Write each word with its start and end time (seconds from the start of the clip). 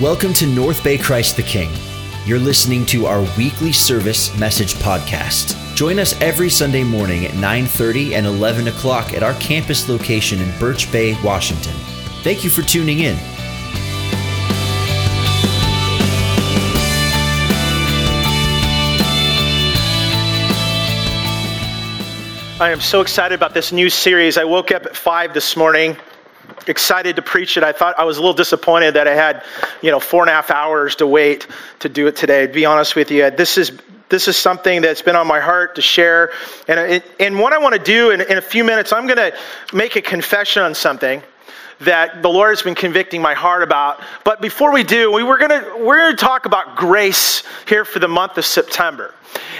Welcome 0.00 0.34
to 0.34 0.46
North 0.46 0.84
Bay 0.84 0.98
Christ 0.98 1.36
the 1.36 1.42
King. 1.42 1.70
You're 2.26 2.38
listening 2.38 2.84
to 2.84 3.06
our 3.06 3.22
weekly 3.38 3.72
service 3.72 4.36
message 4.36 4.74
podcast. 4.74 5.56
Join 5.74 5.98
us 5.98 6.20
every 6.20 6.50
Sunday 6.50 6.84
morning 6.84 7.24
at 7.24 7.32
9:30 7.32 8.14
and 8.14 8.26
11 8.26 8.68
o'clock 8.68 9.14
at 9.14 9.22
our 9.22 9.32
campus 9.40 9.88
location 9.88 10.42
in 10.42 10.58
Birch 10.58 10.92
Bay, 10.92 11.16
Washington. 11.24 11.72
Thank 12.22 12.44
you 12.44 12.50
for 12.50 12.60
tuning 12.60 12.98
in. 12.98 13.16
I 22.60 22.68
am 22.70 22.82
so 22.82 23.00
excited 23.00 23.34
about 23.34 23.54
this 23.54 23.72
new 23.72 23.88
series. 23.88 24.36
I 24.36 24.44
woke 24.44 24.72
up 24.72 24.84
at 24.84 24.94
five 24.94 25.32
this 25.32 25.56
morning, 25.56 25.96
excited 26.68 27.16
to 27.16 27.22
preach 27.22 27.56
it. 27.56 27.62
I 27.62 27.72
thought 27.72 27.98
I 27.98 28.04
was 28.04 28.18
a 28.18 28.20
little 28.20 28.34
disappointed 28.34 28.94
that 28.94 29.08
I 29.08 29.14
had, 29.14 29.44
you 29.82 29.90
know, 29.90 30.00
four 30.00 30.22
and 30.22 30.30
a 30.30 30.32
half 30.32 30.50
hours 30.50 30.96
to 30.96 31.06
wait 31.06 31.46
to 31.80 31.88
do 31.88 32.06
it 32.06 32.16
today. 32.16 32.46
To 32.46 32.52
be 32.52 32.64
honest 32.64 32.96
with 32.96 33.10
you, 33.10 33.30
this 33.30 33.58
is 33.58 33.72
this 34.08 34.28
is 34.28 34.36
something 34.36 34.82
that's 34.82 35.02
been 35.02 35.16
on 35.16 35.26
my 35.26 35.40
heart 35.40 35.74
to 35.76 35.82
share. 35.82 36.32
And 36.68 37.02
and 37.18 37.38
what 37.38 37.52
I 37.52 37.58
want 37.58 37.74
to 37.74 37.82
do 37.82 38.10
in, 38.10 38.20
in 38.20 38.38
a 38.38 38.42
few 38.42 38.64
minutes, 38.64 38.92
I'm 38.92 39.06
going 39.06 39.16
to 39.16 39.36
make 39.72 39.96
a 39.96 40.02
confession 40.02 40.62
on 40.62 40.74
something 40.74 41.22
that 41.80 42.22
the 42.22 42.28
Lord 42.28 42.50
has 42.50 42.62
been 42.62 42.74
convicting 42.74 43.20
my 43.20 43.34
heart 43.34 43.62
about. 43.62 44.02
But 44.24 44.40
before 44.40 44.72
we 44.72 44.82
do, 44.82 45.12
we 45.12 45.22
were 45.22 45.38
gonna 45.38 45.76
we're 45.78 45.98
gonna 45.98 46.16
talk 46.16 46.46
about 46.46 46.76
grace 46.76 47.42
here 47.68 47.84
for 47.84 47.98
the 47.98 48.08
month 48.08 48.38
of 48.38 48.46
September. 48.46 49.14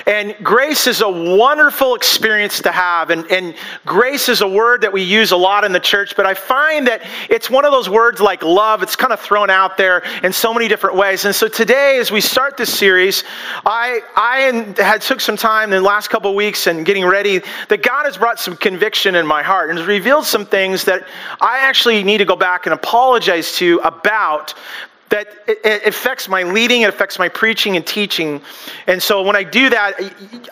And 0.06 0.36
grace 0.42 0.86
is 0.86 1.00
a 1.00 1.08
wonderful 1.08 1.94
experience 1.94 2.60
to 2.62 2.70
have. 2.70 3.10
And, 3.10 3.30
and 3.30 3.54
grace 3.84 4.28
is 4.28 4.40
a 4.40 4.48
word 4.48 4.80
that 4.82 4.92
we 4.92 5.02
use 5.02 5.32
a 5.32 5.36
lot 5.36 5.64
in 5.64 5.72
the 5.72 5.80
church, 5.80 6.14
but 6.16 6.26
I 6.26 6.34
find 6.34 6.86
that 6.86 7.02
it's 7.28 7.50
one 7.50 7.64
of 7.64 7.72
those 7.72 7.88
words 7.88 8.20
like 8.20 8.42
love, 8.44 8.82
it's 8.82 8.94
kind 8.94 9.12
of 9.12 9.20
thrown 9.20 9.50
out 9.50 9.76
there 9.76 10.04
in 10.22 10.32
so 10.32 10.54
many 10.54 10.68
different 10.68 10.96
ways. 10.96 11.24
And 11.24 11.34
so 11.34 11.48
today, 11.48 11.98
as 11.98 12.10
we 12.10 12.20
start 12.20 12.56
this 12.56 12.72
series, 12.76 13.24
I, 13.64 14.00
I 14.14 14.82
had 14.82 15.02
took 15.02 15.20
some 15.20 15.36
time 15.36 15.72
in 15.72 15.82
the 15.82 15.88
last 15.88 16.08
couple 16.08 16.30
of 16.30 16.36
weeks 16.36 16.66
and 16.66 16.86
getting 16.86 17.04
ready 17.04 17.40
that 17.68 17.82
God 17.82 18.04
has 18.04 18.16
brought 18.16 18.38
some 18.38 18.56
conviction 18.56 19.14
in 19.16 19.26
my 19.26 19.42
heart 19.42 19.70
and 19.70 19.78
has 19.78 19.88
revealed 19.88 20.24
some 20.24 20.46
things 20.46 20.84
that 20.84 21.06
I 21.40 21.58
actually 21.58 22.04
need 22.04 22.18
to 22.18 22.24
go 22.24 22.36
back 22.36 22.66
and 22.66 22.74
apologize 22.74 23.52
to 23.56 23.80
about 23.84 24.54
that 25.08 25.28
it 25.46 25.86
affects 25.86 26.28
my 26.28 26.42
leading, 26.42 26.82
it 26.82 26.88
affects 26.88 27.18
my 27.18 27.28
preaching 27.28 27.76
and 27.76 27.86
teaching. 27.86 28.40
And 28.86 29.00
so 29.00 29.22
when 29.22 29.36
I 29.36 29.44
do 29.44 29.70
that, 29.70 29.94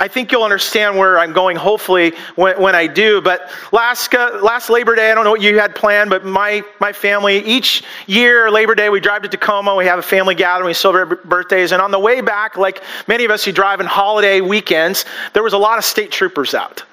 I 0.01 0.07
think 0.07 0.31
you'll 0.31 0.45
understand 0.45 0.97
where 0.97 1.19
I'm 1.19 1.33
going, 1.33 1.57
hopefully, 1.57 2.13
when, 2.37 2.61
when 2.61 2.75
I 2.75 2.87
do. 2.87 3.21
But 3.21 3.51
last, 3.73 4.15
uh, 4.15 4.39
last 4.43 4.71
Labor 4.71 4.95
Day, 4.95 5.11
I 5.11 5.15
don't 5.15 5.25
know 5.25 5.33
what 5.33 5.43
you 5.43 5.59
had 5.59 5.75
planned, 5.75 6.11
but 6.11 6.25
my, 6.25 6.63
my 6.81 6.93
family, 6.93 7.39
each 7.39 7.83
year, 8.07 8.51
Labor 8.51 8.75
Day, 8.75 8.91
we 8.91 9.01
drive 9.01 9.23
to 9.23 9.29
Tacoma, 9.29 9.75
we 9.75 9.87
have 9.87 9.99
a 9.99 10.03
family 10.03 10.37
gathering, 10.37 10.69
we 10.69 10.75
celebrate 10.75 11.25
birthdays. 11.25 11.73
And 11.73 11.83
on 11.83 11.91
the 11.91 11.99
way 11.99 12.21
back, 12.21 12.57
like 12.57 12.83
many 13.09 13.25
of 13.25 13.31
us 13.33 13.45
who 13.45 13.53
drive 13.53 13.81
in 13.81 13.87
holiday 13.87 14.41
weekends, 14.41 15.05
there 15.33 15.43
was 15.43 15.53
a 15.53 15.59
lot 15.59 15.79
of 15.79 15.85
state 15.85 16.13
troopers 16.13 16.55
out 16.55 16.85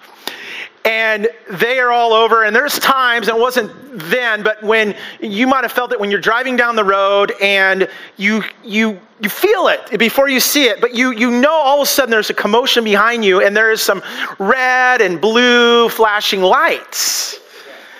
and 0.85 1.27
they 1.49 1.79
are 1.79 1.91
all 1.91 2.13
over. 2.13 2.43
And 2.43 2.55
there's 2.55 2.79
times, 2.79 3.27
and 3.27 3.37
it 3.37 3.41
wasn't 3.41 3.71
then, 4.09 4.41
but 4.43 4.63
when 4.63 4.95
you 5.19 5.47
might 5.47 5.63
have 5.63 5.71
felt 5.71 5.91
it 5.91 5.99
when 5.99 6.09
you're 6.09 6.21
driving 6.21 6.55
down 6.55 6.75
the 6.75 6.83
road 6.83 7.33
and 7.41 7.87
you 8.17 8.43
you 8.63 8.99
you 9.19 9.29
feel 9.29 9.67
it 9.67 9.99
before 9.99 10.27
you 10.27 10.39
see 10.39 10.65
it, 10.65 10.81
but 10.81 10.95
you 10.95 11.11
you 11.11 11.29
know 11.29 11.51
all 11.51 11.81
of 11.81 11.83
a 11.83 11.85
sudden 11.85 12.09
there's 12.09 12.29
a 12.29 12.33
commotion 12.33 12.83
behind 12.83 13.23
you, 13.23 13.41
and 13.41 13.55
there 13.55 13.71
is 13.71 13.81
some 13.81 14.01
red 14.39 15.01
and 15.01 15.21
blue 15.21 15.89
flashing 15.89 16.41
lights. 16.41 17.39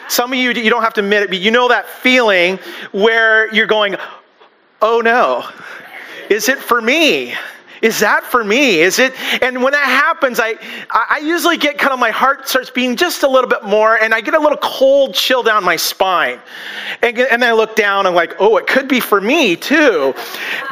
Some 0.07 0.33
of 0.33 0.39
you 0.39 0.51
you 0.51 0.69
don't 0.69 0.83
have 0.83 0.93
to 0.95 1.01
admit 1.01 1.23
it, 1.23 1.29
but 1.29 1.39
you 1.39 1.51
know 1.51 1.67
that 1.67 1.87
feeling 1.87 2.57
where 2.91 3.53
you're 3.53 3.67
going, 3.67 3.95
"Oh 4.81 5.01
no, 5.01 5.45
is 6.29 6.49
it 6.49 6.57
for 6.57 6.81
me?" 6.81 7.35
Is 7.81 7.99
that 7.99 8.23
for 8.23 8.43
me? 8.43 8.79
Is 8.79 8.99
it? 8.99 9.13
And 9.41 9.63
when 9.63 9.73
that 9.73 9.85
happens, 9.85 10.39
I, 10.39 10.55
I 10.91 11.19
usually 11.23 11.57
get 11.57 11.77
kind 11.77 11.93
of 11.93 11.99
my 11.99 12.11
heart 12.11 12.47
starts 12.47 12.69
beating 12.69 12.95
just 12.95 13.23
a 13.23 13.27
little 13.27 13.49
bit 13.49 13.63
more, 13.63 13.95
and 13.95 14.13
I 14.13 14.21
get 14.21 14.33
a 14.33 14.39
little 14.39 14.57
cold 14.57 15.13
chill 15.13 15.43
down 15.43 15.63
my 15.63 15.75
spine. 15.75 16.39
And, 17.01 17.17
and 17.17 17.41
then 17.41 17.49
I 17.49 17.53
look 17.53 17.75
down 17.75 18.05
and 18.05 18.15
like, 18.15 18.35
oh, 18.39 18.57
it 18.57 18.67
could 18.67 18.87
be 18.87 18.99
for 18.99 19.19
me 19.19 19.55
too. 19.55 20.13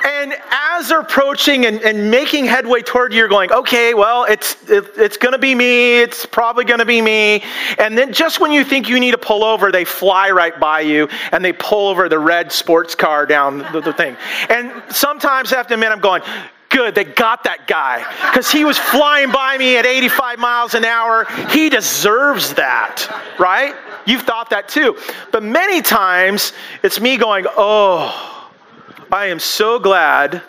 And 0.06 0.34
as 0.52 0.90
they're 0.90 1.02
approaching 1.02 1.66
and, 1.66 1.82
and 1.82 2.12
making 2.12 2.46
headway 2.46 2.82
toward 2.82 3.14
you, 3.14 3.20
you're 3.20 3.28
going, 3.28 3.52
okay, 3.52 3.94
well, 3.94 4.26
it's 4.26 4.56
it, 4.70 4.86
it's 4.96 5.18
going 5.18 5.34
to 5.34 5.40
be 5.40 5.54
me. 5.56 6.00
It's 6.00 6.26
probably 6.26 6.64
going 6.64 6.80
to 6.80 6.86
be 6.86 7.02
me. 7.02 7.44
And 7.78 7.98
then 7.98 8.14
just 8.14 8.40
when 8.40 8.52
you 8.52 8.64
think 8.64 8.88
you 8.88 9.00
need 9.00 9.12
to 9.12 9.18
pull 9.18 9.44
over, 9.44 9.72
they 9.72 9.86
fly 9.86 10.32
right 10.32 10.58
by 10.60 10.82
you 10.82 11.10
and 11.32 11.44
they 11.44 11.54
pull 11.54 11.90
over 11.90 12.08
the 12.08 12.20
red 12.20 12.52
sports 12.52 12.96
car 12.96 13.26
down 13.26 13.60
the, 13.74 13.82
the 13.82 13.94
thing. 13.94 14.16
And 14.50 14.84
sometimes 14.90 15.52
I 15.52 15.58
have 15.58 15.68
to 15.68 15.74
admit, 15.74 15.92
I'm 15.92 16.00
going 16.00 16.22
good. 16.70 16.96
They 16.96 17.04
got 17.04 17.44
that 17.44 17.68
guy 17.68 18.00
because 18.32 18.52
he 18.52 18.66
was 18.66 18.78
flying 18.78 19.32
by 19.32 19.58
me 19.58 19.78
at 19.78 19.86
85 19.86 20.40
miles 20.40 20.74
an 20.76 20.86
hour. 20.86 21.26
He 21.50 21.70
deserves 21.70 22.54
that, 22.54 23.08
right? 23.40 23.76
You've 24.06 24.22
thought 24.22 24.50
that 24.52 24.70
too. 24.70 24.98
But 25.32 25.44
many 25.44 25.82
times 25.82 26.54
it's 26.84 27.00
me 27.00 27.18
going, 27.18 27.46
oh, 27.50 28.50
I 29.12 29.26
am 29.28 29.40
so 29.40 29.80
glad 29.80 30.42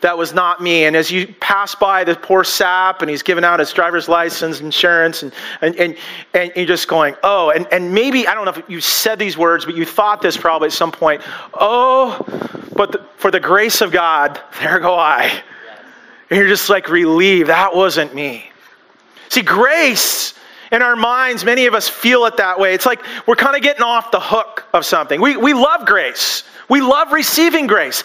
that 0.00 0.16
was 0.16 0.32
not 0.32 0.62
me. 0.62 0.84
And 0.84 0.94
as 0.94 1.10
you 1.10 1.26
pass 1.40 1.74
by 1.74 2.04
the 2.04 2.14
poor 2.14 2.44
sap 2.44 3.02
and 3.02 3.10
he's 3.10 3.22
giving 3.22 3.44
out 3.44 3.58
his 3.58 3.72
driver's 3.72 4.08
license, 4.08 4.60
insurance, 4.60 5.22
and, 5.22 5.32
and, 5.60 5.74
and, 5.76 5.96
and 6.34 6.52
you're 6.54 6.66
just 6.66 6.86
going, 6.86 7.16
oh, 7.24 7.50
and, 7.50 7.66
and 7.72 7.92
maybe, 7.92 8.26
I 8.26 8.34
don't 8.34 8.44
know 8.44 8.52
if 8.52 8.62
you 8.68 8.80
said 8.80 9.18
these 9.18 9.36
words, 9.36 9.64
but 9.64 9.74
you 9.74 9.84
thought 9.84 10.22
this 10.22 10.36
probably 10.36 10.66
at 10.66 10.72
some 10.72 10.92
point, 10.92 11.22
oh, 11.54 12.24
but 12.76 12.92
the, 12.92 13.04
for 13.16 13.30
the 13.30 13.40
grace 13.40 13.80
of 13.80 13.90
God, 13.90 14.40
there 14.60 14.78
go 14.78 14.94
I. 14.96 15.42
And 16.30 16.38
you're 16.38 16.48
just 16.48 16.68
like 16.68 16.88
relieved. 16.88 17.48
That 17.48 17.74
wasn't 17.74 18.14
me. 18.14 18.50
See, 19.28 19.42
grace 19.42 20.34
in 20.70 20.82
our 20.82 20.96
minds, 20.96 21.44
many 21.44 21.66
of 21.66 21.74
us 21.74 21.88
feel 21.88 22.26
it 22.26 22.36
that 22.36 22.58
way. 22.58 22.74
It's 22.74 22.86
like 22.86 23.02
we're 23.26 23.36
kind 23.36 23.56
of 23.56 23.62
getting 23.62 23.82
off 23.82 24.10
the 24.10 24.20
hook 24.20 24.66
of 24.74 24.84
something. 24.84 25.20
We, 25.20 25.36
we 25.36 25.54
love 25.54 25.86
grace. 25.86 26.44
We 26.68 26.82
love 26.82 27.12
receiving 27.12 27.66
grace. 27.66 28.04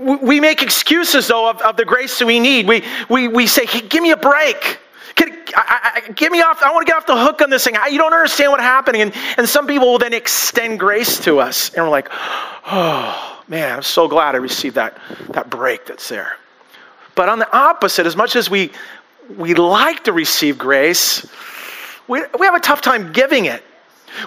We 0.00 0.40
make 0.40 0.62
excuses, 0.62 1.28
though, 1.28 1.48
of, 1.48 1.60
of 1.62 1.76
the 1.76 1.84
grace 1.84 2.18
that 2.18 2.26
we 2.26 2.40
need. 2.40 2.66
We, 2.66 2.82
we, 3.08 3.28
we 3.28 3.46
say, 3.46 3.66
hey, 3.66 3.82
give 3.82 4.02
me 4.02 4.10
a 4.10 4.16
break. 4.16 4.80
Can, 5.14 5.30
I, 5.54 6.02
I, 6.08 6.12
get 6.12 6.32
me 6.32 6.40
off. 6.40 6.60
I 6.62 6.72
want 6.72 6.86
to 6.86 6.90
get 6.90 6.96
off 6.96 7.06
the 7.06 7.16
hook 7.16 7.40
on 7.40 7.50
this 7.50 7.62
thing. 7.62 7.76
You 7.88 7.98
don't 7.98 8.12
understand 8.12 8.50
what's 8.50 8.64
happening. 8.64 9.02
And, 9.02 9.14
and 9.36 9.48
some 9.48 9.68
people 9.68 9.92
will 9.92 9.98
then 9.98 10.12
extend 10.12 10.80
grace 10.80 11.20
to 11.20 11.38
us. 11.38 11.72
And 11.74 11.84
we're 11.84 11.90
like, 11.90 12.08
oh, 12.10 13.42
man, 13.46 13.76
I'm 13.76 13.82
so 13.82 14.08
glad 14.08 14.34
I 14.34 14.38
received 14.38 14.74
that, 14.74 14.98
that 15.30 15.48
break 15.48 15.86
that's 15.86 16.08
there. 16.08 16.32
But 17.20 17.28
on 17.28 17.38
the 17.38 17.54
opposite, 17.54 18.06
as 18.06 18.16
much 18.16 18.34
as 18.34 18.48
we, 18.48 18.70
we 19.36 19.52
like 19.52 20.04
to 20.04 20.12
receive 20.14 20.56
grace, 20.56 21.26
we, 22.08 22.22
we 22.38 22.46
have 22.46 22.54
a 22.54 22.60
tough 22.60 22.80
time 22.80 23.12
giving 23.12 23.44
it. 23.44 23.62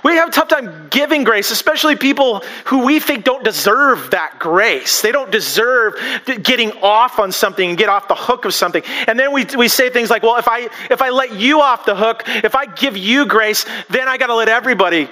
We 0.03 0.13
have 0.13 0.29
a 0.29 0.31
tough 0.31 0.47
time 0.47 0.89
giving 0.91 1.23
grace, 1.23 1.49
especially 1.49 1.95
people 1.95 2.43
who 2.65 2.85
we 2.85 2.99
think 2.99 3.25
don't 3.25 3.43
deserve 3.43 4.11
that 4.11 4.37
grace. 4.37 5.01
They 5.01 5.11
don't 5.11 5.31
deserve 5.31 5.95
getting 6.43 6.71
off 6.83 7.17
on 7.17 7.31
something 7.31 7.67
and 7.67 7.79
get 7.79 7.89
off 7.89 8.07
the 8.07 8.13
hook 8.13 8.45
of 8.45 8.53
something. 8.53 8.83
And 9.07 9.17
then 9.17 9.33
we, 9.33 9.47
we 9.57 9.69
say 9.69 9.89
things 9.89 10.11
like, 10.11 10.21
well, 10.21 10.37
if 10.37 10.47
I, 10.47 10.69
if 10.91 11.01
I 11.01 11.09
let 11.09 11.33
you 11.33 11.61
off 11.61 11.85
the 11.85 11.95
hook, 11.95 12.21
if 12.27 12.53
I 12.53 12.67
give 12.67 12.95
you 12.95 13.25
grace, 13.25 13.65
then 13.89 14.07
I 14.07 14.19
got 14.19 14.27
to 14.27 14.35
let 14.35 14.49
everybody 14.49 15.09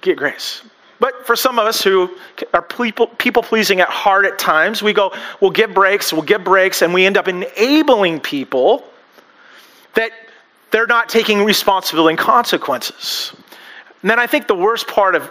get 0.00 0.16
grace. 0.16 0.62
But 1.00 1.26
for 1.26 1.34
some 1.34 1.58
of 1.58 1.66
us 1.66 1.82
who 1.82 2.16
are 2.52 2.62
people, 2.62 3.06
people 3.06 3.42
pleasing 3.42 3.80
at 3.80 3.88
heart 3.88 4.26
at 4.26 4.38
times, 4.38 4.82
we 4.82 4.92
go, 4.92 5.12
we'll 5.40 5.50
give 5.50 5.72
breaks, 5.72 6.12
we'll 6.12 6.22
give 6.22 6.44
breaks, 6.44 6.82
and 6.82 6.92
we 6.92 7.06
end 7.06 7.16
up 7.16 7.26
enabling 7.26 8.20
people 8.20 8.84
that 9.94 10.12
they're 10.70 10.86
not 10.86 11.08
taking 11.08 11.42
responsibility 11.42 12.12
and 12.12 12.18
consequences. 12.18 13.32
And 14.02 14.10
then 14.10 14.18
I 14.18 14.26
think 14.26 14.46
the 14.46 14.54
worst 14.54 14.86
part 14.86 15.14
of 15.14 15.24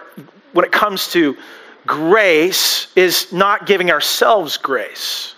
when 0.53 0.65
it 0.65 0.71
comes 0.71 1.11
to 1.11 1.37
grace 1.85 2.87
is 2.95 3.31
not 3.31 3.67
giving 3.67 3.91
ourselves 3.91 4.57
grace. 4.57 5.35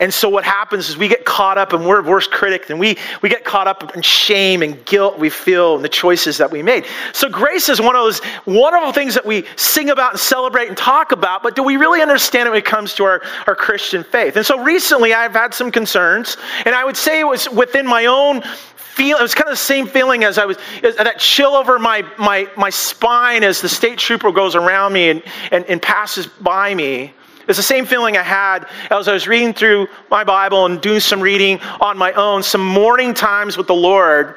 And 0.00 0.12
so 0.12 0.28
what 0.28 0.44
happens 0.44 0.88
is 0.88 0.96
we 0.96 1.08
get 1.08 1.24
caught 1.24 1.58
up 1.58 1.72
and 1.72 1.86
we're 1.86 2.02
worse 2.02 2.26
critics 2.26 2.70
and 2.70 2.78
we, 2.78 2.98
we 3.22 3.28
get 3.28 3.44
caught 3.44 3.66
up 3.66 3.94
in 3.94 4.02
shame 4.02 4.62
and 4.62 4.84
guilt 4.84 5.18
we 5.18 5.30
feel 5.30 5.76
and 5.76 5.84
the 5.84 5.88
choices 5.88 6.38
that 6.38 6.50
we 6.50 6.62
made. 6.62 6.86
So 7.12 7.28
grace 7.28 7.68
is 7.68 7.80
one 7.80 7.96
of 7.96 8.02
those 8.02 8.20
wonderful 8.46 8.92
things 8.92 9.14
that 9.14 9.24
we 9.24 9.44
sing 9.56 9.90
about 9.90 10.12
and 10.12 10.20
celebrate 10.20 10.68
and 10.68 10.76
talk 10.76 11.12
about, 11.12 11.42
but 11.42 11.56
do 11.56 11.62
we 11.62 11.76
really 11.76 12.02
understand 12.02 12.46
it 12.46 12.50
when 12.50 12.58
it 12.58 12.64
comes 12.64 12.94
to 12.94 13.04
our, 13.04 13.22
our 13.46 13.54
Christian 13.54 14.04
faith? 14.04 14.36
And 14.36 14.44
so 14.44 14.62
recently 14.62 15.14
I've 15.14 15.32
had 15.32 15.54
some 15.54 15.70
concerns, 15.70 16.36
and 16.64 16.74
I 16.74 16.84
would 16.84 16.96
say 16.96 17.20
it 17.20 17.26
was 17.26 17.48
within 17.50 17.86
my 17.86 18.06
own 18.06 18.42
feel 18.76 19.16
it 19.16 19.22
was 19.22 19.34
kind 19.34 19.48
of 19.48 19.52
the 19.52 19.56
same 19.56 19.86
feeling 19.86 20.22
as 20.22 20.36
I 20.36 20.44
was 20.44 20.58
that 20.82 21.18
chill 21.18 21.54
over 21.54 21.78
my 21.78 22.04
my 22.18 22.48
my 22.56 22.68
spine 22.68 23.42
as 23.42 23.62
the 23.62 23.68
state 23.68 23.98
trooper 23.98 24.30
goes 24.30 24.54
around 24.54 24.92
me 24.92 25.08
and, 25.08 25.22
and, 25.50 25.64
and 25.64 25.80
passes 25.80 26.26
by 26.26 26.74
me. 26.74 27.14
It's 27.48 27.58
the 27.58 27.62
same 27.62 27.86
feeling 27.86 28.16
I 28.16 28.22
had 28.22 28.68
as 28.90 29.08
I 29.08 29.12
was 29.12 29.26
reading 29.26 29.52
through 29.52 29.88
my 30.10 30.24
Bible 30.24 30.66
and 30.66 30.80
doing 30.80 31.00
some 31.00 31.20
reading 31.20 31.60
on 31.80 31.98
my 31.98 32.12
own, 32.12 32.42
some 32.42 32.64
morning 32.64 33.14
times 33.14 33.56
with 33.56 33.66
the 33.66 33.74
Lord 33.74 34.36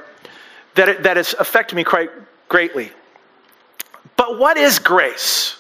that, 0.76 0.90
it, 0.90 1.04
that 1.04 1.18
has 1.18 1.36
affected 1.40 1.76
me 1.76 1.84
quite 1.84 2.10
greatly. 2.50 2.92
But 4.16 4.40
what 4.40 4.58
is 4.58 4.80
grace? 4.80 5.58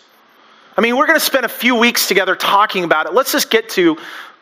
I 0.77 0.81
mean, 0.81 0.97
we're 0.97 1.07
going 1.07 1.19
to 1.19 1.25
spend 1.25 1.45
a 1.45 1.49
few 1.49 1.75
weeks 1.75 2.07
together 2.07 2.35
talking 2.35 2.83
about 2.83 3.05
it. 3.05 3.13
Let's 3.13 3.31
just 3.31 3.49
get 3.49 3.69
to 3.69 3.97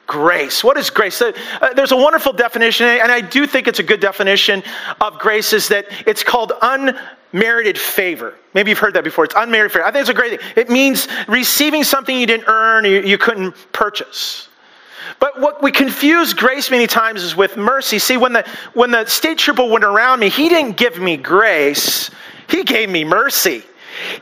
grace. 0.08 0.64
What 0.64 0.78
is 0.78 0.90
grace? 0.90 1.22
Uh, 1.22 1.32
there's 1.76 1.92
a 1.92 1.98
wonderful 1.98 2.34
definition, 2.34 2.88
and 2.88 3.12
I 3.12 3.22
do 3.22 3.48
think 3.48 3.68
it's 3.68 3.80
a 3.80 3.84
good 3.84 4.00
definition 4.00 4.64
of 5.02 5.20
grace, 5.20 5.54
is 5.54 5.68
that 5.70 5.86
it's 6.06 6.24
called 6.24 6.54
unmerited 6.62 7.78
favor. 7.78 8.36
Maybe 8.54 8.72
you've 8.72 8.80
heard 8.80 8.94
that 8.96 9.04
before. 9.04 9.26
It's 9.26 9.36
unmerited 9.36 9.72
favor. 9.72 9.86
I 9.86 9.92
think 9.92 10.02
it's 10.02 10.10
a 10.10 10.14
great 10.14 10.40
thing. 10.40 10.50
It 10.56 10.70
means 10.70 11.08
receiving 11.28 11.84
something 11.84 12.18
you 12.18 12.28
didn't 12.28 12.48
earn, 12.48 12.86
you, 12.86 13.02
you 13.02 13.18
couldn't 13.18 13.56
purchase. 13.72 14.50
But 15.20 15.40
what 15.40 15.62
we 15.62 15.72
confuse 15.72 16.34
grace 16.34 16.72
many 16.72 16.88
times 16.88 17.24
is 17.24 17.36
with 17.36 17.58
mercy. 17.58 18.00
See, 18.00 18.18
when 18.18 18.34
the, 18.34 18.48
when 18.74 18.92
the 18.92 19.06
state 19.06 19.38
trooper 19.38 19.66
went 19.66 19.84
around 19.84 20.20
me, 20.20 20.30
he 20.30 20.50
didn't 20.50 20.78
give 20.78 21.00
me 21.00 21.18
grace, 21.18 22.10
he 22.50 22.64
gave 22.64 22.90
me 22.90 23.04
mercy. 23.04 23.64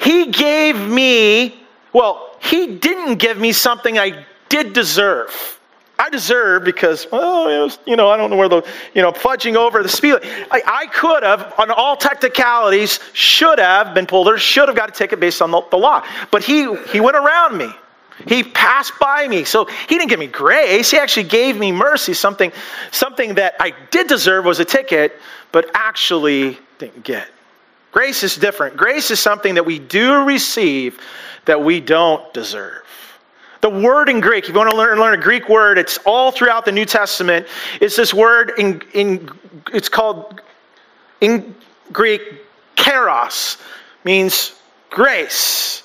He 0.01 0.27
gave 0.27 0.77
me, 0.77 1.63
well, 1.93 2.35
he 2.41 2.75
didn't 2.77 3.15
give 3.15 3.37
me 3.37 3.51
something 3.51 3.97
I 3.97 4.25
did 4.49 4.73
deserve. 4.73 5.59
I 6.01 6.09
deserve 6.09 6.63
because, 6.63 7.05
well, 7.11 7.45
was, 7.45 7.77
you 7.85 7.95
know, 7.95 8.09
I 8.09 8.17
don't 8.17 8.31
know 8.31 8.35
where 8.35 8.49
the, 8.49 8.67
you 8.95 9.03
know, 9.03 9.11
fudging 9.11 9.55
over 9.55 9.83
the 9.83 9.89
speed. 9.89 10.15
I, 10.23 10.63
I 10.65 10.87
could 10.87 11.21
have, 11.21 11.53
on 11.59 11.69
all 11.69 11.95
technicalities, 11.95 12.99
should 13.13 13.59
have 13.59 13.93
been 13.93 14.07
pulled 14.07 14.27
or 14.27 14.39
should 14.39 14.67
have 14.67 14.75
got 14.75 14.89
a 14.89 14.93
ticket 14.93 15.19
based 15.19 15.43
on 15.43 15.51
the, 15.51 15.61
the 15.69 15.77
law. 15.77 16.03
But 16.31 16.43
he, 16.43 16.75
he 16.87 16.99
went 16.99 17.17
around 17.17 17.55
me. 17.55 17.69
He 18.25 18.41
passed 18.43 18.93
by 18.99 19.27
me. 19.27 19.43
So 19.43 19.65
he 19.65 19.95
didn't 19.99 20.09
give 20.09 20.19
me 20.19 20.25
grace. 20.25 20.89
He 20.89 20.97
actually 20.97 21.27
gave 21.27 21.55
me 21.55 21.71
mercy, 21.71 22.15
something, 22.15 22.51
something 22.91 23.35
that 23.35 23.55
I 23.59 23.73
did 23.91 24.07
deserve 24.07 24.45
was 24.45 24.59
a 24.59 24.65
ticket, 24.65 25.19
but 25.51 25.69
actually 25.75 26.57
didn't 26.79 27.03
get. 27.03 27.27
Grace 27.91 28.23
is 28.23 28.35
different. 28.35 28.75
Grace 28.75 29.11
is 29.11 29.19
something 29.19 29.53
that 29.53 29.67
we 29.67 29.77
do 29.77 30.23
receive 30.23 30.99
that 31.45 31.63
we 31.63 31.79
don't 31.79 32.33
deserve. 32.33 32.80
The 33.61 33.69
word 33.69 34.09
in 34.09 34.19
Greek, 34.19 34.45
if 34.45 34.49
you 34.49 34.55
want 34.55 34.71
to 34.71 34.75
learn, 34.75 34.99
learn 34.99 35.13
a 35.13 35.21
Greek 35.21 35.47
word, 35.47 35.77
it's 35.77 35.99
all 35.99 36.31
throughout 36.31 36.65
the 36.65 36.71
New 36.71 36.85
Testament. 36.85 37.47
It's 37.79 37.95
this 37.95 38.13
word 38.13 38.53
in, 38.57 38.81
in 38.93 39.29
it's 39.71 39.87
called 39.87 40.41
in 41.21 41.55
Greek, 41.91 42.21
charis, 42.75 43.57
means 44.03 44.53
grace. 44.89 45.83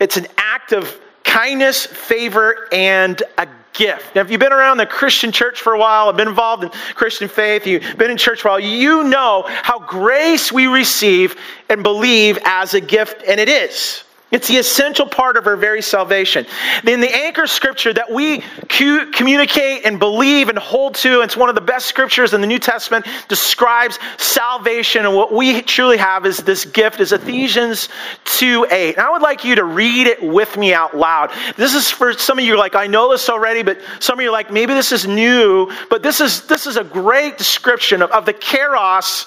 It's 0.00 0.16
an 0.16 0.26
act 0.38 0.72
of 0.72 0.98
kindness, 1.22 1.84
favor, 1.84 2.68
and 2.72 3.22
a 3.36 3.46
gift. 3.74 4.14
Now, 4.14 4.22
if 4.22 4.30
you've 4.30 4.40
been 4.40 4.52
around 4.52 4.78
the 4.78 4.86
Christian 4.86 5.30
church 5.30 5.60
for 5.60 5.74
a 5.74 5.78
while, 5.78 6.06
have 6.06 6.16
been 6.16 6.28
involved 6.28 6.64
in 6.64 6.70
Christian 6.94 7.28
faith, 7.28 7.66
you've 7.66 7.98
been 7.98 8.10
in 8.10 8.16
church 8.16 8.40
for 8.40 8.48
a 8.48 8.50
while, 8.52 8.60
you 8.60 9.04
know 9.04 9.44
how 9.46 9.78
grace 9.78 10.50
we 10.50 10.66
receive 10.66 11.36
and 11.68 11.82
believe 11.82 12.38
as 12.44 12.74
a 12.74 12.80
gift, 12.80 13.22
and 13.26 13.38
it 13.38 13.48
is. 13.48 14.04
It's 14.30 14.46
the 14.46 14.58
essential 14.58 15.06
part 15.06 15.38
of 15.38 15.46
our 15.46 15.56
very 15.56 15.80
salvation. 15.80 16.44
In 16.86 17.00
the 17.00 17.10
anchor 17.10 17.46
scripture 17.46 17.94
that 17.94 18.12
we 18.12 18.42
communicate 18.68 19.86
and 19.86 19.98
believe 19.98 20.50
and 20.50 20.58
hold 20.58 20.96
to, 20.96 21.22
it's 21.22 21.34
one 21.34 21.48
of 21.48 21.54
the 21.54 21.62
best 21.62 21.86
scriptures 21.86 22.34
in 22.34 22.42
the 22.42 22.46
New 22.46 22.58
Testament, 22.58 23.06
describes 23.28 23.98
salvation. 24.18 25.06
And 25.06 25.14
what 25.14 25.32
we 25.32 25.62
truly 25.62 25.96
have 25.96 26.26
is 26.26 26.38
this 26.38 26.66
gift, 26.66 27.00
is 27.00 27.12
Ephesians 27.12 27.88
2 28.24 28.66
8. 28.70 28.96
And 28.96 29.06
I 29.06 29.10
would 29.10 29.22
like 29.22 29.46
you 29.46 29.54
to 29.54 29.64
read 29.64 30.06
it 30.06 30.22
with 30.22 30.58
me 30.58 30.74
out 30.74 30.94
loud. 30.94 31.32
This 31.56 31.74
is 31.74 31.90
for 31.90 32.12
some 32.12 32.38
of 32.38 32.44
you 32.44 32.58
like, 32.58 32.74
I 32.74 32.86
know 32.86 33.10
this 33.10 33.30
already, 33.30 33.62
but 33.62 33.80
some 33.98 34.18
of 34.18 34.22
you 34.22 34.30
like, 34.30 34.52
maybe 34.52 34.74
this 34.74 34.92
is 34.92 35.06
new, 35.06 35.72
but 35.88 36.02
this 36.02 36.20
is 36.20 36.46
this 36.46 36.66
is 36.66 36.76
a 36.76 36.84
great 36.84 37.38
description 37.38 38.02
of, 38.02 38.10
of 38.10 38.26
the 38.26 38.34
charis 38.34 39.24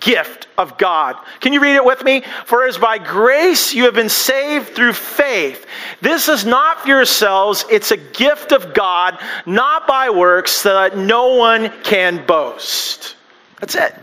gift 0.00 0.48
of 0.58 0.78
God. 0.78 1.16
Can 1.40 1.52
you 1.52 1.60
read 1.60 1.76
it 1.76 1.84
with 1.84 2.02
me? 2.04 2.22
For 2.46 2.66
as 2.66 2.78
by 2.78 2.98
grace 2.98 3.74
you 3.74 3.84
have 3.84 3.94
been 3.94 4.08
saved 4.08 4.74
through 4.74 4.92
faith. 4.94 5.66
This 6.00 6.28
is 6.28 6.44
not 6.44 6.80
for 6.82 6.88
yourselves, 6.88 7.64
it's 7.70 7.90
a 7.90 7.96
gift 7.96 8.52
of 8.52 8.74
God, 8.74 9.18
not 9.46 9.86
by 9.86 10.10
works, 10.10 10.52
so 10.52 10.74
that 10.74 10.96
no 10.96 11.34
one 11.34 11.72
can 11.82 12.24
boast. 12.26 13.16
That's 13.60 13.74
it. 13.74 13.94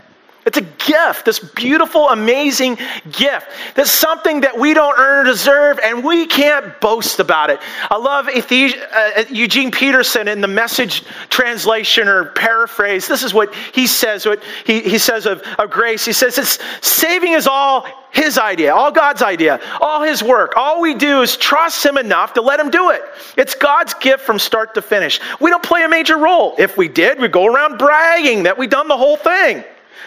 It's 0.50 0.58
a 0.58 0.62
gift, 0.84 1.26
this 1.26 1.38
beautiful, 1.38 2.08
amazing 2.08 2.76
gift. 3.12 3.46
That's 3.76 3.92
something 3.92 4.40
that 4.40 4.58
we 4.58 4.74
don't 4.74 4.98
earn 4.98 5.24
or 5.24 5.30
deserve, 5.30 5.78
and 5.78 6.02
we 6.02 6.26
can't 6.26 6.80
boast 6.80 7.20
about 7.20 7.50
it. 7.50 7.60
I 7.88 7.96
love 7.96 8.26
uh, 8.26 9.24
Eugene 9.30 9.70
Peterson 9.70 10.26
in 10.26 10.40
the 10.40 10.48
message 10.48 11.04
translation 11.28 12.08
or 12.08 12.32
paraphrase. 12.32 13.06
This 13.06 13.22
is 13.22 13.32
what 13.32 13.54
he 13.54 13.86
says, 13.86 14.26
what 14.26 14.42
he, 14.66 14.80
he 14.80 14.98
says 14.98 15.24
of, 15.24 15.40
of 15.60 15.70
grace. 15.70 16.04
He 16.04 16.12
says, 16.12 16.36
it's, 16.36 16.58
saving 16.84 17.34
is 17.34 17.46
all 17.46 17.86
his 18.10 18.36
idea, 18.36 18.74
all 18.74 18.90
God's 18.90 19.22
idea, 19.22 19.60
all 19.80 20.02
his 20.02 20.20
work. 20.20 20.54
All 20.56 20.80
we 20.80 20.94
do 20.94 21.22
is 21.22 21.36
trust 21.36 21.86
him 21.86 21.96
enough 21.96 22.32
to 22.34 22.42
let 22.42 22.58
him 22.58 22.70
do 22.70 22.90
it. 22.90 23.02
It's 23.36 23.54
God's 23.54 23.94
gift 23.94 24.24
from 24.24 24.40
start 24.40 24.74
to 24.74 24.82
finish. 24.82 25.20
We 25.40 25.50
don't 25.50 25.62
play 25.62 25.84
a 25.84 25.88
major 25.88 26.18
role. 26.18 26.56
If 26.58 26.76
we 26.76 26.88
did, 26.88 27.20
we'd 27.20 27.30
go 27.30 27.46
around 27.46 27.78
bragging 27.78 28.42
that 28.42 28.58
we've 28.58 28.68
done 28.68 28.88
the 28.88 28.96
whole 28.96 29.16
thing. 29.16 29.62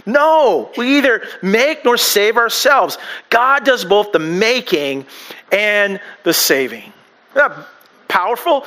No, 0.06 0.72
we 0.78 0.98
either 0.98 1.24
make 1.42 1.86
nor 1.86 1.98
save 1.98 2.38
ourselves. 2.38 2.98
God 3.30 3.64
does 3.64 3.86
both 3.86 4.12
the 4.12 4.20
making 4.20 5.06
and 5.52 6.00
the 6.24 6.34
saving. 6.34 6.92
Powerful? 8.08 8.66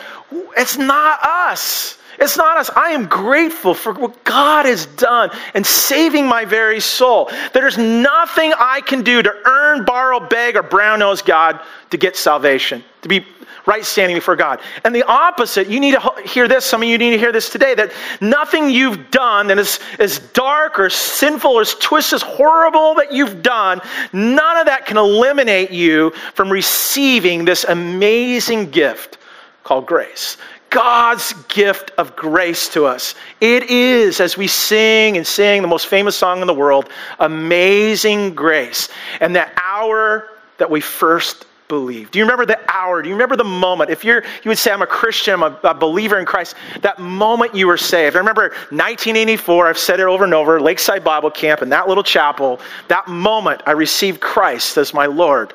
It's 0.56 0.76
not 0.76 1.20
us. 1.22 1.98
It's 2.18 2.36
not 2.36 2.56
us. 2.56 2.70
I 2.74 2.90
am 2.90 3.06
grateful 3.06 3.74
for 3.74 3.92
what 3.92 4.24
God 4.24 4.64
has 4.64 4.86
done 4.86 5.30
and 5.54 5.66
saving 5.66 6.26
my 6.26 6.44
very 6.44 6.80
soul. 6.80 7.30
There's 7.52 7.76
nothing 7.76 8.54
I 8.58 8.80
can 8.80 9.02
do 9.02 9.22
to 9.22 9.34
earn, 9.44 9.84
borrow, 9.84 10.18
beg, 10.18 10.56
or 10.56 10.62
brown 10.62 11.00
nose 11.00 11.20
God 11.20 11.60
to 11.90 11.96
get 11.96 12.16
salvation, 12.16 12.82
to 13.02 13.08
be 13.08 13.26
right 13.66 13.84
standing 13.84 14.16
before 14.16 14.36
God. 14.36 14.60
And 14.84 14.94
the 14.94 15.02
opposite, 15.02 15.68
you 15.68 15.80
need 15.80 15.92
to 15.92 16.12
hear 16.24 16.48
this, 16.48 16.64
some 16.64 16.82
of 16.82 16.88
you 16.88 16.98
need 16.98 17.10
to 17.10 17.18
hear 17.18 17.32
this 17.32 17.50
today, 17.50 17.74
that 17.74 17.92
nothing 18.20 18.70
you've 18.70 19.10
done 19.10 19.48
that 19.48 19.58
is 19.58 19.80
as 19.98 20.18
dark 20.18 20.78
or 20.78 20.88
sinful 20.88 21.50
or 21.50 21.62
as 21.62 21.74
twisted, 21.74 22.16
as 22.16 22.22
horrible 22.22 22.94
that 22.94 23.12
you've 23.12 23.42
done, 23.42 23.80
none 24.12 24.56
of 24.56 24.66
that 24.66 24.86
can 24.86 24.96
eliminate 24.96 25.70
you 25.70 26.10
from 26.34 26.50
receiving 26.50 27.44
this 27.44 27.64
amazing 27.64 28.70
gift 28.70 29.18
called 29.64 29.86
grace. 29.86 30.36
God's 30.70 31.32
gift 31.44 31.92
of 31.96 32.14
grace 32.16 32.68
to 32.70 32.86
us. 32.86 33.14
It 33.40 33.70
is, 33.70 34.20
as 34.20 34.36
we 34.36 34.46
sing 34.46 35.16
and 35.16 35.26
sing 35.26 35.62
the 35.62 35.68
most 35.68 35.86
famous 35.86 36.16
song 36.16 36.40
in 36.40 36.46
the 36.46 36.54
world, 36.54 36.90
Amazing 37.20 38.34
Grace. 38.34 38.88
And 39.20 39.34
that 39.36 39.52
hour 39.62 40.28
that 40.58 40.68
we 40.68 40.80
first 40.80 41.46
believe? 41.68 42.10
Do 42.10 42.18
you 42.18 42.24
remember 42.24 42.46
the 42.46 42.58
hour? 42.70 43.02
Do 43.02 43.08
you 43.08 43.14
remember 43.14 43.36
the 43.36 43.44
moment? 43.44 43.90
If 43.90 44.04
you're, 44.04 44.22
you 44.42 44.48
would 44.48 44.58
say, 44.58 44.70
I'm 44.70 44.82
a 44.82 44.86
Christian, 44.86 45.34
I'm 45.34 45.42
a, 45.42 45.58
a, 45.64 45.74
believer 45.74 46.18
in 46.18 46.26
Christ, 46.26 46.54
that 46.82 46.98
moment 46.98 47.54
you 47.54 47.66
were 47.66 47.76
saved. 47.76 48.16
I 48.16 48.18
remember 48.18 48.50
1984, 48.70 49.66
I've 49.66 49.78
said 49.78 50.00
it 50.00 50.06
over 50.06 50.24
and 50.24 50.34
over, 50.34 50.60
Lakeside 50.60 51.04
Bible 51.04 51.30
Camp 51.30 51.62
in 51.62 51.68
that 51.70 51.88
little 51.88 52.04
chapel, 52.04 52.60
that 52.88 53.08
moment 53.08 53.62
I 53.66 53.72
received 53.72 54.20
Christ 54.20 54.76
as 54.76 54.94
my 54.94 55.06
Lord 55.06 55.54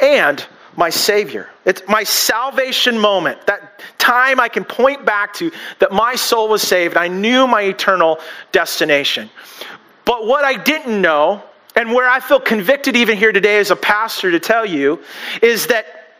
and 0.00 0.44
my 0.76 0.90
Savior. 0.90 1.48
It's 1.64 1.82
my 1.88 2.04
salvation 2.04 2.98
moment, 2.98 3.46
that 3.46 3.82
time 3.98 4.38
I 4.38 4.48
can 4.48 4.64
point 4.64 5.04
back 5.04 5.34
to 5.34 5.50
that 5.80 5.92
my 5.92 6.14
soul 6.14 6.48
was 6.48 6.62
saved. 6.62 6.96
I 6.96 7.08
knew 7.08 7.46
my 7.46 7.62
eternal 7.62 8.20
destination. 8.52 9.28
But 10.04 10.26
what 10.26 10.44
I 10.44 10.54
didn't 10.54 11.00
know 11.00 11.42
and 11.78 11.92
where 11.92 12.10
I 12.10 12.18
feel 12.18 12.40
convicted 12.40 12.96
even 12.96 13.16
here 13.16 13.30
today 13.30 13.60
as 13.60 13.70
a 13.70 13.76
pastor 13.76 14.32
to 14.32 14.40
tell 14.40 14.66
you 14.66 15.00
is 15.40 15.68
that 15.68 16.16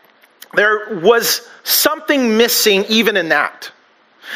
there 0.53 1.01
was 1.01 1.49
something 1.65 2.37
missing 2.37 2.85
even 2.87 3.17
in 3.17 3.27
that. 3.27 3.69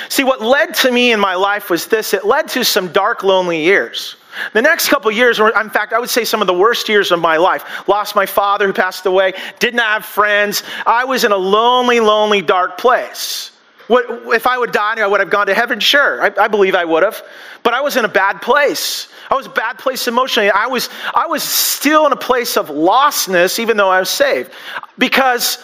See, 0.09 0.25
what 0.25 0.41
led 0.41 0.73
to 0.75 0.91
me 0.91 1.13
in 1.13 1.21
my 1.21 1.35
life 1.35 1.69
was 1.69 1.87
this 1.87 2.13
it 2.13 2.25
led 2.25 2.49
to 2.49 2.65
some 2.65 2.91
dark, 2.91 3.23
lonely 3.23 3.63
years. 3.63 4.17
The 4.51 4.61
next 4.61 4.89
couple 4.89 5.09
years 5.11 5.39
were, 5.39 5.57
in 5.57 5.69
fact, 5.69 5.93
I 5.93 5.99
would 5.99 6.09
say 6.09 6.25
some 6.25 6.41
of 6.41 6.47
the 6.47 6.53
worst 6.53 6.89
years 6.89 7.09
of 7.09 7.21
my 7.21 7.37
life. 7.37 7.87
Lost 7.87 8.17
my 8.17 8.25
father 8.25 8.67
who 8.67 8.73
passed 8.73 9.05
away, 9.05 9.33
didn't 9.59 9.79
have 9.79 10.03
friends. 10.03 10.63
I 10.85 11.05
was 11.05 11.23
in 11.23 11.31
a 11.31 11.37
lonely, 11.37 12.01
lonely, 12.01 12.41
dark 12.41 12.77
place. 12.77 13.52
What, 13.87 14.33
if 14.33 14.47
I 14.47 14.57
would 14.57 14.71
die, 14.71 15.01
I 15.01 15.07
would 15.07 15.19
have 15.19 15.29
gone 15.29 15.47
to 15.47 15.53
heaven? 15.53 15.79
Sure, 15.79 16.21
I, 16.21 16.31
I 16.43 16.47
believe 16.47 16.73
I 16.73 16.85
would 16.85 17.03
have. 17.03 17.21
But 17.63 17.73
I 17.73 17.81
was 17.81 17.97
in 17.97 18.05
a 18.05 18.09
bad 18.09 18.41
place. 18.41 19.09
I 19.29 19.35
was 19.35 19.45
a 19.47 19.51
bad 19.51 19.77
place 19.77 20.07
emotionally. 20.07 20.49
I 20.49 20.67
was, 20.67 20.89
I 21.13 21.27
was 21.27 21.43
still 21.43 22.05
in 22.05 22.13
a 22.13 22.17
place 22.17 22.55
of 22.55 22.69
lostness, 22.69 23.59
even 23.59 23.75
though 23.75 23.89
I 23.89 23.99
was 23.99 24.09
saved. 24.09 24.51
Because 24.97 25.57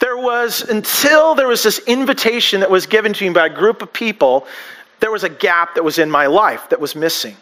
there 0.00 0.16
was, 0.16 0.62
until 0.62 1.34
there 1.34 1.48
was 1.48 1.62
this 1.62 1.78
invitation 1.80 2.60
that 2.60 2.70
was 2.70 2.86
given 2.86 3.12
to 3.12 3.24
me 3.24 3.32
by 3.32 3.46
a 3.46 3.54
group 3.54 3.82
of 3.82 3.92
people, 3.92 4.46
there 5.00 5.10
was 5.10 5.24
a 5.24 5.28
gap 5.28 5.74
that 5.74 5.84
was 5.84 5.98
in 5.98 6.10
my 6.10 6.26
life 6.26 6.70
that 6.70 6.80
was 6.80 6.96
missing. 6.96 7.36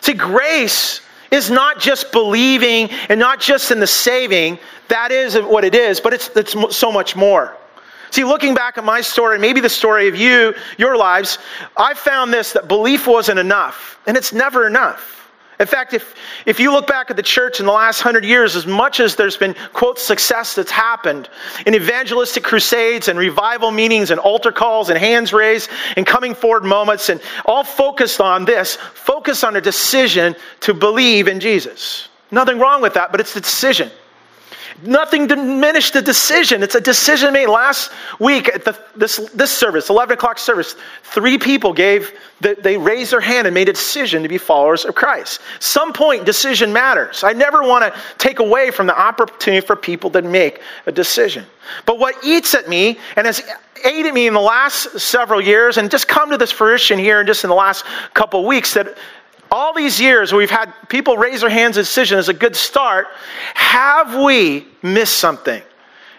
See, 0.00 0.12
grace 0.12 1.00
is 1.32 1.50
not 1.50 1.80
just 1.80 2.12
believing 2.12 2.90
and 3.08 3.18
not 3.18 3.40
just 3.40 3.70
in 3.70 3.80
the 3.80 3.86
saving. 3.86 4.58
That 4.88 5.10
is 5.10 5.34
what 5.34 5.64
it 5.64 5.74
is, 5.74 6.00
but 6.00 6.12
it's, 6.12 6.28
it's 6.36 6.76
so 6.76 6.92
much 6.92 7.16
more. 7.16 7.56
See, 8.12 8.24
looking 8.24 8.52
back 8.52 8.76
at 8.76 8.84
my 8.84 9.00
story, 9.00 9.38
maybe 9.38 9.60
the 9.60 9.70
story 9.70 10.06
of 10.06 10.14
you, 10.14 10.54
your 10.76 10.98
lives, 10.98 11.38
I 11.78 11.94
found 11.94 12.30
this 12.30 12.52
that 12.52 12.68
belief 12.68 13.06
wasn't 13.06 13.38
enough, 13.38 13.98
and 14.06 14.18
it's 14.18 14.34
never 14.34 14.66
enough. 14.66 15.30
In 15.58 15.66
fact, 15.66 15.94
if, 15.94 16.14
if 16.44 16.60
you 16.60 16.72
look 16.72 16.86
back 16.86 17.10
at 17.10 17.16
the 17.16 17.22
church 17.22 17.58
in 17.58 17.64
the 17.64 17.72
last 17.72 18.02
hundred 18.02 18.26
years, 18.26 18.54
as 18.54 18.66
much 18.66 19.00
as 19.00 19.16
there's 19.16 19.38
been, 19.38 19.54
quote, 19.72 19.98
success 19.98 20.54
that's 20.54 20.70
happened 20.70 21.30
in 21.64 21.74
evangelistic 21.74 22.44
crusades 22.44 23.08
and 23.08 23.18
revival 23.18 23.70
meetings 23.70 24.10
and 24.10 24.20
altar 24.20 24.52
calls 24.52 24.90
and 24.90 24.98
hands 24.98 25.32
raised 25.32 25.70
and 25.96 26.06
coming 26.06 26.34
forward 26.34 26.64
moments, 26.64 27.08
and 27.08 27.18
all 27.46 27.64
focused 27.64 28.20
on 28.20 28.44
this, 28.44 28.76
focus 28.76 29.42
on 29.42 29.56
a 29.56 29.60
decision 29.60 30.36
to 30.60 30.74
believe 30.74 31.28
in 31.28 31.40
Jesus. 31.40 32.08
Nothing 32.30 32.58
wrong 32.58 32.82
with 32.82 32.92
that, 32.92 33.10
but 33.10 33.20
it's 33.20 33.32
the 33.32 33.40
decision. 33.40 33.90
Nothing 34.82 35.26
diminished 35.26 35.92
the 35.92 36.02
decision. 36.02 36.62
It's 36.62 36.74
a 36.74 36.80
decision 36.80 37.32
made. 37.32 37.46
Last 37.46 37.92
week 38.18 38.48
at 38.48 38.64
the, 38.64 38.78
this, 38.96 39.16
this 39.34 39.50
service, 39.50 39.90
11 39.90 40.14
o'clock 40.14 40.38
service, 40.38 40.76
three 41.02 41.38
people 41.38 41.72
gave, 41.72 42.12
the, 42.40 42.56
they 42.60 42.76
raised 42.76 43.12
their 43.12 43.20
hand 43.20 43.46
and 43.46 43.54
made 43.54 43.68
a 43.68 43.72
decision 43.72 44.22
to 44.22 44.28
be 44.28 44.38
followers 44.38 44.84
of 44.84 44.94
Christ. 44.94 45.40
Some 45.60 45.92
point, 45.92 46.24
decision 46.24 46.72
matters. 46.72 47.24
I 47.24 47.32
never 47.32 47.62
want 47.62 47.84
to 47.84 48.00
take 48.18 48.38
away 48.38 48.70
from 48.70 48.86
the 48.86 48.98
opportunity 48.98 49.64
for 49.64 49.76
people 49.76 50.10
to 50.10 50.22
make 50.22 50.60
a 50.86 50.92
decision. 50.92 51.44
But 51.86 51.98
what 51.98 52.14
eats 52.24 52.54
at 52.54 52.68
me 52.68 52.98
and 53.16 53.26
has 53.26 53.42
ate 53.84 54.06
at 54.06 54.14
me 54.14 54.26
in 54.26 54.34
the 54.34 54.40
last 54.40 54.98
several 54.98 55.40
years 55.40 55.76
and 55.76 55.90
just 55.90 56.08
come 56.08 56.30
to 56.30 56.38
this 56.38 56.52
fruition 56.52 56.98
here 56.98 57.20
and 57.20 57.26
just 57.26 57.44
in 57.44 57.50
the 57.50 57.56
last 57.56 57.84
couple 58.14 58.46
weeks 58.46 58.74
that 58.74 58.96
all 59.52 59.74
these 59.74 60.00
years 60.00 60.32
we've 60.32 60.50
had 60.50 60.72
people 60.88 61.18
raise 61.18 61.42
their 61.42 61.50
hands 61.50 61.76
decision 61.76 62.18
is 62.18 62.28
a 62.30 62.34
good 62.34 62.56
start. 62.56 63.08
Have 63.54 64.16
we 64.16 64.66
missed 64.82 65.18
something? 65.18 65.62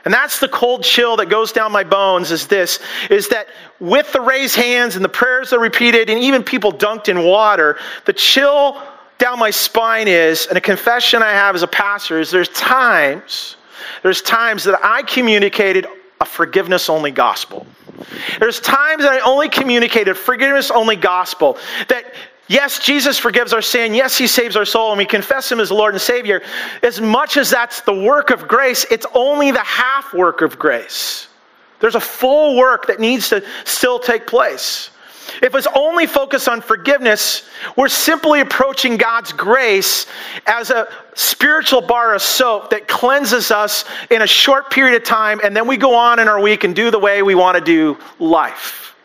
And 0.05 0.13
that's 0.13 0.39
the 0.39 0.49
cold 0.49 0.83
chill 0.83 1.17
that 1.17 1.29
goes 1.29 1.51
down 1.51 1.71
my 1.71 1.83
bones 1.83 2.31
is 2.31 2.45
this 2.45 2.79
is 3.09 3.29
that 3.29 3.47
with 3.79 4.11
the 4.13 4.21
raised 4.21 4.55
hands 4.55 4.95
and 4.95 5.03
the 5.03 5.09
prayers 5.09 5.49
that 5.49 5.57
are 5.57 5.61
repeated 5.61 6.09
and 6.09 6.21
even 6.21 6.43
people 6.43 6.71
dunked 6.71 7.09
in 7.09 7.23
water, 7.23 7.79
the 8.05 8.13
chill 8.13 8.81
down 9.17 9.39
my 9.39 9.49
spine 9.49 10.07
is, 10.07 10.47
and 10.47 10.57
a 10.57 10.61
confession 10.61 11.23
I 11.23 11.31
have 11.31 11.55
as 11.55 11.63
a 11.63 11.67
pastor 11.67 12.19
is 12.19 12.29
there's 12.29 12.49
times, 12.49 13.55
there's 14.03 14.21
times 14.21 14.63
that 14.65 14.79
I 14.83 15.01
communicated 15.03 15.87
a 16.19 16.25
forgiveness 16.25 16.89
only 16.89 17.11
gospel. 17.11 17.65
There's 18.39 18.59
times 18.59 19.03
that 19.03 19.13
I 19.13 19.19
only 19.19 19.49
communicated 19.49 20.15
forgiveness 20.15 20.71
only 20.71 20.95
gospel 20.95 21.57
that 21.87 22.13
Yes, 22.53 22.77
Jesus 22.77 23.17
forgives 23.17 23.51
our 23.51 23.63
sin. 23.63 23.95
Yes, 23.95 24.15
he 24.15 24.27
saves 24.27 24.55
our 24.55 24.63
soul, 24.63 24.91
and 24.91 24.99
we 24.99 25.05
confess 25.05 25.51
him 25.51 25.59
as 25.59 25.71
Lord 25.71 25.95
and 25.95 26.01
Savior. 26.01 26.43
As 26.83 27.01
much 27.01 27.35
as 27.35 27.49
that's 27.49 27.81
the 27.81 27.95
work 27.95 28.29
of 28.29 28.47
grace, 28.47 28.85
it's 28.91 29.07
only 29.15 29.49
the 29.49 29.63
half 29.63 30.13
work 30.13 30.43
of 30.43 30.59
grace. 30.59 31.29
There's 31.79 31.95
a 31.95 31.99
full 31.99 32.55
work 32.55 32.85
that 32.85 32.99
needs 32.99 33.29
to 33.29 33.43
still 33.65 33.97
take 33.97 34.27
place. 34.27 34.91
If 35.41 35.55
it's 35.55 35.65
only 35.75 36.05
focused 36.05 36.47
on 36.47 36.61
forgiveness, 36.61 37.49
we're 37.75 37.87
simply 37.87 38.41
approaching 38.41 38.97
God's 38.97 39.33
grace 39.33 40.05
as 40.45 40.69
a 40.69 40.87
spiritual 41.15 41.81
bar 41.81 42.13
of 42.13 42.21
soap 42.21 42.69
that 42.69 42.87
cleanses 42.87 43.49
us 43.49 43.83
in 44.11 44.21
a 44.21 44.27
short 44.27 44.69
period 44.69 44.95
of 44.95 45.03
time, 45.03 45.41
and 45.43 45.55
then 45.57 45.65
we 45.65 45.75
go 45.75 45.95
on 45.95 46.19
in 46.19 46.27
our 46.27 46.39
week 46.39 46.65
and 46.65 46.75
do 46.75 46.91
the 46.91 46.99
way 46.99 47.23
we 47.23 47.33
want 47.33 47.57
to 47.57 47.63
do 47.63 47.97
life. 48.19 48.95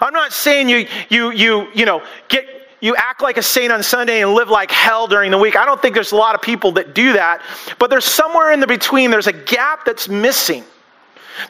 I'm 0.00 0.12
not 0.12 0.34
saying 0.34 0.68
you, 0.68 0.86
you, 1.08 1.30
you, 1.30 1.68
you 1.72 1.86
know, 1.86 2.02
get 2.28 2.55
you 2.80 2.94
act 2.96 3.22
like 3.22 3.36
a 3.36 3.42
saint 3.42 3.72
on 3.72 3.82
Sunday 3.82 4.22
and 4.22 4.34
live 4.34 4.48
like 4.48 4.70
hell 4.70 5.06
during 5.06 5.30
the 5.30 5.38
week. 5.38 5.56
I 5.56 5.64
don't 5.64 5.80
think 5.80 5.94
there's 5.94 6.12
a 6.12 6.16
lot 6.16 6.34
of 6.34 6.42
people 6.42 6.72
that 6.72 6.94
do 6.94 7.12
that, 7.14 7.42
but 7.78 7.90
there's 7.90 8.04
somewhere 8.04 8.52
in 8.52 8.60
the 8.60 8.66
between, 8.66 9.10
there's 9.10 9.26
a 9.26 9.32
gap 9.32 9.84
that's 9.84 10.08
missing. 10.08 10.64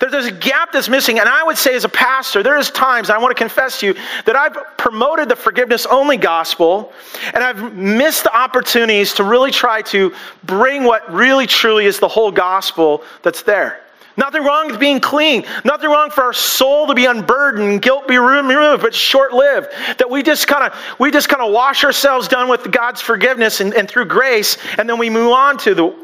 There's 0.00 0.26
a 0.26 0.32
gap 0.32 0.72
that's 0.72 0.88
missing. 0.88 1.20
And 1.20 1.28
I 1.28 1.44
would 1.44 1.56
say, 1.56 1.74
as 1.74 1.84
a 1.84 1.88
pastor, 1.88 2.42
there 2.42 2.58
is 2.58 2.70
times, 2.70 3.08
I 3.08 3.18
want 3.18 3.36
to 3.36 3.40
confess 3.40 3.80
to 3.80 3.86
you, 3.86 3.94
that 4.24 4.34
I've 4.34 4.56
promoted 4.76 5.28
the 5.28 5.36
forgiveness 5.36 5.86
only 5.86 6.16
gospel 6.16 6.92
and 7.34 7.42
I've 7.42 7.74
missed 7.74 8.24
the 8.24 8.36
opportunities 8.36 9.12
to 9.14 9.24
really 9.24 9.50
try 9.50 9.82
to 9.82 10.12
bring 10.44 10.84
what 10.84 11.10
really 11.12 11.46
truly 11.46 11.86
is 11.86 12.00
the 12.00 12.08
whole 12.08 12.32
gospel 12.32 13.04
that's 13.22 13.42
there. 13.42 13.85
Nothing 14.16 14.44
wrong 14.44 14.68
with 14.68 14.80
being 14.80 15.00
clean. 15.00 15.44
Nothing 15.64 15.90
wrong 15.90 16.10
for 16.10 16.24
our 16.24 16.32
soul 16.32 16.86
to 16.86 16.94
be 16.94 17.04
unburdened, 17.04 17.82
guilt 17.82 18.08
be 18.08 18.16
removed, 18.16 18.82
but 18.82 18.94
short-lived. 18.94 19.68
That 19.98 20.08
we 20.08 20.22
just 20.22 20.46
kind 20.46 20.64
of 20.64 20.78
we 20.98 21.10
just 21.10 21.28
kind 21.28 21.42
of 21.42 21.52
wash 21.52 21.84
ourselves 21.84 22.26
done 22.26 22.48
with 22.48 22.70
God's 22.70 23.00
forgiveness 23.00 23.60
and, 23.60 23.74
and 23.74 23.88
through 23.88 24.06
grace, 24.06 24.56
and 24.78 24.88
then 24.88 24.98
we 24.98 25.10
move 25.10 25.32
on 25.32 25.58
to 25.58 25.74
the 25.74 25.94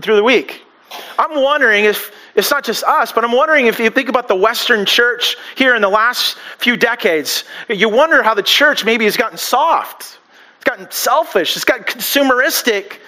through 0.00 0.16
the 0.16 0.22
week. 0.22 0.62
I'm 1.18 1.42
wondering 1.42 1.84
if 1.84 2.12
it's 2.36 2.50
not 2.50 2.62
just 2.62 2.84
us, 2.84 3.10
but 3.10 3.24
I'm 3.24 3.32
wondering 3.32 3.66
if 3.66 3.80
you 3.80 3.90
think 3.90 4.08
about 4.08 4.28
the 4.28 4.36
Western 4.36 4.86
church 4.86 5.36
here 5.56 5.74
in 5.74 5.82
the 5.82 5.88
last 5.88 6.36
few 6.58 6.76
decades, 6.76 7.44
you 7.68 7.88
wonder 7.88 8.22
how 8.22 8.34
the 8.34 8.42
church 8.42 8.84
maybe 8.84 9.04
has 9.04 9.16
gotten 9.16 9.36
soft, 9.36 10.18
it's 10.54 10.64
gotten 10.64 10.88
selfish, 10.90 11.56
it's 11.56 11.64
gotten 11.64 11.84
consumeristic 11.84 12.98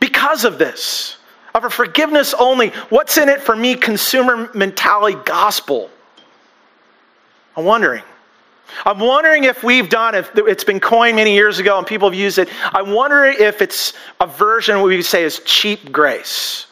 because 0.00 0.44
of 0.44 0.58
this 0.58 1.18
of 1.54 1.64
a 1.64 1.70
forgiveness 1.70 2.34
only, 2.38 2.68
what's 2.88 3.18
in 3.18 3.28
it 3.28 3.40
for 3.40 3.54
me 3.54 3.74
consumer 3.74 4.50
mentality 4.54 5.18
gospel? 5.24 5.90
I'm 7.56 7.64
wondering. 7.64 8.02
I'm 8.86 8.98
wondering 8.98 9.44
if 9.44 9.62
we've 9.62 9.88
done, 9.88 10.14
if 10.14 10.30
it's 10.34 10.64
been 10.64 10.80
coined 10.80 11.16
many 11.16 11.34
years 11.34 11.58
ago 11.58 11.76
and 11.76 11.86
people 11.86 12.08
have 12.08 12.18
used 12.18 12.38
it. 12.38 12.48
I 12.74 12.80
wonder 12.80 13.24
if 13.24 13.60
it's 13.60 13.92
a 14.20 14.26
version 14.26 14.80
what 14.80 14.86
we 14.86 15.02
say 15.02 15.24
is 15.24 15.40
cheap 15.44 15.92
grace. 15.92 16.66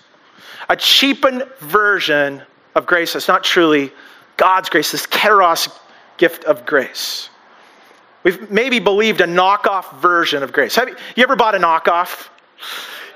A 0.70 0.76
cheapened 0.76 1.44
version 1.58 2.42
of 2.75 2.87
grace 2.87 3.12
that's 3.12 3.28
not 3.28 3.44
truly 3.44 3.92
God's 4.37 4.70
grace, 4.70 4.92
this 4.92 5.06
kairos 5.06 5.76
gift 6.16 6.44
of 6.44 6.64
grace. 6.64 7.28
We've 8.22 8.50
maybe 8.50 8.78
believed 8.78 9.20
a 9.20 9.26
knockoff 9.26 10.00
version 10.00 10.42
of 10.42 10.52
grace. 10.52 10.76
Have 10.76 10.88
you 10.88 11.22
ever 11.22 11.37
bought 11.37 11.54
a 11.54 11.58
knockoff? 11.58 12.28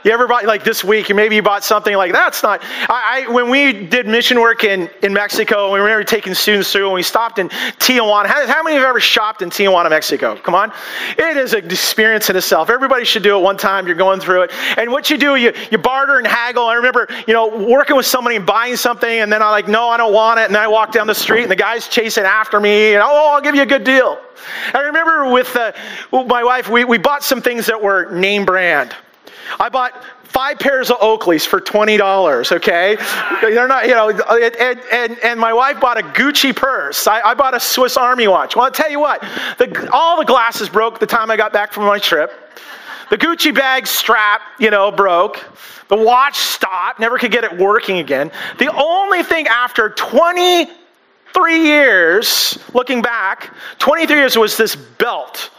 You 0.05 0.11
ever 0.11 0.29
bought 0.29 0.45
like 0.45 0.65
this 0.65 0.85
week? 0.85 1.09
Maybe 1.15 1.37
you 1.37 1.43
bought 1.43 1.65
something 1.65 1.97
like 1.97 2.13
that's 2.13 2.43
not. 2.43 2.63
I, 2.63 3.25
I 3.27 3.33
when 3.33 3.49
we 3.49 3.87
did 3.87 4.07
mission 4.07 4.39
work 4.39 4.63
in, 4.63 4.91
in 5.03 5.15
Mexico, 5.15 5.73
we 5.73 5.79
remember 5.79 6.05
taking 6.05 6.35
students 6.35 6.71
through, 6.71 6.85
and 6.85 6.95
we 6.95 7.03
stopped 7.03 7.39
in 7.39 7.49
Tijuana. 7.49 8.27
How, 8.27 8.47
how 8.47 8.63
many 8.63 8.77
of 8.77 8.81
you 8.81 8.85
have 8.85 8.91
ever 8.91 9.01
shopped 9.01 9.41
in 9.41 9.49
Tijuana, 9.49 9.89
Mexico? 9.89 10.37
Come 10.37 10.55
on, 10.55 10.73
it 11.17 11.39
is 11.39 11.55
an 11.55 11.65
experience 11.65 12.29
in 12.29 12.37
itself. 12.37 12.69
Everybody 12.69 13.07
should 13.07 13.23
do 13.23 13.39
it 13.39 13.43
one 13.43 13.57
time. 13.57 13.87
You're 13.87 13.97
going 13.97 14.21
through 14.21 14.43
it, 14.43 14.53
and 14.77 14.93
what 14.93 15.09
you 15.09 15.17
do, 15.17 15.37
you 15.37 15.55
you 15.71 15.79
barter 15.79 16.19
and 16.19 16.27
haggle. 16.27 16.67
I 16.67 16.75
remember, 16.75 17.09
you 17.27 17.33
know, 17.33 17.49
working 17.67 17.97
with 17.97 18.05
somebody 18.05 18.37
and 18.37 18.45
buying 18.45 18.77
something, 18.77 19.09
and 19.09 19.33
then 19.33 19.41
I'm 19.41 19.53
like, 19.53 19.69
no, 19.69 19.89
I 19.89 19.97
don't 19.97 20.13
want 20.13 20.39
it, 20.39 20.49
and 20.49 20.57
I 20.59 20.69
walk 20.69 20.93
down 20.93 21.07
the 21.07 21.15
street, 21.15 21.45
and 21.45 21.51
the 21.51 21.57
guy's 21.57 21.89
chasing 21.89 22.25
after 22.25 22.61
me, 22.61 22.93
and 22.93 23.03
oh, 23.03 23.33
I'll 23.33 23.41
give 23.41 23.55
you 23.55 23.63
a 23.63 23.67
good 23.67 23.85
deal. 23.85 24.19
I 24.75 24.81
remember 24.81 25.31
with 25.31 25.57
uh, 25.57 25.73
my 26.13 26.45
wife, 26.45 26.69
we, 26.69 26.85
we 26.85 26.99
bought 26.99 27.23
some 27.23 27.41
things 27.41 27.65
that 27.67 27.81
were 27.81 28.11
name 28.13 28.45
brand. 28.45 28.95
I 29.61 29.69
bought 29.69 30.05
five 30.25 30.59
pairs 30.59 30.91
of 30.91 30.99
Oakleys 30.99 31.47
for 31.47 31.61
$20, 31.61 32.53
okay? 32.53 32.97
They're 33.41 33.69
not, 33.69 33.87
you 33.87 33.95
know, 33.95 34.11
and, 34.11 34.81
and, 34.93 35.19
and 35.21 35.39
my 35.39 35.53
wife 35.53 35.81
bought 35.81 35.99
a 35.99 36.03
Gucci 36.03 36.55
purse. 36.55 37.07
I, 37.07 37.21
I 37.21 37.35
bought 37.35 37.55
a 37.55 37.61
Swiss 37.61 37.97
Army 37.97 38.27
watch. 38.27 38.57
Well, 38.57 38.65
I'll 38.65 38.71
tell 38.73 38.91
you 38.91 38.99
what, 38.99 39.21
the, 39.59 39.89
all 39.93 40.19
the 40.19 40.25
glasses 40.25 40.69
broke 40.69 40.99
the 40.99 41.07
time 41.07 41.31
I 41.31 41.37
got 41.37 41.53
back 41.53 41.73
from 41.73 41.85
my 41.85 41.99
trip. 41.99 42.33
The 43.11 43.19
Gucci 43.19 43.55
bag 43.55 43.87
strap, 43.87 44.43
you 44.59 44.71
know, 44.71 44.91
broke. 44.91 45.45
The 45.89 45.97
watch 45.97 46.37
stopped, 46.37 46.99
never 46.99 47.19
could 47.19 47.31
get 47.31 47.45
it 47.45 47.57
working 47.57 47.99
again. 47.99 48.33
The 48.59 48.75
only 48.75 49.23
thing 49.23 49.47
after 49.47 49.91
23 49.91 51.63
years, 51.63 52.59
looking 52.73 53.03
back, 53.03 53.55
23 53.79 54.17
years 54.17 54.37
was 54.37 54.57
this 54.57 54.75
belt 54.75 55.51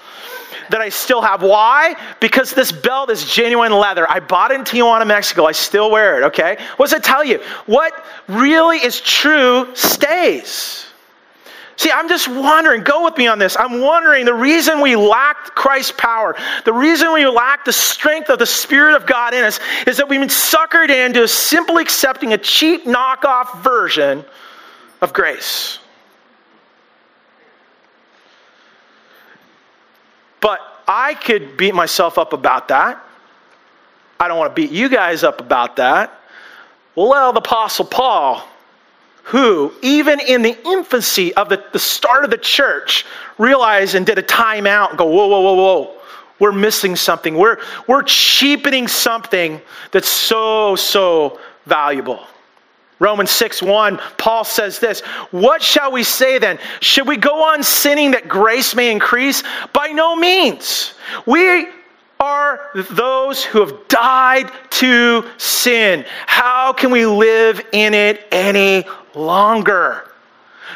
that 0.69 0.81
I 0.81 0.89
still 0.89 1.21
have. 1.21 1.41
Why? 1.41 1.95
Because 2.19 2.53
this 2.53 2.71
belt 2.71 3.09
is 3.09 3.25
genuine 3.25 3.71
leather. 3.71 4.09
I 4.09 4.19
bought 4.19 4.51
it 4.51 4.55
in 4.55 4.61
Tijuana, 4.61 5.05
Mexico. 5.07 5.45
I 5.45 5.51
still 5.51 5.91
wear 5.91 6.21
it, 6.21 6.25
okay? 6.27 6.57
What 6.77 6.89
does 6.89 6.99
it 6.99 7.03
tell 7.03 7.23
you? 7.23 7.39
What 7.65 7.93
really 8.27 8.77
is 8.77 8.99
true 9.01 9.75
stays. 9.75 10.85
See, 11.77 11.91
I'm 11.91 12.07
just 12.07 12.29
wondering, 12.29 12.83
go 12.83 13.03
with 13.03 13.17
me 13.17 13.27
on 13.27 13.37
this. 13.37 13.57
I'm 13.59 13.81
wondering 13.81 14.25
the 14.25 14.33
reason 14.33 14.79
we 14.79 14.95
lack 14.95 15.55
Christ's 15.55 15.91
power, 15.97 16.35
the 16.63 16.71
reason 16.71 17.11
we 17.11 17.25
lack 17.25 17.65
the 17.65 17.73
strength 17.73 18.29
of 18.29 18.39
the 18.39 18.45
Spirit 18.45 18.95
of 18.95 19.05
God 19.05 19.33
in 19.33 19.43
us, 19.43 19.59
is 19.85 19.97
that 19.97 20.07
we've 20.07 20.21
been 20.21 20.29
suckered 20.29 20.89
into 20.89 21.27
simply 21.27 21.83
accepting 21.83 22.31
a 22.31 22.37
cheap 22.37 22.85
knockoff 22.85 23.61
version 23.61 24.23
of 25.01 25.11
grace. 25.11 25.79
But 30.45 30.59
I 30.87 31.15
could 31.15 31.57
beat 31.57 31.73
myself 31.73 32.19
up 32.19 32.31
about 32.31 32.67
that. 32.67 33.03
I 34.19 34.27
don't 34.27 34.37
want 34.37 34.55
to 34.55 34.61
beat 34.61 34.69
you 34.69 34.89
guys 34.89 35.23
up 35.23 35.41
about 35.41 35.77
that. 35.77 36.21
Well, 36.93 37.33
the 37.33 37.39
Apostle 37.39 37.85
Paul, 37.85 38.47
who, 39.23 39.73
even 39.81 40.19
in 40.19 40.43
the 40.43 40.55
infancy 40.67 41.33
of 41.33 41.49
the, 41.49 41.65
the 41.73 41.79
start 41.79 42.25
of 42.25 42.29
the 42.29 42.37
church, 42.37 43.07
realized 43.39 43.95
and 43.95 44.05
did 44.05 44.19
a 44.19 44.21
timeout 44.21 44.89
and 44.89 44.99
go, 44.99 45.05
whoa, 45.05 45.25
whoa, 45.25 45.41
whoa, 45.41 45.55
whoa. 45.55 45.97
We're 46.37 46.51
missing 46.51 46.95
something. 46.95 47.35
We're, 47.35 47.57
we're 47.87 48.03
cheapening 48.03 48.87
something 48.87 49.59
that's 49.91 50.09
so, 50.09 50.75
so 50.75 51.39
valuable. 51.65 52.19
Romans 52.99 53.31
6 53.31 53.61
1, 53.61 53.99
Paul 54.17 54.43
says 54.43 54.79
this 54.79 55.01
What 55.31 55.61
shall 55.61 55.91
we 55.91 56.03
say 56.03 56.37
then? 56.37 56.59
Should 56.79 57.07
we 57.07 57.17
go 57.17 57.43
on 57.43 57.63
sinning 57.63 58.11
that 58.11 58.27
grace 58.27 58.73
may 58.75 58.91
increase? 58.91 59.43
By 59.73 59.87
no 59.87 60.15
means. 60.15 60.93
We 61.25 61.67
are 62.19 62.71
those 62.91 63.43
who 63.43 63.59
have 63.59 63.87
died 63.87 64.49
to 64.71 65.25
sin. 65.37 66.05
How 66.25 66.71
can 66.71 66.89
we 66.91 67.05
live 67.05 67.61
in 67.73 67.93
it 67.93 68.27
any 68.31 68.85
longer? 69.13 70.04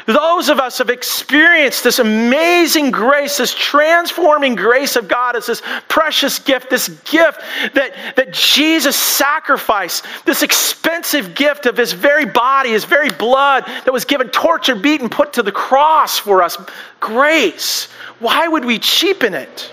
Those 0.06 0.48
of 0.48 0.58
us 0.58 0.78
have 0.78 0.90
experienced 0.90 1.84
this 1.84 1.98
amazing 1.98 2.90
grace, 2.90 3.38
this 3.38 3.54
transforming 3.54 4.54
grace 4.54 4.96
of 4.96 5.08
God 5.08 5.36
as 5.36 5.46
this 5.46 5.62
precious 5.88 6.38
gift, 6.38 6.70
this 6.70 6.88
gift 7.04 7.40
that, 7.74 8.14
that 8.16 8.32
Jesus 8.32 8.96
sacrificed, 8.96 10.06
this 10.24 10.42
expensive 10.42 11.34
gift 11.34 11.66
of 11.66 11.76
his 11.76 11.92
very 11.92 12.26
body, 12.26 12.70
his 12.70 12.84
very 12.84 13.10
blood 13.10 13.64
that 13.66 13.92
was 13.92 14.04
given, 14.04 14.28
tortured, 14.30 14.82
beaten, 14.82 15.08
put 15.08 15.32
to 15.34 15.42
the 15.42 15.52
cross 15.52 16.18
for 16.18 16.42
us. 16.42 16.56
Grace. 17.00 17.86
Why 18.18 18.48
would 18.48 18.64
we 18.64 18.78
cheapen 18.78 19.34
it? 19.34 19.70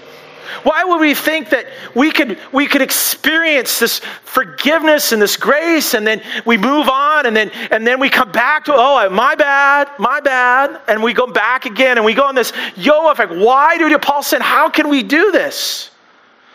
Why 0.64 0.84
would 0.84 1.00
we 1.00 1.14
think 1.14 1.50
that 1.50 1.68
we 1.96 2.12
could, 2.12 2.40
we 2.52 2.68
could 2.68 2.82
experience 2.82 3.80
this 3.80 4.00
forgiveness 4.24 5.12
and 5.12 5.22
this 5.22 5.38
grace 5.38 5.94
and 5.94 6.06
then 6.06 6.22
we 6.46 6.58
move 6.58 6.90
on 6.90 7.26
and 7.26 7.36
then, 7.36 7.50
and 7.72 7.86
then 7.86 8.00
we 8.00 8.10
come 8.10 8.32
back 8.32 8.66
to, 8.66 8.74
oh, 8.76 9.10
my 9.10 9.36
bad, 9.36 9.90
my 9.98 10.20
bad, 10.20 10.82
and 10.88 11.02
we 11.02 11.14
go 11.14 11.28
back 11.28 11.66
again 11.66 11.98
and 11.98 12.06
we 12.06 12.14
go 12.14 12.24
on 12.24 12.36
this 12.36 12.54
yo 12.76 13.10
effect. 13.12 13.34
Why 13.34 13.78
do 13.78 13.98
Paul 14.00 14.24
said, 14.24 14.42
how 14.42 14.70
can 14.70 14.90
we 14.90 15.04
do 15.04 15.32
this? 15.32 15.92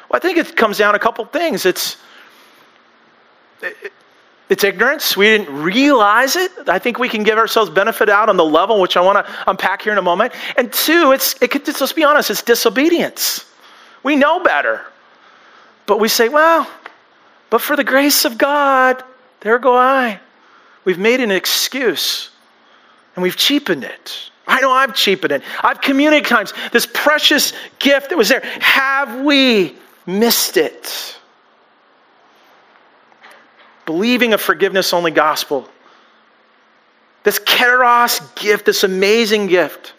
Well, 0.08 0.16
I 0.16 0.20
think 0.20 0.38
it 0.38 0.56
comes 0.56 0.78
down 0.78 0.92
to 0.92 0.96
a 0.96 1.02
couple 1.02 1.25
things. 1.25 1.66
It's, 1.66 1.96
it, 3.62 3.92
it's 4.49 4.64
ignorance. 4.64 5.16
We 5.16 5.26
didn't 5.26 5.62
realize 5.62 6.37
it. 6.37 6.52
I 6.68 6.78
think 6.78 6.99
we 6.99 7.08
can 7.08 7.22
give 7.22 7.38
ourselves 7.38 7.70
benefit 7.70 8.11
out 8.11 8.28
on 8.28 8.37
the 8.37 8.44
level, 8.44 8.80
which 8.80 8.96
I 8.96 9.00
want 9.00 9.25
to 9.25 9.32
unpack 9.46 9.82
here 9.82 9.92
in 9.92 9.99
a 9.99 10.02
moment. 10.02 10.34
And 10.56 10.70
two, 10.72 11.12
it's, 11.12 11.40
it 11.40 11.50
could, 11.50 11.66
let's 11.66 11.92
be 11.92 12.04
honest, 12.04 12.30
it's 12.30 12.42
disobedience. 12.42 13.46
We 14.02 14.16
know 14.16 14.40
better. 14.40 14.82
But 15.87 16.00
we 16.00 16.09
say, 16.09 16.28
well, 16.28 16.68
but 17.50 17.61
for 17.61 17.76
the 17.76 17.85
grace 17.85 18.25
of 18.25 18.38
God, 18.38 19.02
there 19.40 19.59
go 19.59 19.76
I. 19.76 20.21
We've 20.85 20.99
made 20.99 21.21
an 21.21 21.30
excuse 21.30 22.30
and 23.14 23.23
we've 23.23 23.37
cheapened 23.37 23.85
it. 23.85 24.30
I 24.47 24.61
know 24.61 24.73
I've 24.73 24.94
cheapened 24.94 25.32
it. 25.32 25.42
I've 25.62 25.80
communicated 25.80 26.28
times 26.28 26.52
this 26.73 26.87
precious 26.87 27.52
gift 27.78 28.11
that 28.11 28.18
was 28.18 28.28
there. 28.28 28.40
Have 28.61 29.21
we 29.21 29.76
missed 30.06 30.56
it? 30.56 31.18
Believing 33.87 34.35
a 34.35 34.38
forgiveness 34.38 34.92
only 34.92 35.11
gospel. 35.11 35.68
This 37.23 37.38
kairos 37.38 38.35
gift, 38.35 38.66
this 38.66 38.82
amazing 38.82 39.47
gift 39.47 39.94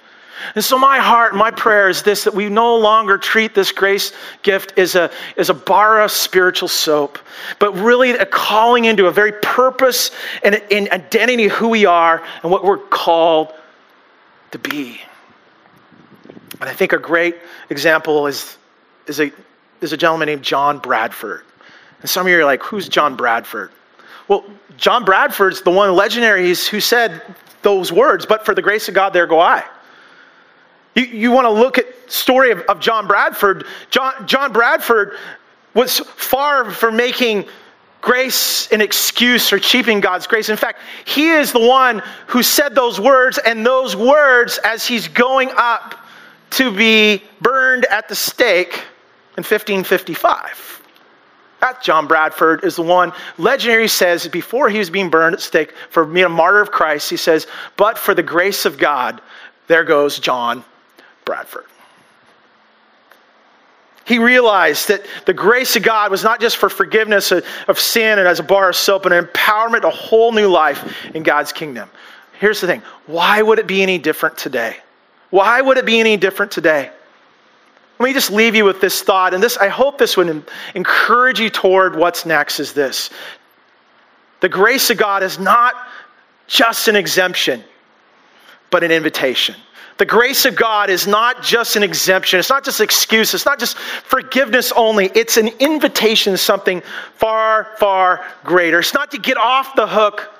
and 0.56 0.64
so, 0.64 0.78
my 0.78 1.00
heart, 1.00 1.36
my 1.36 1.52
prayer 1.52 1.90
is 1.90 2.04
this 2.04 2.24
that 2.24 2.34
we 2.34 2.50
no 2.50 2.76
longer 2.76 3.18
treat 3.18 3.56
this 3.56 3.72
grace 3.72 4.12
gift 4.42 4.78
as 4.78 4.96
a, 4.96 5.10
as 5.38 5.50
a 5.50 5.54
bar 5.54 6.02
of 6.02 6.12
spiritual 6.12 6.68
soap, 6.68 7.20
but 7.60 7.74
really 7.74 8.12
a 8.12 8.26
calling 8.26 8.86
into 8.86 9.08
a 9.08 9.12
very 9.12 9.32
purpose 9.32 10.12
and, 10.44 10.56
identity 10.72 11.48
who 11.48 11.70
we 11.70 11.86
are 11.86 12.24
and 12.42 12.52
what 12.52 12.64
we're 12.64 12.78
called 12.78 13.54
to 14.52 14.60
be. 14.60 15.00
And 16.60 16.70
I 16.70 16.74
think 16.74 16.94
a 16.94 17.00
great 17.00 17.36
example 17.70 18.28
is, 18.28 18.58
is, 19.08 19.20
a, 19.20 19.32
is 19.82 19.94
a 19.94 19.98
gentleman 19.98 20.28
named 20.28 20.44
John 20.44 20.80
Bradford. 20.80 21.44
And 22.02 22.10
some 22.10 22.26
of 22.26 22.32
you 22.32 22.40
are 22.40 22.46
like, 22.46 22.62
who's 22.62 22.88
John 22.88 23.16
Bradford? 23.16 23.72
Well, 24.28 24.44
John 24.78 25.06
Bradford's 25.06 25.62
the 25.62 25.72
one 25.72 25.94
legendary 25.96 26.48
who 26.48 26.80
said 26.80 27.22
those 27.62 27.92
words, 27.92 28.26
but 28.26 28.46
for 28.46 28.54
the 28.54 28.62
grace 28.62 28.88
of 28.88 28.94
God, 28.94 29.12
there 29.12 29.26
go 29.26 29.40
I. 29.40 29.64
You, 30.96 31.04
you 31.04 31.32
want 31.32 31.46
to 31.46 31.52
look 31.52 31.78
at 31.78 31.88
story 32.12 32.52
of, 32.52 32.60
of 32.62 32.80
John 32.80 33.08
Bradford. 33.08 33.66
John, 33.90 34.28
John 34.28 34.54
Bradford 34.54 35.18
was 35.74 36.00
far 36.00 36.70
from 36.70 36.96
making 36.96 37.46
grace 38.02 38.72
an 38.72 38.82
excuse 38.82 39.52
or 39.52 39.60
cheapening 39.60 40.02
God's 40.02 40.28
grace. 40.28 40.50
In 40.50 40.58
fact, 40.58 40.80
he 41.06 41.30
is 41.30 41.52
the 41.52 41.66
one 41.66 42.04
who 42.28 42.44
said 42.44 42.76
those 42.76 43.00
words, 43.00 43.38
and 43.38 43.66
those 43.66 43.96
words 43.96 44.60
as 44.64 44.86
he's 44.86 45.08
going 45.08 45.50
up 45.56 46.00
to 46.52 46.76
be 46.76 47.24
burned 47.42 47.86
at 47.86 48.10
the 48.10 48.16
stake 48.16 48.74
in 49.38 49.44
1555. 49.44 50.82
That 51.62 51.82
John 51.82 52.08
Bradford 52.08 52.66
is 52.66 52.76
the 52.76 52.82
one, 52.82 53.14
legendary 53.38 53.88
says, 53.88 54.28
before 54.28 54.70
he 54.70 54.80
was 54.80 54.90
being 54.90 55.10
burned 55.10 55.34
at 55.34 55.42
stake 55.42 55.74
for 55.90 56.06
being 56.06 56.26
a 56.26 56.30
martyr 56.30 56.60
of 56.60 56.72
Christ, 56.72 57.10
he 57.10 57.16
says, 57.16 57.48
But 57.78 57.98
for 57.98 58.14
the 58.14 58.22
grace 58.22 58.66
of 58.66 58.78
God, 58.78 59.22
there 59.68 59.86
goes 59.86 60.20
John 60.20 60.66
Bradford. 61.26 61.66
He 64.06 64.20
realized 64.20 64.90
that 64.90 65.06
the 65.26 65.34
grace 65.34 65.76
of 65.76 65.84
God 65.84 66.12
was 66.12 66.24
not 66.24 66.42
just 66.42 66.58
for 66.58 66.68
forgiveness 66.70 67.32
of 67.32 67.80
sin 67.80 68.20
and 68.20 68.28
as 68.28 68.40
a 68.40 68.44
bar 68.44 68.70
of 68.70 68.76
soap, 68.76 69.04
but 69.04 69.14
an 69.14 69.26
empowerment, 69.26 69.84
a 69.84 69.90
whole 69.90 70.34
new 70.34 70.50
life 70.50 70.94
in 71.16 71.24
God's 71.24 71.54
kingdom. 71.54 71.90
Here's 72.40 72.60
the 72.60 72.68
thing 72.68 72.82
why 73.06 73.42
would 73.42 73.60
it 73.60 73.68
be 73.68 73.82
any 73.82 73.98
different 73.98 74.38
today? 74.38 74.78
Why 75.30 75.62
would 75.62 75.78
it 75.78 75.86
be 75.86 76.00
any 76.00 76.18
different 76.18 76.52
today? 76.52 76.92
Let 78.00 78.06
me 78.06 78.14
just 78.14 78.32
leave 78.32 78.56
you 78.56 78.66
with 78.66 78.82
this 78.82 79.02
thought, 79.02 79.34
and 79.34 79.42
this 79.42 79.56
I 79.58 79.70
hope 79.70 79.98
this 79.98 80.18
would 80.18 80.44
encourage 80.76 81.40
you 81.40 81.50
toward 81.50 81.96
what's 81.96 82.26
next 82.26 82.60
is 82.60 82.74
this. 82.74 83.10
The 84.42 84.50
grace 84.50 84.90
of 84.90 84.98
God 84.98 85.24
is 85.24 85.40
not 85.40 85.74
just 86.48 86.90
an 86.90 86.98
exemption, 86.98 87.64
but 88.70 88.84
an 88.84 88.92
invitation. 88.92 89.56
The 89.98 90.06
grace 90.06 90.46
of 90.46 90.56
God 90.56 90.90
is 90.90 91.06
not 91.06 91.44
just 91.44 91.76
an 91.76 91.84
exemption, 91.84 92.40
it's 92.40 92.50
not 92.50 92.66
just 92.66 92.80
an 92.80 92.86
excuse, 92.86 93.34
it's 93.34 93.46
not 93.46 93.60
just 93.60 93.78
forgiveness 93.78 94.72
only. 94.76 95.12
It's 95.14 95.38
an 95.38 95.50
invitation 95.60 96.34
to 96.34 96.38
something 96.38 96.82
far, 97.16 97.70
far 97.78 98.26
greater. 98.44 98.80
It's 98.80 98.94
not 98.94 99.12
to 99.12 99.20
get 99.20 99.38
off 99.38 99.76
the 99.76 99.86
hook 99.86 100.32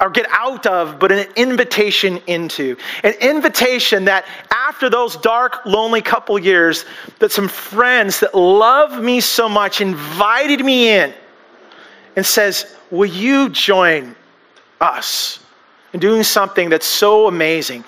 or 0.00 0.10
get 0.10 0.26
out 0.30 0.66
of, 0.66 0.98
but 0.98 1.10
an 1.10 1.26
invitation 1.34 2.20
into. 2.26 2.76
An 3.02 3.14
invitation 3.20 4.04
that 4.04 4.26
after 4.52 4.88
those 4.90 5.16
dark, 5.16 5.64
lonely 5.66 6.02
couple 6.02 6.38
years, 6.38 6.84
that 7.18 7.32
some 7.32 7.48
friends 7.48 8.20
that 8.20 8.34
love 8.34 9.02
me 9.02 9.20
so 9.20 9.48
much 9.48 9.80
invited 9.80 10.64
me 10.64 10.90
in 10.90 11.12
and 12.16 12.24
says, 12.24 12.76
Will 12.90 13.06
you 13.06 13.48
join 13.48 14.14
us 14.80 15.40
in 15.92 16.00
doing 16.00 16.22
something 16.22 16.68
that's 16.68 16.86
so 16.86 17.26
amazing? 17.26 17.82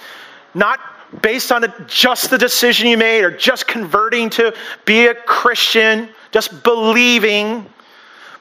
Not 0.54 0.80
based 1.22 1.52
on 1.52 1.64
just 1.86 2.30
the 2.30 2.38
decision 2.38 2.88
you 2.88 2.96
made 2.96 3.22
or 3.22 3.30
just 3.30 3.66
converting 3.66 4.30
to 4.30 4.54
be 4.84 5.06
a 5.06 5.14
Christian, 5.14 6.08
just 6.32 6.62
believing, 6.62 7.66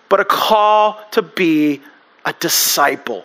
but 0.10 0.20
a 0.20 0.26
call 0.26 1.00
to 1.12 1.22
be 1.22 1.82
a 2.26 2.34
disciple. 2.34 3.24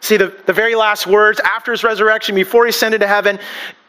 See, 0.00 0.18
the, 0.18 0.36
the 0.46 0.52
very 0.52 0.74
last 0.74 1.06
words 1.06 1.40
after 1.40 1.72
his 1.72 1.82
resurrection, 1.82 2.34
before 2.34 2.66
he 2.66 2.70
ascended 2.70 3.00
to 3.00 3.06
heaven, 3.06 3.38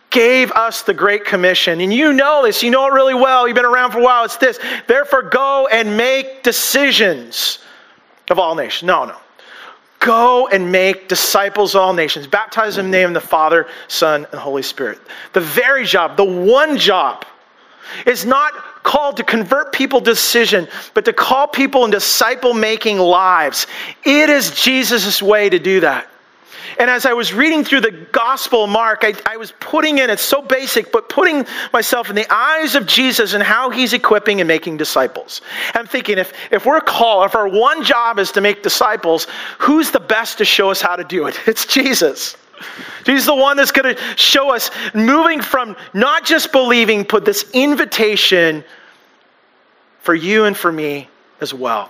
gave 0.09 0.49
us 0.53 0.81
the 0.81 0.93
Great 0.93 1.25
Commission. 1.25 1.81
And 1.81 1.93
you 1.93 2.13
know 2.13 2.43
this, 2.45 2.63
you 2.63 2.71
know 2.71 2.87
it 2.87 2.93
really 2.93 3.13
well. 3.13 3.47
You've 3.47 3.55
been 3.55 3.65
around 3.65 3.91
for 3.91 3.99
a 3.99 4.03
while. 4.03 4.23
It's 4.23 4.37
this 4.37 4.57
therefore, 4.87 5.23
go 5.23 5.67
and 5.67 5.97
make 5.97 6.41
decisions 6.41 7.59
of 8.29 8.39
all 8.39 8.55
nations. 8.55 8.87
No, 8.87 9.03
no. 9.03 9.17
Go 9.99 10.47
and 10.47 10.71
make 10.71 11.07
disciples 11.07 11.75
of 11.75 11.81
all 11.81 11.93
nations. 11.93 12.27
Baptize 12.27 12.75
them 12.75 12.85
in 12.85 12.91
the 12.91 12.97
name 12.97 13.07
of 13.09 13.13
the 13.15 13.27
Father, 13.27 13.67
Son, 13.87 14.27
and 14.31 14.39
Holy 14.39 14.61
Spirit. 14.61 14.99
The 15.33 15.41
very 15.41 15.85
job, 15.85 16.17
the 16.17 16.23
one 16.23 16.77
job, 16.77 17.25
is 18.05 18.25
not 18.25 18.53
called 18.83 19.17
to 19.17 19.23
convert 19.23 19.73
people 19.73 19.99
to 19.99 20.05
decision, 20.05 20.67
but 20.93 21.05
to 21.05 21.13
call 21.13 21.47
people 21.47 21.85
in 21.85 21.91
disciple 21.91 22.53
making 22.53 22.99
lives. 22.99 23.67
It 24.03 24.29
is 24.29 24.51
Jesus' 24.51 25.21
way 25.21 25.49
to 25.49 25.59
do 25.59 25.79
that. 25.81 26.07
And 26.77 26.89
as 26.89 27.05
I 27.05 27.13
was 27.13 27.33
reading 27.33 27.63
through 27.63 27.81
the 27.81 27.91
Gospel 27.91 28.67
Mark, 28.67 28.99
I, 29.03 29.13
I, 29.25 29.37
was 29.37 29.53
putting 29.59 29.97
in, 29.99 30.09
it's 30.09 30.21
so 30.21 30.41
basic, 30.41 30.91
but 30.91 31.09
putting 31.09 31.45
myself 31.71 32.09
in 32.09 32.15
the 32.15 32.31
eyes 32.33 32.75
of 32.75 32.85
Jesus 32.85 33.33
and 33.33 33.41
how 33.41 33.69
he's 33.69 33.93
equipping 33.93 34.41
and 34.41 34.47
making 34.47 34.77
disciples. 34.77 35.41
I'm 35.73 35.87
thinking 35.87 36.17
if, 36.17 36.33
if 36.51 36.65
we're 36.65 36.81
called, 36.81 37.25
if 37.25 37.35
our 37.35 37.47
one 37.47 37.83
job 37.83 38.19
is 38.19 38.31
to 38.33 38.41
make 38.41 38.63
disciples, 38.63 39.27
who's 39.59 39.91
the 39.91 39.99
best 39.99 40.37
to 40.39 40.45
show 40.45 40.69
us 40.69 40.81
how 40.81 40.95
to 40.95 41.03
do 41.03 41.27
it? 41.27 41.39
It's 41.55 41.65
Jesus. 41.65 42.35
He's 43.05 43.25
the 43.25 43.35
one 43.35 43.55
that's 43.55 43.71
going 43.71 43.95
to 43.95 44.01
show 44.17 44.53
us 44.53 44.71
moving 44.93 45.41
from 45.41 45.77
not 45.93 46.25
just 46.25 46.51
believing, 46.51 47.03
but 47.03 47.23
this 47.23 47.49
invitation 47.53 48.63
for 49.99 50.13
you 50.13 50.43
and 50.43 50.57
for 50.57 50.71
me 50.71 51.07
as 51.39 51.53
well 51.53 51.89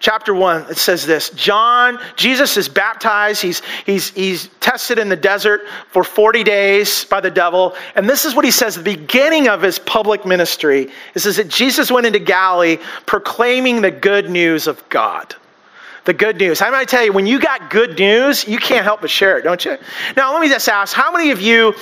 chapter 0.00 0.34
1 0.34 0.70
it 0.70 0.76
says 0.76 1.04
this 1.06 1.30
john 1.30 1.98
jesus 2.16 2.56
is 2.56 2.68
baptized. 2.68 3.42
He's, 3.42 3.62
he's, 3.86 4.10
he's 4.10 4.48
tested 4.60 4.98
in 4.98 5.08
the 5.08 5.16
desert 5.16 5.62
for 5.88 6.04
40 6.04 6.44
days 6.44 7.04
by 7.04 7.20
the 7.20 7.30
devil. 7.30 7.74
And 7.94 8.08
this 8.08 8.24
is 8.24 8.34
what 8.34 8.44
he 8.44 8.50
says 8.50 8.76
the 8.76 8.82
beginning 8.82 9.48
of 9.48 9.62
his 9.62 9.78
public 9.78 10.24
ministry. 10.24 10.90
It 11.14 11.20
says 11.20 11.36
that 11.36 11.48
jesus 11.48 11.90
went 11.90 12.06
into 12.06 12.18
galilee 12.18 12.78
proclaiming 13.06 13.80
the 13.82 13.90
good 13.90 14.30
news 14.30 14.66
of 14.66 14.86
god. 14.88 15.34
The 16.04 16.14
good 16.14 16.38
news. 16.38 16.62
I'm 16.62 16.72
going 16.72 16.86
to 16.86 16.90
tell 16.90 17.04
you 17.04 17.12
when 17.12 17.26
you 17.26 17.38
got 17.40 17.70
good 17.70 17.98
news 17.98 18.46
you 18.46 18.58
can't 18.58 18.84
help 18.84 19.00
but 19.00 19.10
share 19.10 19.38
it 19.38 19.42
don't 19.42 19.64
you? 19.64 19.76
Now 20.16 20.32
let 20.32 20.40
me 20.40 20.48
just 20.48 20.68
ask 20.68 20.94
how 20.94 21.12
many 21.12 21.30
of 21.30 21.40
you 21.40 21.74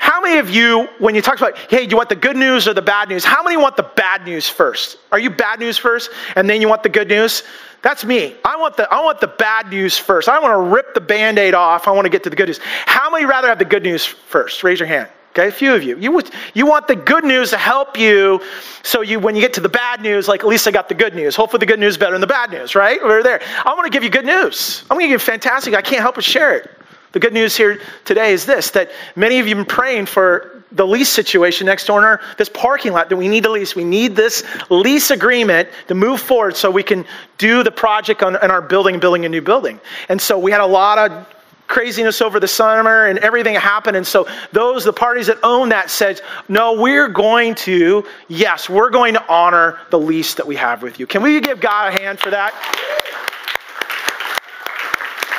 How 0.00 0.18
many 0.18 0.38
of 0.38 0.48
you, 0.48 0.88
when 0.98 1.14
you 1.14 1.20
talk 1.20 1.36
about, 1.36 1.58
hey, 1.58 1.84
do 1.84 1.90
you 1.90 1.96
want 1.98 2.08
the 2.08 2.16
good 2.16 2.34
news 2.34 2.66
or 2.66 2.72
the 2.72 2.80
bad 2.80 3.10
news? 3.10 3.22
How 3.22 3.42
many 3.42 3.58
want 3.58 3.76
the 3.76 3.82
bad 3.82 4.24
news 4.24 4.48
first? 4.48 4.96
Are 5.12 5.18
you 5.18 5.28
bad 5.28 5.60
news 5.60 5.76
first 5.76 6.10
and 6.36 6.48
then 6.48 6.62
you 6.62 6.70
want 6.70 6.82
the 6.82 6.88
good 6.88 7.06
news? 7.06 7.42
That's 7.82 8.02
me. 8.02 8.34
I 8.42 8.56
want 8.56 8.78
the 8.78 8.90
I 8.92 9.04
want 9.04 9.20
the 9.20 9.26
bad 9.26 9.68
news 9.68 9.98
first. 9.98 10.26
I 10.26 10.38
want 10.38 10.52
to 10.52 10.74
rip 10.74 10.94
the 10.94 11.02
band-aid 11.02 11.52
off. 11.52 11.86
I 11.86 11.90
want 11.90 12.06
to 12.06 12.08
get 12.08 12.24
to 12.24 12.30
the 12.30 12.34
good 12.34 12.48
news. 12.48 12.60
How 12.86 13.10
many 13.10 13.26
rather 13.26 13.48
have 13.48 13.58
the 13.58 13.66
good 13.66 13.82
news 13.82 14.06
first? 14.06 14.64
Raise 14.64 14.80
your 14.80 14.88
hand. 14.88 15.10
Okay, 15.32 15.48
a 15.48 15.52
few 15.52 15.74
of 15.74 15.82
you. 15.82 15.98
You, 15.98 16.22
you 16.54 16.64
want 16.66 16.88
the 16.88 16.96
good 16.96 17.22
news 17.22 17.50
to 17.50 17.58
help 17.58 17.98
you 17.98 18.40
so 18.82 19.02
you 19.02 19.20
when 19.20 19.36
you 19.36 19.42
get 19.42 19.52
to 19.54 19.60
the 19.60 19.68
bad 19.68 20.00
news, 20.00 20.28
like 20.28 20.40
at 20.40 20.46
least 20.46 20.66
I 20.66 20.70
got 20.70 20.88
the 20.88 20.94
good 20.94 21.14
news. 21.14 21.36
Hopefully 21.36 21.60
the 21.60 21.66
good 21.66 21.78
news 21.78 21.92
is 21.94 21.98
better 21.98 22.12
than 22.12 22.22
the 22.22 22.26
bad 22.26 22.50
news, 22.50 22.74
right? 22.74 22.98
We're 23.02 23.22
there. 23.22 23.42
I 23.66 23.74
want 23.74 23.84
to 23.84 23.90
give 23.90 24.02
you 24.02 24.10
good 24.10 24.24
news. 24.24 24.82
I'm 24.90 24.96
going 24.96 25.04
to 25.04 25.08
give 25.08 25.20
you 25.20 25.24
fantastic. 25.32 25.74
I 25.74 25.82
can't 25.82 26.00
help 26.00 26.14
but 26.14 26.24
share 26.24 26.56
it. 26.56 26.70
The 27.12 27.18
good 27.18 27.32
news 27.32 27.56
here 27.56 27.80
today 28.04 28.32
is 28.32 28.46
this 28.46 28.70
that 28.70 28.90
many 29.16 29.40
of 29.40 29.46
you 29.46 29.56
have 29.56 29.66
been 29.66 29.74
praying 29.74 30.06
for 30.06 30.62
the 30.72 30.86
lease 30.86 31.08
situation 31.08 31.66
next 31.66 31.86
door 31.86 31.98
in 31.98 32.04
our, 32.04 32.20
this 32.38 32.48
parking 32.48 32.92
lot 32.92 33.08
that 33.08 33.16
we 33.16 33.26
need 33.26 33.42
to 33.42 33.50
lease. 33.50 33.74
We 33.74 33.82
need 33.82 34.14
this 34.14 34.44
lease 34.70 35.10
agreement 35.10 35.68
to 35.88 35.94
move 35.94 36.20
forward 36.20 36.56
so 36.56 36.70
we 36.70 36.84
can 36.84 37.04
do 37.38 37.64
the 37.64 37.72
project 37.72 38.22
on, 38.22 38.36
in 38.36 38.50
our 38.50 38.62
building, 38.62 39.00
building 39.00 39.24
a 39.24 39.28
new 39.28 39.42
building. 39.42 39.80
And 40.08 40.20
so 40.20 40.38
we 40.38 40.52
had 40.52 40.60
a 40.60 40.66
lot 40.66 40.98
of 40.98 41.26
craziness 41.66 42.20
over 42.20 42.38
the 42.38 42.48
summer 42.48 43.06
and 43.06 43.18
everything 43.20 43.54
happened. 43.54 43.96
And 43.96 44.06
so 44.06 44.28
those, 44.52 44.84
the 44.84 44.92
parties 44.92 45.26
that 45.26 45.38
own 45.42 45.68
that 45.70 45.90
said, 45.90 46.20
no, 46.48 46.80
we're 46.80 47.08
going 47.08 47.54
to, 47.56 48.04
yes, 48.28 48.68
we're 48.68 48.90
going 48.90 49.14
to 49.14 49.28
honor 49.28 49.78
the 49.90 49.98
lease 49.98 50.34
that 50.34 50.46
we 50.46 50.56
have 50.56 50.82
with 50.82 51.00
you. 51.00 51.06
Can 51.06 51.22
we 51.22 51.40
give 51.40 51.60
God 51.60 51.94
a 51.94 52.00
hand 52.00 52.20
for 52.20 52.30
that? 52.30 52.54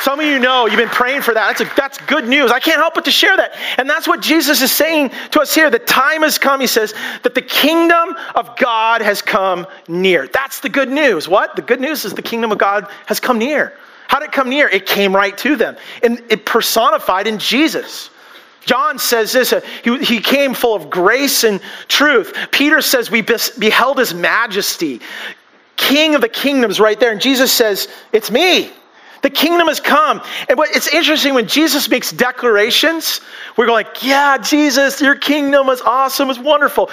Some 0.01 0.19
of 0.19 0.25
you 0.25 0.39
know 0.39 0.65
you've 0.65 0.77
been 0.77 0.89
praying 0.89 1.21
for 1.21 1.31
that. 1.35 1.55
That's, 1.55 1.71
a, 1.71 1.75
that's 1.75 1.97
good 1.99 2.27
news. 2.27 2.51
I 2.51 2.59
can't 2.59 2.77
help 2.77 2.95
but 2.95 3.05
to 3.05 3.11
share 3.11 3.37
that. 3.37 3.55
And 3.77 3.87
that's 3.87 4.07
what 4.07 4.19
Jesus 4.19 4.59
is 4.63 4.71
saying 4.71 5.11
to 5.29 5.41
us 5.41 5.53
here. 5.53 5.69
The 5.69 5.77
time 5.77 6.23
has 6.23 6.39
come, 6.39 6.59
he 6.59 6.65
says, 6.65 6.95
that 7.21 7.35
the 7.35 7.41
kingdom 7.41 8.15
of 8.33 8.57
God 8.57 9.03
has 9.03 9.21
come 9.21 9.67
near. 9.87 10.27
That's 10.27 10.59
the 10.59 10.69
good 10.69 10.89
news. 10.89 11.29
What? 11.29 11.55
The 11.55 11.61
good 11.61 11.79
news 11.79 12.03
is 12.03 12.15
the 12.15 12.21
kingdom 12.23 12.51
of 12.51 12.57
God 12.57 12.87
has 13.05 13.19
come 13.19 13.37
near. 13.37 13.73
How 14.07 14.17
did 14.17 14.29
it 14.29 14.31
come 14.31 14.49
near? 14.49 14.67
It 14.69 14.87
came 14.87 15.15
right 15.15 15.37
to 15.37 15.55
them. 15.55 15.77
And 16.01 16.23
it 16.29 16.47
personified 16.47 17.27
in 17.27 17.37
Jesus. 17.37 18.09
John 18.65 18.97
says 18.97 19.31
this, 19.31 19.53
uh, 19.53 19.61
he, 19.83 19.99
he 20.03 20.19
came 20.19 20.55
full 20.55 20.73
of 20.73 20.89
grace 20.89 21.43
and 21.43 21.61
truth. 21.87 22.35
Peter 22.51 22.81
says 22.81 23.11
we 23.11 23.21
beheld 23.21 23.99
his 23.99 24.15
majesty. 24.15 24.99
King 25.77 26.15
of 26.15 26.21
the 26.21 26.29
kingdoms 26.29 26.79
right 26.79 26.99
there. 26.99 27.11
And 27.11 27.21
Jesus 27.21 27.51
says, 27.51 27.87
It's 28.13 28.31
me. 28.31 28.71
The 29.21 29.29
kingdom 29.29 29.67
has 29.67 29.79
come. 29.79 30.21
And 30.49 30.57
what, 30.57 30.75
it's 30.75 30.87
interesting 30.87 31.33
when 31.33 31.47
Jesus 31.47 31.89
makes 31.89 32.11
declarations, 32.11 33.21
we're 33.55 33.67
going, 33.67 33.85
like, 33.85 34.03
yeah, 34.03 34.37
Jesus, 34.37 34.99
your 34.99 35.15
kingdom 35.15 35.69
is 35.69 35.81
awesome, 35.81 36.29
it's 36.29 36.39
wonderful. 36.39 36.89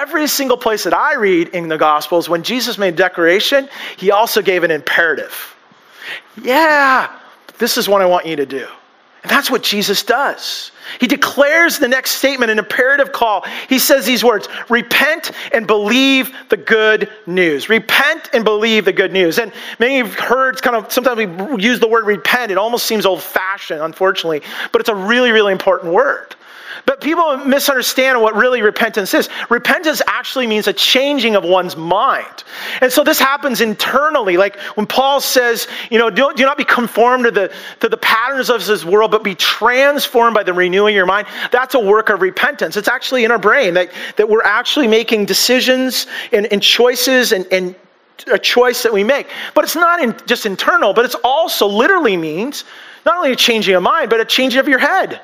Every 0.00 0.26
single 0.26 0.56
place 0.56 0.84
that 0.84 0.94
I 0.94 1.14
read 1.14 1.48
in 1.48 1.68
the 1.68 1.78
Gospels, 1.78 2.28
when 2.28 2.42
Jesus 2.42 2.78
made 2.78 2.94
a 2.94 2.96
declaration, 2.96 3.68
he 3.96 4.10
also 4.10 4.42
gave 4.42 4.64
an 4.64 4.70
imperative. 4.70 5.54
Yeah, 6.42 7.16
this 7.58 7.78
is 7.78 7.88
what 7.88 8.02
I 8.02 8.06
want 8.06 8.26
you 8.26 8.36
to 8.36 8.46
do. 8.46 8.66
And 9.22 9.30
that's 9.30 9.50
what 9.50 9.62
Jesus 9.62 10.02
does. 10.02 10.70
He 11.00 11.06
declares 11.06 11.78
the 11.78 11.88
next 11.88 12.12
statement, 12.12 12.50
an 12.50 12.58
imperative 12.58 13.12
call. 13.12 13.44
He 13.68 13.78
says 13.78 14.06
these 14.06 14.24
words 14.24 14.48
Repent 14.68 15.32
and 15.52 15.66
believe 15.66 16.32
the 16.48 16.56
good 16.56 17.10
news. 17.26 17.68
Repent 17.68 18.30
and 18.32 18.44
believe 18.44 18.84
the 18.84 18.92
good 18.92 19.12
news. 19.12 19.38
And 19.38 19.52
many 19.78 20.00
of 20.00 20.06
you 20.06 20.12
have 20.12 20.20
heard 20.20 20.62
kind 20.62 20.76
of 20.76 20.92
sometimes 20.92 21.18
we 21.18 21.62
use 21.62 21.80
the 21.80 21.88
word 21.88 22.06
repent. 22.06 22.52
It 22.52 22.58
almost 22.58 22.86
seems 22.86 23.04
old 23.04 23.22
fashioned, 23.22 23.82
unfortunately, 23.82 24.42
but 24.72 24.80
it's 24.80 24.88
a 24.88 24.94
really, 24.94 25.32
really 25.32 25.52
important 25.52 25.92
word. 25.92 26.36
But 26.86 27.00
people 27.00 27.36
misunderstand 27.38 28.20
what 28.20 28.34
really 28.34 28.62
repentance 28.62 29.14
is. 29.14 29.28
Repentance 29.48 30.02
actually 30.06 30.46
means 30.46 30.66
a 30.66 30.72
changing 30.72 31.36
of 31.36 31.44
one's 31.44 31.76
mind. 31.76 32.44
And 32.80 32.92
so 32.92 33.04
this 33.04 33.18
happens 33.18 33.60
internally. 33.60 34.36
Like 34.36 34.58
when 34.74 34.86
Paul 34.86 35.20
says, 35.20 35.68
you 35.90 35.98
know, 35.98 36.10
do, 36.10 36.32
not 36.36 36.56
be 36.56 36.64
conformed 36.64 37.24
to 37.24 37.30
the, 37.30 37.52
to 37.80 37.88
the 37.88 37.96
patterns 37.96 38.50
of 38.50 38.64
this 38.66 38.84
world, 38.84 39.10
but 39.10 39.24
be 39.24 39.34
transformed 39.34 40.34
by 40.34 40.42
the 40.42 40.52
renewing 40.52 40.94
of 40.94 40.96
your 40.96 41.06
mind. 41.06 41.26
That's 41.50 41.74
a 41.74 41.80
work 41.80 42.08
of 42.10 42.20
repentance. 42.20 42.76
It's 42.76 42.88
actually 42.88 43.24
in 43.24 43.30
our 43.30 43.38
brain 43.38 43.74
that, 43.74 43.90
that 44.16 44.28
we're 44.28 44.42
actually 44.42 44.88
making 44.88 45.26
decisions 45.26 46.06
and, 46.32 46.46
and 46.52 46.62
choices 46.62 47.32
and, 47.32 47.46
and 47.52 47.74
a 48.26 48.38
choice 48.38 48.82
that 48.82 48.92
we 48.92 49.04
make. 49.04 49.28
But 49.54 49.64
it's 49.64 49.76
not 49.76 50.00
in, 50.02 50.16
just 50.26 50.46
internal, 50.46 50.92
but 50.92 51.04
it's 51.04 51.16
also 51.22 51.66
literally 51.66 52.16
means 52.16 52.64
not 53.06 53.16
only 53.16 53.32
a 53.32 53.36
changing 53.36 53.74
of 53.74 53.82
mind, 53.82 54.10
but 54.10 54.20
a 54.20 54.24
changing 54.24 54.60
of 54.60 54.68
your 54.68 54.78
head. 54.78 55.20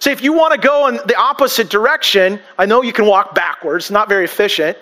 See, 0.00 0.10
if 0.10 0.22
you 0.22 0.32
want 0.32 0.54
to 0.54 0.60
go 0.60 0.86
in 0.88 0.96
the 1.06 1.16
opposite 1.16 1.68
direction, 1.68 2.40
I 2.58 2.66
know 2.66 2.82
you 2.82 2.92
can 2.92 3.06
walk 3.06 3.34
backwards, 3.34 3.90
not 3.90 4.08
very 4.08 4.24
efficient. 4.24 4.78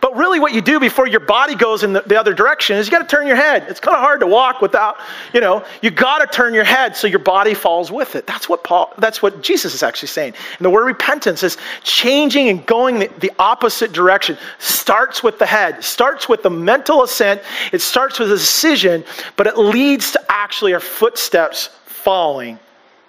But 0.00 0.16
really, 0.16 0.38
what 0.38 0.54
you 0.54 0.60
do 0.60 0.78
before 0.78 1.08
your 1.08 1.20
body 1.20 1.56
goes 1.56 1.82
in 1.82 1.92
the, 1.92 2.02
the 2.02 2.18
other 2.18 2.32
direction 2.32 2.76
is 2.76 2.86
you 2.86 2.92
got 2.92 3.08
to 3.08 3.16
turn 3.16 3.26
your 3.26 3.36
head. 3.36 3.66
It's 3.68 3.80
kind 3.80 3.96
of 3.96 4.00
hard 4.00 4.20
to 4.20 4.26
walk 4.26 4.60
without, 4.60 4.98
you 5.32 5.40
know, 5.40 5.64
you 5.82 5.90
got 5.90 6.18
to 6.18 6.26
turn 6.26 6.54
your 6.54 6.64
head 6.64 6.96
so 6.96 7.08
your 7.08 7.18
body 7.18 7.52
falls 7.52 7.90
with 7.90 8.14
it. 8.14 8.26
That's 8.26 8.48
what 8.48 8.62
Paul, 8.62 8.92
that's 8.98 9.22
what 9.22 9.42
Jesus 9.42 9.74
is 9.74 9.82
actually 9.82 10.08
saying. 10.08 10.34
And 10.56 10.64
the 10.64 10.70
word 10.70 10.84
repentance 10.84 11.42
is 11.42 11.56
changing 11.82 12.48
and 12.48 12.64
going 12.64 13.00
the, 13.00 13.10
the 13.18 13.32
opposite 13.40 13.92
direction. 13.92 14.38
Starts 14.58 15.24
with 15.24 15.38
the 15.40 15.46
head, 15.46 15.82
starts 15.82 16.28
with 16.28 16.44
the 16.44 16.50
mental 16.50 17.02
assent, 17.02 17.42
it 17.72 17.80
starts 17.80 18.20
with 18.20 18.30
a 18.30 18.36
decision, 18.36 19.04
but 19.36 19.48
it 19.48 19.58
leads 19.58 20.12
to 20.12 20.24
actually 20.28 20.74
our 20.74 20.80
footsteps 20.80 21.70
following 21.86 22.58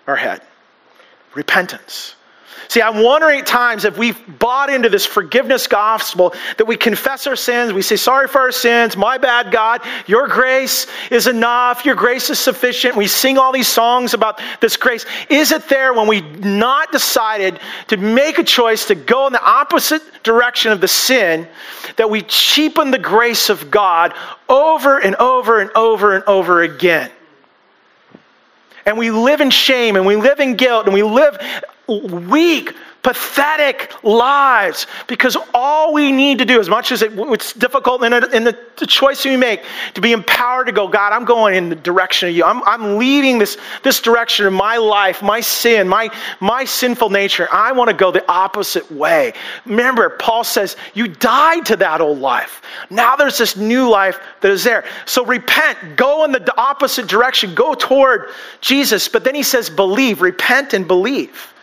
our 0.08 0.16
head 0.16 0.42
repentance. 1.36 2.16
See, 2.70 2.84
I'm 2.84 3.02
wondering 3.02 3.40
at 3.40 3.48
times 3.48 3.84
if 3.84 3.98
we've 3.98 4.38
bought 4.38 4.70
into 4.70 4.90
this 4.90 5.04
forgiveness 5.04 5.66
gospel 5.66 6.36
that 6.58 6.66
we 6.66 6.78
confess 6.78 7.26
our 7.26 7.36
sins, 7.36 7.74
we 7.74 7.82
say, 7.82 7.96
Sorry 7.96 8.28
for 8.28 8.42
our 8.42 8.52
sins, 8.52 8.96
my 8.96 9.18
bad, 9.18 9.52
God, 9.52 9.82
your 10.06 10.28
grace 10.28 10.86
is 11.10 11.26
enough, 11.26 11.84
your 11.84 11.96
grace 11.96 12.30
is 12.30 12.38
sufficient. 12.38 12.96
We 12.96 13.08
sing 13.08 13.40
all 13.40 13.52
these 13.52 13.68
songs 13.68 14.14
about 14.14 14.40
this 14.62 14.78
grace. 14.78 15.08
Is 15.32 15.52
it 15.52 15.68
there 15.68 15.96
when 15.96 16.08
we 16.08 16.22
not 16.22 16.92
decided 16.92 17.60
to 17.88 17.98
make 17.98 18.38
a 18.38 18.44
choice 18.44 18.86
to 18.86 18.96
go 18.96 19.26
in 19.26 19.34
the 19.34 19.44
opposite 19.44 20.04
direction 20.22 20.72
of 20.72 20.80
the 20.80 20.88
sin 20.88 21.48
that 21.96 22.12
we 22.12 22.22
cheapen 22.22 22.92
the 22.92 23.00
grace 23.00 23.50
of 23.50 23.72
God 23.72 24.14
over 24.48 25.00
and 25.00 25.16
over 25.16 25.60
and 25.60 25.72
over 25.76 26.14
and 26.14 26.24
over 26.26 26.62
again? 26.62 27.10
And 28.90 28.98
we 28.98 29.12
live 29.12 29.40
in 29.40 29.52
shame 29.52 29.96
and 29.96 30.06
we 30.06 30.16
live 30.16 30.40
in 30.40 30.56
guilt 30.56 30.86
and 30.86 30.96
we 30.96 31.04
live 31.04 31.38
weak, 31.88 32.76
pathetic 33.02 33.94
lives 34.04 34.86
because 35.08 35.38
all 35.54 35.94
we 35.94 36.12
need 36.12 36.38
to 36.40 36.46
do, 36.46 36.60
as 36.60 36.68
much 36.68 36.92
as 36.92 37.02
it, 37.02 37.12
it's 37.16 37.54
difficult 37.54 38.04
in, 38.04 38.14
in 38.14 38.44
the, 38.44 38.58
the, 38.78 38.86
choice 38.86 39.24
we 39.24 39.38
make, 39.38 39.64
to 39.94 40.02
be 40.02 40.12
empowered 40.12 40.68
to 40.68 40.74
go, 40.74 40.88
God, 40.88 41.14
I'm 41.14 41.24
going 41.24 41.56
in 41.56 41.70
the 41.70 41.76
direction 41.76 42.28
of 42.30 42.36
you. 42.36 42.44
I'm, 42.44 42.62
I'm 42.64 42.98
leaving 42.98 43.38
this, 43.38 43.58
this 43.84 44.02
direction 44.02 44.46
of 44.46 44.54
my 44.54 44.78
life, 44.78 45.22
my 45.22 45.40
sin, 45.40 45.88
my, 45.88 46.10
my 46.42 46.66
sinful 46.66 47.10
nature. 47.10 47.48
I 47.52 47.72
want 47.72 47.90
to 47.90 47.96
go 47.96 48.12
the 48.12 48.30
opposite 48.30 48.92
way. 48.92 49.34
Remember, 49.66 50.10
Paul 50.10 50.44
says, 50.44 50.76
You 50.94 51.08
died 51.08 51.66
to 51.68 51.78
that 51.78 52.02
old 52.02 52.20
life. 52.20 52.62
Now 52.90 53.16
there's 53.16 53.38
this 53.38 53.56
new 53.56 53.90
life 53.90 54.20
that 54.42 54.52
is 54.52 54.64
there. 54.64 54.84
So 55.06 55.26
repent, 55.26 55.96
go 55.96 56.26
in 56.26 56.32
the 56.32 56.58
opposite 56.58 57.08
direction, 57.08 57.56
go 57.56 57.74
toward 57.76 58.30
Jesus. 58.60 59.08
But 59.08 59.24
then 59.24 59.36
he 59.36 59.44
says, 59.44 59.70
Believe, 59.70 60.22
repent 60.22 60.74
and 60.74 60.88
believe. 60.88 61.54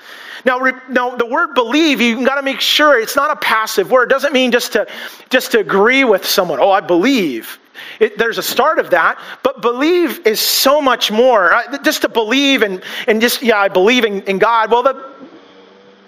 Now, 0.45 0.59
now 0.89 1.17
the 1.17 1.27
word 1.27 1.55
believe, 1.55 2.01
you 2.01 2.25
got 2.25 2.37
to 2.37 2.43
make 2.43 2.61
sure 2.61 2.99
it's 2.99 3.17
not 3.17 3.31
a 3.31 3.37
passive 3.37 3.91
word. 3.91 4.11
It 4.11 4.15
doesn't 4.15 4.33
mean 4.33 4.53
just 4.53 4.73
to, 4.73 4.87
just 5.31 5.53
to 5.53 5.59
agree 5.59 6.05
with 6.05 6.27
someone. 6.27 6.61
Oh, 6.61 6.71
I 6.71 6.81
believe. 6.81 7.59
It, 8.01 8.19
there's 8.19 8.39
a 8.39 8.43
start 8.43 8.79
of 8.79 8.91
that, 8.91 9.19
but 9.43 9.61
believe 9.61 10.27
is 10.27 10.41
so 10.41 10.81
much 10.81 11.11
more. 11.11 11.53
Uh, 11.53 11.79
just 11.83 12.03
to 12.03 12.09
believe 12.09 12.63
and, 12.63 12.83
and 13.07 13.21
just, 13.21 13.43
yeah, 13.43 13.59
I 13.59 13.69
believe 13.69 14.05
in, 14.05 14.23
in 14.23 14.39
God. 14.39 14.71
Well, 14.71 14.83
the, 14.83 15.13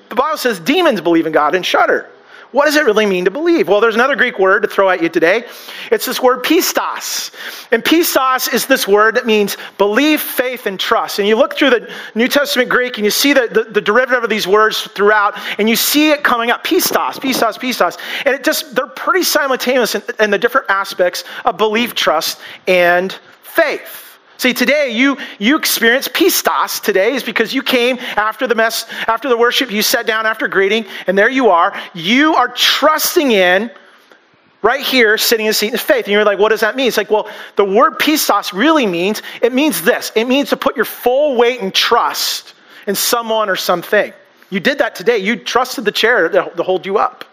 the 0.09 0.14
Bible 0.14 0.38
says 0.38 0.59
demons 0.61 1.01
believe 1.01 1.27
in 1.27 1.33
God 1.33 1.55
and 1.55 1.64
shudder. 1.64 2.09
What 2.51 2.65
does 2.65 2.77
it 2.77 2.87
really 2.87 3.05
mean 3.05 3.27
to 3.27 3.31
believe? 3.31 3.69
Well, 3.69 3.81
there's 3.81 3.95
another 3.95 4.17
Greek 4.17 4.39
word 4.39 4.61
to 4.61 4.69
throw 4.69 4.89
at 4.89 5.03
you 5.03 5.11
today. 5.11 5.45
It's 5.93 6.07
this 6.07 6.23
word 6.23 6.45
pistos. 6.45 7.31
And 7.71 7.85
pistos 7.85 8.53
is 8.53 8.67
this 8.67 8.89
word 8.89 9.17
that 9.17 9.27
means 9.27 9.59
belief, 9.77 10.23
faith, 10.23 10.67
and 10.67 10.81
trust. 10.81 11.19
And 11.19 11.29
you 11.29 11.37
look 11.37 11.59
through 11.59 11.71
the 11.71 11.93
New 12.15 12.27
Testament 12.27 12.71
Greek 12.71 12.97
and 12.97 13.05
you 13.05 13.11
see 13.11 13.35
the, 13.35 13.49
the, 13.49 13.65
the 13.65 13.81
derivative 13.83 14.25
of 14.25 14.31
these 14.31 14.47
words 14.47 14.83
throughout, 14.83 15.39
and 15.59 15.69
you 15.69 15.77
see 15.77 16.11
it 16.11 16.25
coming 16.25 16.51
up 16.51 16.65
pistos, 16.65 17.19
pistos, 17.21 17.59
pistos. 17.59 17.99
And 18.25 18.35
it 18.35 18.45
just, 18.45 18.75
they're 18.75 18.87
pretty 18.87 19.25
simultaneous 19.25 19.95
in, 19.95 20.03
in 20.19 20.31
the 20.31 20.39
different 20.39 20.71
aspects 20.71 21.25
of 21.45 21.59
belief, 21.59 21.95
trust, 21.95 22.41
and 22.67 23.13
faith. 23.43 24.08
See, 24.38 24.55
today 24.55 24.92
you 24.92 25.18
you 25.40 25.57
experience 25.57 26.07
pistos 26.07 26.81
today 26.81 27.14
is 27.14 27.24
because 27.24 27.53
you 27.53 27.61
came 27.61 27.98
after 27.98 28.46
the 28.46 28.55
mess, 28.55 28.87
after 29.09 29.29
the 29.29 29.37
worship, 29.37 29.70
you 29.72 29.83
sat 29.83 30.07
down 30.07 30.27
after 30.27 30.46
greeting, 30.46 30.87
and 31.09 31.18
there 31.18 31.29
you 31.29 31.51
are. 31.51 31.79
You 31.92 32.37
are 32.37 32.46
trusting 32.48 33.33
in 33.33 33.68
right 34.62 34.81
here, 34.81 35.18
sitting 35.18 35.46
in 35.46 35.51
a 35.51 35.55
seat 35.55 35.74
of 35.74 35.81
faith. 35.81 36.05
And 36.05 36.12
you're 36.12 36.24
like, 36.24 36.38
what 36.38 36.51
does 36.51 36.61
that 36.61 36.77
mean? 36.77 36.87
It's 36.87 36.96
like, 36.96 37.11
well, 37.11 37.29
the 37.57 37.64
word 37.64 37.98
pistos 37.98 38.53
really 38.53 38.87
means, 38.87 39.22
it 39.42 39.53
means 39.53 39.83
this. 39.83 40.12
It 40.14 40.27
means 40.27 40.51
to 40.51 40.57
put 40.57 40.77
your 40.77 40.85
full 40.85 41.37
weight 41.37 41.61
and 41.61 41.74
trust 41.74 42.55
in 42.87 42.94
someone 42.94 43.48
or 43.48 43.57
something. 43.57 44.12
You 44.51 44.61
did 44.61 44.79
that 44.79 44.94
today. 44.94 45.18
You 45.18 45.37
trusted 45.37 45.85
the 45.85 45.92
chair 45.92 46.29
to 46.29 46.62
hold 46.62 46.87
you 46.87 46.98
up. 46.98 47.24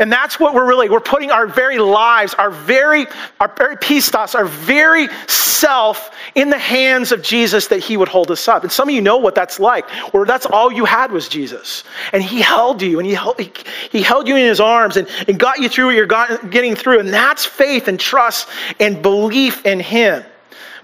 And 0.00 0.10
that's 0.10 0.40
what 0.40 0.54
we're 0.54 0.66
really, 0.66 0.88
we're 0.88 0.98
putting 0.98 1.30
our 1.30 1.46
very 1.46 1.78
lives, 1.78 2.32
our 2.34 2.50
very, 2.50 3.06
our 3.38 3.54
very 3.56 3.76
pistos, 3.76 4.34
our 4.34 4.46
very 4.46 5.08
self 5.28 6.10
in 6.34 6.48
the 6.48 6.58
hands 6.58 7.12
of 7.12 7.22
Jesus 7.22 7.66
that 7.66 7.80
he 7.80 7.98
would 7.98 8.08
hold 8.08 8.30
us 8.30 8.48
up. 8.48 8.62
And 8.62 8.72
some 8.72 8.88
of 8.88 8.94
you 8.94 9.02
know 9.02 9.18
what 9.18 9.34
that's 9.34 9.60
like, 9.60 9.88
where 10.14 10.24
that's 10.24 10.46
all 10.46 10.72
you 10.72 10.86
had 10.86 11.12
was 11.12 11.28
Jesus. 11.28 11.84
And 12.14 12.22
he 12.22 12.40
held 12.40 12.80
you 12.80 12.98
and 12.98 13.06
he 13.06 13.12
held, 13.12 13.38
he, 13.38 13.52
he 13.92 14.00
held 14.02 14.26
you 14.26 14.36
in 14.36 14.46
his 14.46 14.58
arms 14.58 14.96
and, 14.96 15.06
and 15.28 15.38
got 15.38 15.60
you 15.60 15.68
through 15.68 15.86
what 15.86 15.94
you're 15.94 16.06
got, 16.06 16.50
getting 16.50 16.74
through. 16.74 17.00
And 17.00 17.10
that's 17.10 17.44
faith 17.44 17.86
and 17.86 18.00
trust 18.00 18.48
and 18.80 19.02
belief 19.02 19.66
in 19.66 19.80
him. 19.80 20.24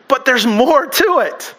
But 0.09 0.27
there's 0.27 0.47
more 0.47 0.87
to 0.87 1.19
it. 1.21 1.55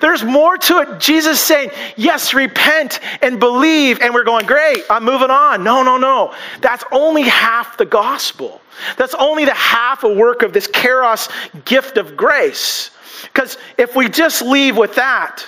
There's 0.00 0.24
more 0.24 0.56
to 0.56 0.78
it. 0.78 1.00
Jesus 1.00 1.40
saying, 1.40 1.70
yes, 1.96 2.34
repent 2.34 3.00
and 3.20 3.38
believe. 3.40 4.00
And 4.00 4.14
we're 4.14 4.24
going, 4.24 4.46
great, 4.46 4.84
I'm 4.88 5.04
moving 5.04 5.30
on. 5.30 5.64
No, 5.64 5.82
no, 5.82 5.96
no. 5.96 6.34
That's 6.60 6.84
only 6.92 7.22
half 7.22 7.76
the 7.76 7.84
gospel. 7.84 8.60
That's 8.96 9.14
only 9.14 9.44
the 9.44 9.54
half 9.54 10.04
a 10.04 10.12
work 10.12 10.42
of 10.42 10.52
this 10.52 10.68
charis 10.72 11.28
gift 11.64 11.98
of 11.98 12.16
grace. 12.16 12.90
Because 13.22 13.58
if 13.78 13.94
we 13.96 14.08
just 14.08 14.42
leave 14.42 14.76
with 14.76 14.94
that, 14.96 15.44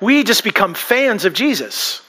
we 0.00 0.22
just 0.24 0.44
become 0.44 0.74
fans 0.74 1.24
of 1.24 1.32
Jesus. 1.32 2.02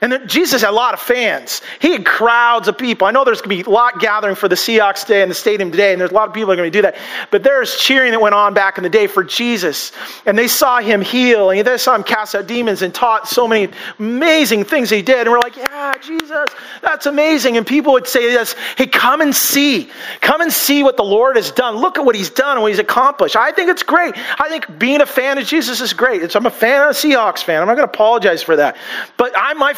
And 0.00 0.28
Jesus 0.28 0.62
had 0.62 0.70
a 0.70 0.72
lot 0.72 0.94
of 0.94 1.00
fans. 1.00 1.60
He 1.80 1.90
had 1.90 2.06
crowds 2.06 2.68
of 2.68 2.78
people. 2.78 3.08
I 3.08 3.10
know 3.10 3.24
there's 3.24 3.40
going 3.40 3.58
to 3.58 3.64
be 3.64 3.68
a 3.68 3.72
lot 3.72 3.98
gathering 3.98 4.36
for 4.36 4.48
the 4.48 4.54
Seahawks 4.54 5.00
today 5.00 5.22
in 5.22 5.28
the 5.28 5.34
stadium 5.34 5.72
today, 5.72 5.92
and 5.92 6.00
there's 6.00 6.12
a 6.12 6.14
lot 6.14 6.28
of 6.28 6.34
people 6.34 6.52
are 6.52 6.56
going 6.56 6.70
to 6.70 6.78
do 6.78 6.82
that. 6.82 6.96
But 7.32 7.42
there's 7.42 7.76
cheering 7.76 8.12
that 8.12 8.20
went 8.20 8.34
on 8.34 8.54
back 8.54 8.78
in 8.78 8.84
the 8.84 8.90
day 8.90 9.08
for 9.08 9.24
Jesus. 9.24 9.90
And 10.24 10.38
they 10.38 10.46
saw 10.46 10.78
him 10.78 11.00
heal, 11.00 11.50
and 11.50 11.66
they 11.66 11.78
saw 11.78 11.96
him 11.96 12.04
cast 12.04 12.36
out 12.36 12.46
demons 12.46 12.82
and 12.82 12.94
taught 12.94 13.28
so 13.28 13.48
many 13.48 13.72
amazing 13.98 14.64
things 14.64 14.88
he 14.88 15.02
did. 15.02 15.22
And 15.26 15.30
we're 15.30 15.40
like, 15.40 15.56
yeah, 15.56 15.94
Jesus, 16.00 16.48
that's 16.80 17.06
amazing. 17.06 17.56
And 17.56 17.66
people 17.66 17.92
would 17.94 18.06
say 18.06 18.30
this, 18.30 18.54
hey, 18.76 18.86
come 18.86 19.20
and 19.20 19.34
see. 19.34 19.90
Come 20.20 20.42
and 20.42 20.52
see 20.52 20.84
what 20.84 20.96
the 20.96 21.04
Lord 21.04 21.34
has 21.34 21.50
done. 21.50 21.76
Look 21.76 21.98
at 21.98 22.04
what 22.04 22.14
he's 22.14 22.30
done 22.30 22.52
and 22.52 22.62
what 22.62 22.68
he's 22.68 22.78
accomplished. 22.78 23.34
I 23.34 23.50
think 23.50 23.68
it's 23.68 23.82
great. 23.82 24.14
I 24.16 24.48
think 24.48 24.78
being 24.78 25.00
a 25.00 25.06
fan 25.06 25.38
of 25.38 25.46
Jesus 25.46 25.80
is 25.80 25.92
great. 25.92 26.22
It's, 26.22 26.36
I'm 26.36 26.46
a 26.46 26.50
fan 26.50 26.82
of 26.82 26.90
a 26.90 26.92
Seahawks 26.92 27.42
fan. 27.42 27.60
I'm 27.60 27.66
not 27.66 27.74
going 27.74 27.88
to 27.88 27.92
apologize 27.92 28.44
for 28.44 28.54
that. 28.54 28.76
But 29.16 29.32
I'm 29.36 29.58
my 29.58 29.74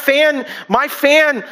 my 0.68 0.88
fan 0.88 1.44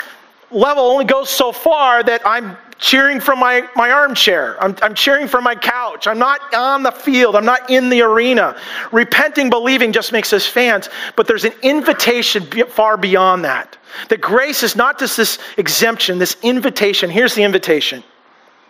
level 0.51 0.85
only 0.85 1.05
goes 1.05 1.31
so 1.31 1.53
far 1.53 2.03
that 2.03 2.23
I'm 2.25 2.57
cheering 2.79 3.21
from 3.21 3.41
my, 3.41 3.69
my 3.75 3.91
armchair. 3.91 4.61
I'm, 4.63 4.75
I'm 4.83 4.95
cheering 4.95 5.27
from 5.27 5.45
my 5.45 5.55
couch. 5.55 6.07
I'm 6.07 6.19
not 6.19 6.55
on 6.55 6.83
the 6.83 6.93
field. 6.93 7.35
I'm 7.35 7.45
not 7.45 7.71
in 7.71 7.89
the 7.89 8.03
arena. 8.03 8.57
Repenting, 8.93 9.51
believing 9.51 9.93
just 9.93 10.13
makes 10.13 10.33
us 10.33 10.47
fans, 10.47 10.89
but 11.17 11.27
there's 11.27 11.45
an 11.45 11.53
invitation 11.63 12.47
far 12.69 12.97
beyond 12.97 13.45
that. 13.45 13.77
That 14.09 14.21
grace 14.21 14.63
is 14.63 14.77
not 14.77 14.99
just 14.99 15.17
this 15.17 15.39
exemption, 15.57 16.19
this 16.19 16.37
invitation. 16.43 17.11
Here's 17.11 17.35
the 17.35 17.43
invitation. 17.43 18.03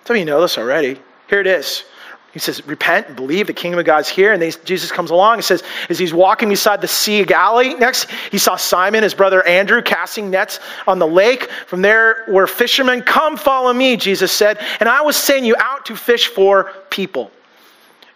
Some 0.05 0.17
of 0.17 0.21
you 0.21 0.25
know 0.25 0.41
this 0.41 0.57
already. 0.57 0.99
Here 1.29 1.41
it 1.41 1.47
is. 1.47 1.85
He 2.33 2.39
says, 2.39 2.67
Repent 2.67 3.09
and 3.09 3.17
believe 3.17 3.47
the 3.47 3.53
kingdom 3.53 3.79
of 3.79 3.87
God's 3.87 4.09
here. 4.09 4.33
And 4.33 4.41
they, 4.41 4.51
Jesus 4.51 4.93
comes 4.93 5.11
along 5.11 5.35
and 5.35 5.45
says, 5.45 5.63
As 5.89 5.99
he's 5.99 6.13
walking 6.13 6.49
beside 6.49 6.81
the 6.81 6.89
Sea 6.89 7.23
of 7.23 7.27
Galilee, 7.27 7.75
next, 7.75 8.11
he 8.31 8.39
saw 8.39 8.57
Simon, 8.57 9.03
his 9.03 9.15
brother 9.15 9.45
Andrew, 9.47 9.83
casting 9.83 10.31
nets 10.31 10.61
on 10.87 10.99
the 10.99 11.07
lake. 11.07 11.51
From 11.67 11.83
there 11.83 12.25
were 12.29 12.47
fishermen. 12.47 13.03
Come 13.03 13.37
follow 13.37 13.73
me, 13.73 13.97
Jesus 13.97 14.31
said, 14.31 14.59
and 14.81 14.89
I 14.89 15.01
will 15.03 15.13
send 15.13 15.47
you 15.47 15.57
out 15.59 15.87
to 15.87 15.97
fish 15.97 16.29
for 16.29 16.73
people. 16.91 17.31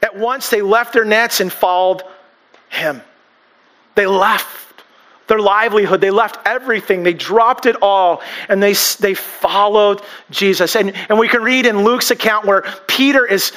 At 0.03 0.17
once 0.17 0.51
they 0.51 0.63
left 0.63 0.93
their 0.93 1.05
nets 1.05 1.41
and 1.41 1.51
followed 1.51 2.03
him. 2.69 3.01
They 3.95 4.07
left 4.07 4.63
their 5.29 5.39
livelihood. 5.39 6.01
They 6.01 6.11
left 6.11 6.39
everything. 6.47 7.05
They 7.05 7.15
dropped 7.15 7.67
it 7.67 7.77
all 7.81 8.21
and 8.49 8.63
they, 8.63 8.75
they 9.01 9.15
followed 9.15 10.03
Jesus. 10.31 10.77
And, 10.77 10.95
and 11.09 11.19
we 11.19 11.29
can 11.29 11.43
read 11.43 11.65
in 11.67 11.85
Luke's 11.85 12.11
account 12.11 12.45
where 12.45 12.63
Peter 12.87 13.25
is 13.25 13.53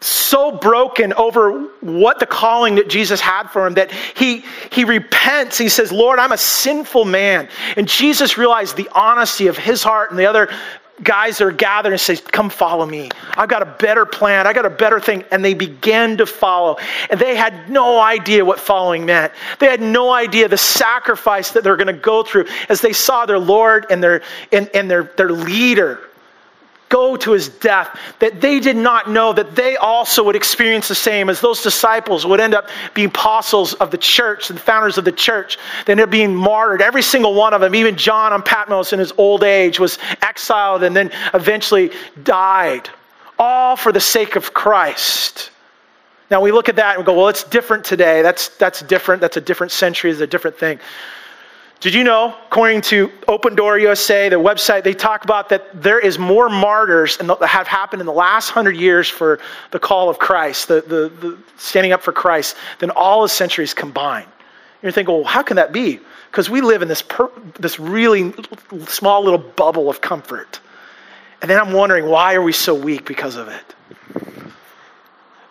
so 0.00 0.52
broken 0.52 1.12
over 1.14 1.62
what 1.80 2.20
the 2.20 2.26
calling 2.26 2.76
that 2.76 2.88
Jesus 2.88 3.20
had 3.20 3.48
for 3.48 3.66
him 3.66 3.74
that 3.74 3.90
he, 3.90 4.44
he 4.70 4.84
repents. 4.84 5.58
He 5.58 5.68
says, 5.68 5.90
Lord, 5.90 6.18
I'm 6.18 6.32
a 6.32 6.38
sinful 6.38 7.04
man. 7.04 7.48
And 7.76 7.88
Jesus 7.88 8.38
realized 8.38 8.76
the 8.76 8.88
honesty 8.94 9.48
of 9.48 9.58
his 9.58 9.82
heart 9.82 10.10
and 10.10 10.18
the 10.18 10.26
other 10.26 10.48
guys 11.02 11.38
that 11.38 11.44
are 11.44 11.52
gathered 11.52 11.92
and 11.92 12.00
says, 12.00 12.20
Come 12.20 12.50
follow 12.50 12.86
me. 12.86 13.08
I've 13.34 13.48
got 13.48 13.62
a 13.62 13.76
better 13.78 14.04
plan. 14.04 14.46
I 14.46 14.52
got 14.52 14.66
a 14.66 14.70
better 14.70 15.00
thing. 15.00 15.24
And 15.30 15.44
they 15.44 15.54
began 15.54 16.16
to 16.18 16.26
follow. 16.26 16.78
And 17.10 17.20
they 17.20 17.36
had 17.36 17.70
no 17.70 18.00
idea 18.00 18.44
what 18.44 18.60
following 18.60 19.06
meant. 19.06 19.32
They 19.58 19.66
had 19.66 19.80
no 19.80 20.12
idea 20.12 20.48
the 20.48 20.56
sacrifice 20.56 21.50
that 21.52 21.64
they're 21.64 21.76
going 21.76 21.88
to 21.88 21.92
go 21.92 22.22
through 22.22 22.46
as 22.68 22.80
they 22.80 22.92
saw 22.92 23.26
their 23.26 23.38
Lord 23.38 23.86
and 23.90 24.02
their 24.02 24.22
and, 24.52 24.68
and 24.74 24.90
their, 24.90 25.04
their 25.16 25.30
leader 25.30 26.07
go 26.88 27.16
to 27.16 27.32
his 27.32 27.48
death, 27.48 27.98
that 28.18 28.40
they 28.40 28.60
did 28.60 28.76
not 28.76 29.10
know 29.10 29.32
that 29.32 29.54
they 29.54 29.76
also 29.76 30.22
would 30.24 30.36
experience 30.36 30.88
the 30.88 30.94
same 30.94 31.28
as 31.28 31.40
those 31.40 31.62
disciples 31.62 32.26
would 32.26 32.40
end 32.40 32.54
up 32.54 32.68
being 32.94 33.08
apostles 33.08 33.74
of 33.74 33.90
the 33.90 33.98
church 33.98 34.50
and 34.50 34.60
founders 34.60 34.98
of 34.98 35.04
the 35.04 35.12
church. 35.12 35.58
They 35.84 35.92
ended 35.92 36.04
up 36.04 36.10
being 36.10 36.34
martyred. 36.34 36.82
Every 36.82 37.02
single 37.02 37.34
one 37.34 37.54
of 37.54 37.60
them, 37.60 37.74
even 37.74 37.96
John 37.96 38.32
on 38.32 38.42
Patmos 38.42 38.92
in 38.92 38.98
his 38.98 39.12
old 39.18 39.44
age, 39.44 39.78
was 39.78 39.98
exiled 40.22 40.82
and 40.82 40.96
then 40.96 41.10
eventually 41.34 41.90
died, 42.22 42.88
all 43.38 43.76
for 43.76 43.92
the 43.92 44.00
sake 44.00 44.36
of 44.36 44.54
Christ. 44.54 45.50
Now 46.30 46.40
we 46.42 46.52
look 46.52 46.68
at 46.68 46.76
that 46.76 46.96
and 46.96 47.04
we 47.04 47.06
go, 47.06 47.16
well, 47.16 47.28
it's 47.28 47.44
different 47.44 47.84
today. 47.84 48.22
That's, 48.22 48.48
that's 48.56 48.82
different. 48.82 49.20
That's 49.20 49.36
a 49.36 49.40
different 49.40 49.72
century. 49.72 50.10
It's 50.10 50.20
a 50.20 50.26
different 50.26 50.58
thing. 50.58 50.78
Did 51.80 51.94
you 51.94 52.02
know, 52.02 52.34
according 52.48 52.80
to 52.82 53.12
Open 53.28 53.54
Door 53.54 53.78
USA, 53.78 54.28
the 54.28 54.34
website, 54.36 54.82
they 54.82 54.94
talk 54.94 55.22
about 55.22 55.48
that 55.50 55.80
there 55.80 56.00
is 56.00 56.18
more 56.18 56.48
martyrs 56.48 57.16
that 57.18 57.42
have 57.42 57.68
happened 57.68 58.00
in 58.00 58.06
the 58.06 58.12
last 58.12 58.50
hundred 58.50 58.76
years 58.76 59.08
for 59.08 59.38
the 59.70 59.78
call 59.78 60.10
of 60.10 60.18
Christ, 60.18 60.66
the, 60.66 60.80
the, 60.80 61.08
the 61.20 61.38
standing 61.56 61.92
up 61.92 62.02
for 62.02 62.12
Christ, 62.12 62.56
than 62.80 62.90
all 62.90 63.22
the 63.22 63.28
centuries 63.28 63.74
combined. 63.74 64.26
You're 64.82 64.90
thinking, 64.90 65.14
well, 65.14 65.24
how 65.24 65.44
can 65.44 65.54
that 65.56 65.72
be? 65.72 66.00
Because 66.30 66.50
we 66.50 66.60
live 66.62 66.82
in 66.82 66.88
this, 66.88 67.02
per, 67.02 67.30
this 67.60 67.78
really 67.78 68.34
small 68.86 69.22
little 69.22 69.38
bubble 69.38 69.88
of 69.88 70.00
comfort. 70.00 70.58
And 71.42 71.50
then 71.50 71.60
I'm 71.60 71.72
wondering, 71.72 72.06
why 72.06 72.34
are 72.34 72.42
we 72.42 72.52
so 72.52 72.74
weak 72.74 73.06
because 73.06 73.36
of 73.36 73.46
it? 73.46 74.47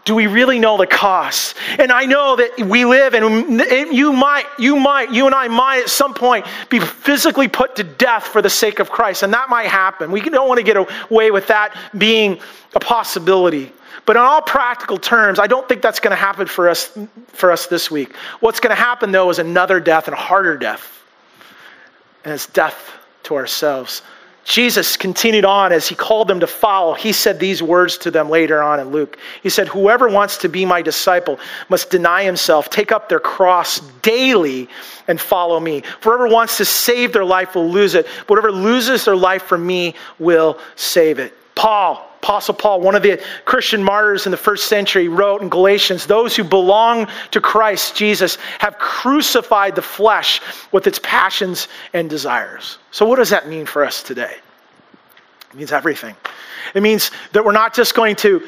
Do 0.08 0.16
we 0.16 0.28
really 0.28 0.58
know 0.58 0.78
the 0.78 0.88
cost? 0.88 1.58
And 1.78 1.92
I 1.92 2.06
know 2.06 2.38
that 2.38 2.66
we 2.66 2.86
live 2.86 3.14
and 3.14 3.60
you 3.94 4.14
might, 4.14 4.46
you 4.58 4.78
might, 4.78 5.12
you 5.12 5.26
and 5.26 5.36
I 5.36 5.50
might 5.50 5.80
at 5.80 5.90
some 5.90 6.14
point 6.14 6.46
be 6.70 6.80
physically 6.80 7.50
put 7.50 7.76
to 7.76 7.84
death 7.84 8.24
for 8.24 8.42
the 8.42 8.50
sake 8.50 8.80
of 8.80 8.90
Christ. 8.90 9.24
And 9.24 9.34
that 9.34 9.50
might 9.50 9.68
happen. 9.68 10.10
We 10.10 10.22
don't 10.22 10.48
want 10.48 10.60
to 10.60 10.64
get 10.64 10.78
away 10.78 11.30
with 11.30 11.48
that 11.48 11.78
being 11.98 12.40
a 12.74 12.80
possibility. 12.80 13.74
But 14.06 14.16
in 14.16 14.22
all 14.22 14.42
practical 14.42 14.98
terms, 14.98 15.40
I 15.40 15.48
don't 15.48 15.68
think 15.68 15.82
that's 15.82 16.00
going 16.00 16.12
to 16.12 16.16
happen 16.16 16.48
for 16.48 16.70
us, 16.70 16.98
for 17.28 17.52
us 17.52 17.68
this 17.68 17.92
week. 17.92 18.16
What's 18.40 18.62
going 18.62 18.74
to 18.74 18.82
happen 18.82 19.12
though 19.12 19.30
is 19.30 19.40
another 19.40 19.82
death 19.82 20.08
and 20.08 20.14
a 20.14 20.18
harder 20.18 20.56
death. 20.56 21.04
And 22.24 22.34
it's 22.34 22.48
death 22.48 22.94
to 23.24 23.36
ourselves. 23.36 24.04
Jesus 24.48 24.96
continued 24.96 25.44
on 25.44 25.74
as 25.74 25.90
he 25.90 25.94
called 25.94 26.30
them 26.30 26.40
to 26.40 26.48
follow. 26.48 26.94
He 26.94 27.12
said 27.12 27.38
these 27.38 27.62
words 27.62 27.98
to 27.98 28.10
them 28.10 28.30
later 28.30 28.64
on 28.64 28.80
in 28.80 28.92
Luke. 28.92 29.18
He 29.44 29.50
said, 29.50 29.68
Whoever 29.68 30.08
wants 30.08 30.38
to 30.38 30.48
be 30.48 30.64
my 30.64 30.82
disciple 30.82 31.38
must 31.68 31.90
deny 31.90 32.24
himself, 32.24 32.70
take 32.70 32.94
up 32.94 33.10
their 33.10 33.20
cross 33.20 33.82
daily, 34.04 34.70
and 35.10 35.20
follow 35.20 35.60
me. 35.60 35.84
Whoever 36.02 36.30
wants 36.30 36.56
to 36.58 36.66
save 36.66 37.12
their 37.12 37.26
life 37.26 37.56
will 37.56 37.70
lose 37.70 37.94
it. 37.94 38.08
But 38.26 38.36
whoever 38.36 38.54
loses 38.54 39.04
their 39.04 39.18
life 39.18 39.44
for 39.44 39.58
me 39.58 39.96
will 40.18 40.58
save 40.78 41.20
it. 41.20 41.34
Paul, 41.54 42.10
Apostle 42.28 42.56
Paul, 42.56 42.82
one 42.82 42.94
of 42.94 43.04
the 43.04 43.24
Christian 43.46 43.82
martyrs 43.82 44.26
in 44.26 44.32
the 44.32 44.38
first 44.38 44.68
century, 44.68 45.08
wrote 45.08 45.42
in 45.42 45.48
Galatians 45.48 46.06
Those 46.06 46.36
who 46.36 46.44
belong 46.44 47.08
to 47.32 47.40
Christ 47.40 47.96
Jesus 47.96 48.38
have 48.60 48.78
crucified 48.78 49.76
the 49.76 49.82
flesh 49.82 50.42
with 50.74 50.88
its 50.88 51.00
passions 51.02 51.70
and 51.94 52.10
desires. 52.10 52.80
So, 52.92 53.06
what 53.06 53.16
does 53.16 53.30
that 53.30 53.48
mean 53.48 53.66
for 53.66 53.86
us 53.86 54.04
today? 54.04 54.36
It 55.52 55.56
means 55.56 55.72
everything. 55.72 56.18
It 56.74 56.84
means 56.84 57.12
that 57.32 57.46
we're 57.46 57.54
not 57.54 57.74
just 57.74 57.96
going 57.96 58.18
to 58.18 58.46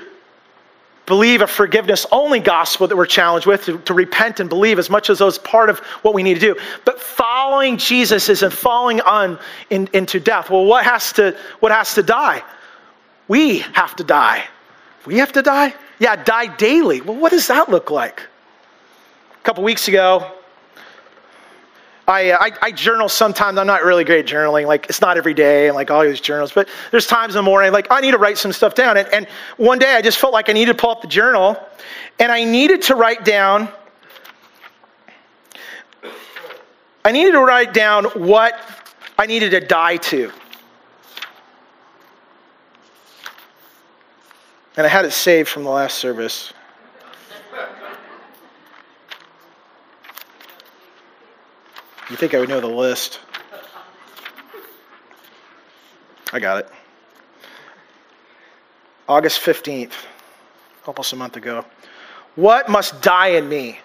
believe 1.06 1.40
a 1.40 1.48
forgiveness 1.48 2.06
only 2.12 2.42
gospel 2.42 2.86
that 2.86 2.98
we're 2.98 3.06
challenged 3.06 3.48
with, 3.48 3.64
to, 3.64 3.78
to, 3.80 3.94
repent 3.94 4.42
and 4.42 4.50
believe 4.50 4.78
as 4.78 4.90
much 4.90 5.10
as 5.10 5.20
those 5.20 5.38
part 5.40 5.70
of 5.70 5.80
what 6.02 6.14
we 6.14 6.22
need 6.22 6.34
to 6.34 6.42
do. 6.42 6.58
But 6.84 7.00
following 7.00 7.78
Jesus 7.78 8.28
isn't 8.28 8.52
falling 8.52 9.00
on 9.00 9.40
in, 9.70 9.88
into 9.94 10.20
death. 10.20 10.50
Well, 10.50 10.66
what 10.66 10.84
has 10.84 11.14
to 11.14 11.38
what 11.62 11.72
has 11.72 11.94
to 11.94 12.04
die? 12.04 12.44
We 13.30 13.60
have 13.60 13.96
to 13.96 14.04
die. 14.04 14.44
We 15.06 15.20
have 15.20 15.32
to 15.32 15.42
die? 15.42 15.74
Yeah, 16.00 16.22
die 16.22 16.54
daily. 16.58 17.00
Well, 17.00 17.16
what 17.16 17.32
does 17.32 17.48
that 17.48 17.70
look 17.70 17.90
like? 17.90 18.22
A 19.32 19.44
couple 19.44 19.64
weeks 19.64 19.88
ago, 19.88 20.30
I, 22.08 22.32
uh, 22.32 22.38
I, 22.42 22.52
I, 22.62 22.72
journal 22.72 23.08
sometimes. 23.08 23.58
I'm 23.58 23.68
not 23.68 23.84
really 23.84 24.04
great 24.04 24.20
at 24.20 24.26
journaling. 24.26 24.66
Like, 24.66 24.88
it's 24.90 25.00
not 25.00 25.16
every 25.16 25.34
day 25.34 25.68
and 25.68 25.76
like 25.76 25.92
all 25.92 26.04
these 26.04 26.20
journals, 26.20 26.52
but 26.52 26.68
there's 26.92 27.06
times 27.08 27.36
in 27.36 27.40
the 27.40 27.44
morning, 27.44 27.72
like, 27.72 27.88
I 27.92 28.02
need 28.02 28.12
to 28.12 28.18
write 28.18 28.38
some 28.38 28.52
stuff 28.52 28.76
down. 28.76 28.98
And, 28.98 29.08
and 29.14 29.28
one 29.58 29.80
day 29.80 29.94
I 29.96 30.02
just 30.02 30.18
felt 30.18 30.34
like 30.34 30.50
I 30.50 30.54
needed 30.54 30.76
to 30.76 30.82
pull 30.82 30.90
up 30.90 31.02
the 31.02 31.08
journal 31.08 31.56
and 32.18 32.32
I 32.32 32.44
needed 32.44 32.82
to 32.84 32.96
write 32.96 33.24
down 33.24 33.70
I 37.06 37.12
needed 37.12 37.32
to 37.32 37.40
write 37.40 37.74
down 37.74 38.06
what 38.06 38.60
I 39.18 39.26
needed 39.26 39.52
to 39.52 39.62
die 39.62 39.98
to. 39.98 40.32
And 44.80 44.86
I 44.86 44.90
had 44.90 45.04
it 45.04 45.12
saved 45.12 45.50
from 45.50 45.66
the 45.66 45.70
last 45.70 45.98
service. 45.98 46.54
You 52.10 52.16
think 52.16 52.34
I 52.34 52.40
would 52.40 52.48
know 52.48 52.62
the 52.62 52.68
list? 52.68 53.20
I 56.32 56.40
got 56.40 56.60
it. 56.60 56.70
August 59.10 59.42
15th, 59.42 59.92
almost 60.86 61.12
a 61.12 61.18
month 61.18 61.36
ago. 61.36 61.66
What 62.36 62.70
must 62.70 63.02
die 63.02 63.32
in 63.32 63.50
me? 63.50 63.82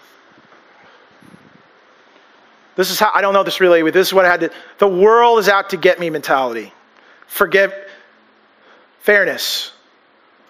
This 2.76 2.92
is 2.92 3.00
how, 3.00 3.10
I 3.12 3.20
don't 3.20 3.34
know 3.34 3.42
this 3.42 3.60
really, 3.60 3.82
but 3.82 3.94
this 3.94 4.06
is 4.06 4.14
what 4.14 4.26
I 4.26 4.30
had 4.30 4.38
to, 4.42 4.50
the 4.78 4.86
world 4.86 5.40
is 5.40 5.48
out 5.48 5.70
to 5.70 5.76
get 5.76 5.98
me 5.98 6.08
mentality. 6.08 6.72
Forgive, 7.26 7.74
fairness. 9.00 9.73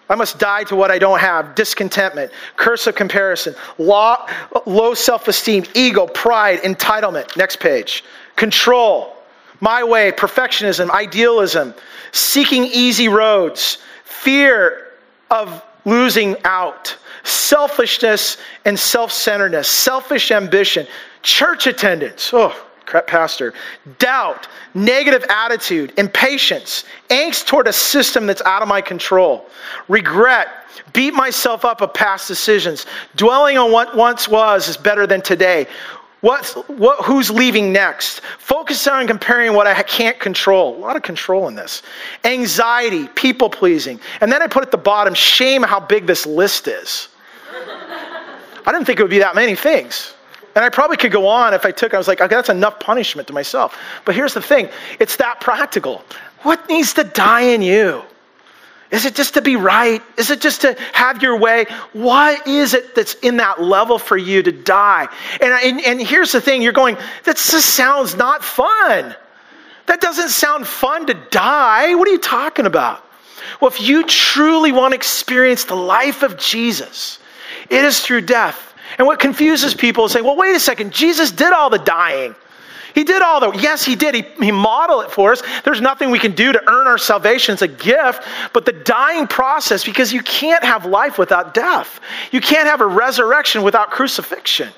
I 0.09 0.15
must 0.15 0.37
die 0.37 0.63
to 0.65 0.75
what 0.75 0.91
I 0.91 0.99
don't 0.99 1.19
have 1.19 1.55
discontentment, 1.55 2.31
curse 2.57 2.85
of 2.87 2.95
comparison, 2.95 3.55
law, 3.77 4.27
low 4.65 4.93
self 4.93 5.27
esteem, 5.27 5.65
ego, 5.73 6.05
pride, 6.05 6.59
entitlement. 6.59 7.35
Next 7.35 7.59
page. 7.59 8.03
Control, 8.35 9.15
my 9.61 9.83
way, 9.83 10.11
perfectionism, 10.11 10.89
idealism, 10.91 11.73
seeking 12.11 12.65
easy 12.65 13.07
roads, 13.07 13.79
fear 14.03 14.91
of 15.31 15.63
losing 15.85 16.35
out, 16.43 16.95
selfishness 17.23 18.37
and 18.65 18.77
self 18.77 19.11
centeredness, 19.11 19.67
selfish 19.67 20.31
ambition, 20.31 20.85
church 21.23 21.65
attendance. 21.65 22.31
Oh, 22.33 22.55
pastor. 22.85 23.53
Doubt, 23.99 24.47
negative 24.73 25.25
attitude, 25.29 25.93
impatience, 25.97 26.83
angst 27.09 27.45
toward 27.45 27.67
a 27.67 27.73
system 27.73 28.25
that's 28.27 28.41
out 28.43 28.61
of 28.61 28.67
my 28.67 28.81
control, 28.81 29.47
regret, 29.87 30.47
beat 30.93 31.13
myself 31.13 31.65
up 31.65 31.81
of 31.81 31.93
past 31.93 32.27
decisions, 32.27 32.85
dwelling 33.15 33.57
on 33.57 33.71
what 33.71 33.95
once 33.95 34.27
was 34.27 34.67
is 34.67 34.77
better 34.77 35.05
than 35.05 35.21
today. 35.21 35.67
What's, 36.21 36.53
what, 36.53 37.05
who's 37.05 37.29
leaving 37.29 37.71
next? 37.71 38.21
Focus 38.39 38.87
on 38.87 39.05
comparing 39.05 39.53
what 39.53 39.67
I 39.67 39.83
can't 39.83 40.19
control. 40.19 40.75
A 40.75 40.79
lot 40.79 40.95
of 40.95 41.03
control 41.03 41.47
in 41.47 41.53
this. 41.53 41.83
Anxiety, 42.23 43.07
people 43.09 43.47
pleasing. 43.47 43.99
And 44.21 44.31
then 44.31 44.41
I 44.41 44.47
put 44.47 44.63
at 44.63 44.71
the 44.71 44.77
bottom 44.77 45.13
shame 45.13 45.61
how 45.61 45.79
big 45.79 46.07
this 46.07 46.25
list 46.25 46.67
is. 46.67 47.09
I 48.65 48.71
didn't 48.71 48.85
think 48.85 48.99
it 48.99 49.03
would 49.03 49.11
be 49.11 49.19
that 49.19 49.35
many 49.35 49.53
things. 49.53 50.14
And 50.55 50.63
I 50.63 50.69
probably 50.69 50.95
could 50.95 51.11
go 51.11 51.27
on 51.27 51.53
if 51.53 51.65
I 51.65 51.71
took, 51.71 51.93
I 51.93 51.97
was 51.97 52.07
like, 52.07 52.21
okay, 52.21 52.33
that's 52.33 52.49
enough 52.49 52.79
punishment 52.79 53.27
to 53.27 53.33
myself. 53.33 53.77
But 54.05 54.15
here's 54.15 54.33
the 54.33 54.41
thing 54.41 54.69
it's 54.99 55.17
that 55.17 55.41
practical. 55.41 56.03
What 56.43 56.67
needs 56.69 56.93
to 56.93 57.03
die 57.03 57.41
in 57.41 57.61
you? 57.61 58.03
Is 58.91 59.03
it 59.05 59.15
just 59.15 59.33
to 59.33 59.41
be 59.41 59.55
right? 59.55 60.01
Is 60.17 60.29
it 60.29 60.39
just 60.39 60.61
to 60.61 60.77
have 60.93 61.21
your 61.21 61.37
way? 61.37 61.65
What 61.91 62.47
is 62.47 62.73
it 62.73 62.95
that's 62.95 63.15
in 63.15 63.37
that 63.37 63.61
level 63.61 63.99
for 63.99 64.15
you 64.15 64.43
to 64.43 64.51
die? 64.51 65.07
And, 65.41 65.51
and, 65.51 65.81
and 65.85 66.01
here's 66.01 66.31
the 66.31 66.39
thing 66.39 66.61
you're 66.61 66.71
going, 66.71 66.95
that 67.23 67.35
just 67.35 67.71
sounds 67.75 68.15
not 68.15 68.43
fun. 68.43 69.15
That 69.87 70.01
doesn't 70.01 70.29
sound 70.29 70.67
fun 70.67 71.07
to 71.07 71.13
die. 71.31 71.95
What 71.95 72.07
are 72.07 72.11
you 72.11 72.19
talking 72.19 72.65
about? 72.65 73.03
Well, 73.59 73.69
if 73.69 73.81
you 73.81 74.05
truly 74.05 74.71
want 74.71 74.91
to 74.91 74.95
experience 74.95 75.65
the 75.65 75.75
life 75.75 76.23
of 76.23 76.37
Jesus, 76.37 77.19
it 77.69 77.83
is 77.83 77.99
through 77.99 78.21
death. 78.21 78.74
And 78.97 79.07
what 79.07 79.19
confuses 79.19 79.73
people 79.73 80.05
is 80.05 80.11
saying, 80.11 80.25
well, 80.25 80.35
wait 80.35 80.55
a 80.55 80.59
second, 80.59 80.93
Jesus 80.93 81.31
did 81.31 81.53
all 81.53 81.69
the 81.69 81.79
dying. 81.79 82.35
He 82.95 83.03
did 83.03 83.21
all 83.21 83.41
the, 83.41 83.51
yes, 83.59 83.83
he 83.83 83.95
did. 83.95 84.15
He, 84.15 84.21
he 84.39 84.51
modeled 84.51 85.03
it 85.03 85.11
for 85.11 85.33
us. 85.33 85.43
There's 85.65 85.81
nothing 85.81 86.11
we 86.11 86.19
can 86.19 86.31
do 86.31 86.53
to 86.53 86.61
earn 86.65 86.87
our 86.87 86.97
salvation. 86.97 87.53
It's 87.53 87.61
a 87.61 87.67
gift. 87.67 88.23
But 88.53 88.65
the 88.65 88.71
dying 88.71 89.27
process, 89.27 89.83
because 89.83 90.13
you 90.13 90.21
can't 90.21 90.63
have 90.63 90.85
life 90.85 91.17
without 91.17 91.53
death, 91.53 91.99
you 92.31 92.39
can't 92.39 92.69
have 92.69 92.79
a 92.79 92.87
resurrection 92.87 93.63
without 93.63 93.91
crucifixion. 93.91 94.69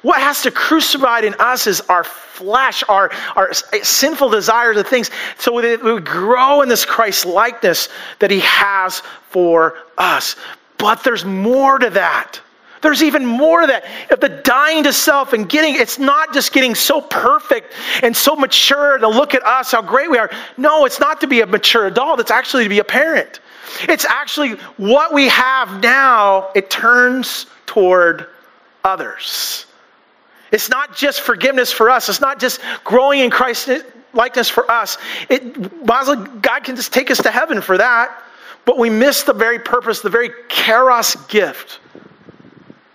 What 0.00 0.18
has 0.20 0.42
to 0.42 0.50
crucify 0.50 1.20
in 1.20 1.34
us 1.38 1.66
is 1.66 1.82
our 1.82 2.04
flesh, 2.04 2.82
our, 2.88 3.10
our 3.36 3.50
eh, 3.50 3.82
sinful 3.82 4.30
desires 4.30 4.78
of 4.78 4.86
things, 4.86 5.10
so 5.38 5.52
we 5.52 6.00
grow 6.00 6.62
in 6.62 6.70
this 6.70 6.86
Christ 6.86 7.26
likeness 7.26 7.90
that 8.18 8.30
He 8.30 8.40
has 8.40 9.00
for 9.28 9.76
us. 9.98 10.36
But 10.78 11.04
there's 11.04 11.26
more 11.26 11.78
to 11.78 11.90
that. 11.90 12.40
There's 12.80 13.02
even 13.02 13.26
more 13.26 13.66
that. 13.66 13.84
Of 14.10 14.20
the 14.20 14.28
dying 14.28 14.84
to 14.84 14.92
self 14.92 15.32
and 15.32 15.48
getting, 15.48 15.74
it's 15.74 15.98
not 15.98 16.32
just 16.32 16.52
getting 16.52 16.74
so 16.74 17.00
perfect 17.00 17.74
and 18.02 18.16
so 18.16 18.34
mature 18.34 18.98
to 18.98 19.08
look 19.08 19.34
at 19.34 19.44
us, 19.44 19.72
how 19.72 19.82
great 19.82 20.10
we 20.10 20.18
are. 20.18 20.30
No, 20.56 20.84
it's 20.86 21.00
not 21.00 21.20
to 21.20 21.26
be 21.26 21.40
a 21.40 21.46
mature 21.46 21.86
adult, 21.86 22.20
it's 22.20 22.30
actually 22.30 22.64
to 22.64 22.68
be 22.68 22.78
a 22.78 22.84
parent. 22.84 23.40
It's 23.82 24.04
actually 24.04 24.52
what 24.76 25.12
we 25.12 25.28
have 25.28 25.82
now, 25.82 26.50
it 26.54 26.70
turns 26.70 27.46
toward 27.66 28.26
others. 28.82 29.66
It's 30.50 30.68
not 30.68 30.96
just 30.96 31.20
forgiveness 31.20 31.70
for 31.70 31.90
us, 31.90 32.08
it's 32.08 32.20
not 32.20 32.40
just 32.40 32.60
growing 32.82 33.20
in 33.20 33.30
Christ 33.30 33.68
eh, 33.68 33.82
likeness 34.12 34.48
for 34.48 34.68
us. 34.70 34.98
It, 35.28 35.86
God 35.86 36.64
can 36.64 36.74
just 36.74 36.92
take 36.92 37.10
us 37.10 37.18
to 37.18 37.30
heaven 37.30 37.60
for 37.60 37.78
that, 37.78 38.22
but 38.64 38.76
we 38.76 38.90
miss 38.90 39.22
the 39.22 39.32
very 39.32 39.60
purpose, 39.60 40.00
the 40.00 40.10
very 40.10 40.30
charis 40.48 41.14
gift 41.28 41.78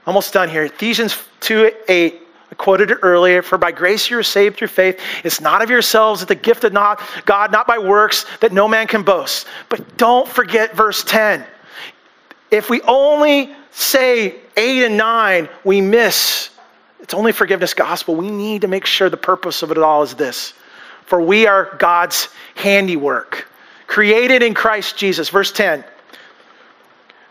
Almost 0.05 0.33
done 0.33 0.49
here. 0.49 0.63
Ephesians 0.63 1.17
2 1.41 1.71
8. 1.87 2.21
I 2.51 2.55
quoted 2.55 2.91
it 2.91 2.99
earlier. 3.01 3.41
For 3.41 3.57
by 3.57 3.71
grace 3.71 4.09
you 4.09 4.17
are 4.19 4.23
saved 4.23 4.57
through 4.57 4.67
faith. 4.67 4.99
It's 5.23 5.41
not 5.41 5.61
of 5.61 5.69
yourselves, 5.69 6.21
it's 6.21 6.29
the 6.29 6.35
gift 6.35 6.63
of 6.63 6.73
not 6.73 7.01
God, 7.25 7.51
not 7.51 7.65
by 7.65 7.79
works, 7.79 8.25
that 8.39 8.53
no 8.53 8.67
man 8.67 8.87
can 8.87 9.01
boast. 9.01 9.47
But 9.67 9.97
don't 9.97 10.27
forget 10.27 10.75
verse 10.75 11.03
10. 11.03 11.43
If 12.51 12.69
we 12.69 12.81
only 12.83 13.55
say 13.71 14.35
8 14.55 14.85
and 14.85 14.97
9, 14.97 15.49
we 15.63 15.81
miss. 15.81 16.51
It's 16.99 17.15
only 17.15 17.31
forgiveness 17.31 17.73
gospel. 17.73 18.15
We 18.15 18.29
need 18.29 18.61
to 18.61 18.67
make 18.67 18.85
sure 18.85 19.09
the 19.09 19.17
purpose 19.17 19.63
of 19.63 19.71
it 19.71 19.77
all 19.79 20.03
is 20.03 20.13
this. 20.13 20.53
For 21.05 21.19
we 21.19 21.47
are 21.47 21.75
God's 21.77 22.29
handiwork, 22.55 23.47
created 23.87 24.43
in 24.43 24.53
Christ 24.53 24.97
Jesus. 24.97 25.29
Verse 25.29 25.51
10 25.51 25.83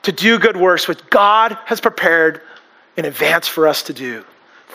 to 0.04 0.12
do 0.12 0.38
good 0.38 0.56
works, 0.56 0.86
which 0.86 1.00
God 1.10 1.56
has 1.64 1.80
prepared 1.80 2.42
in 2.96 3.04
advance 3.04 3.48
for 3.48 3.66
us 3.66 3.82
to 3.84 3.92
do. 3.92 4.24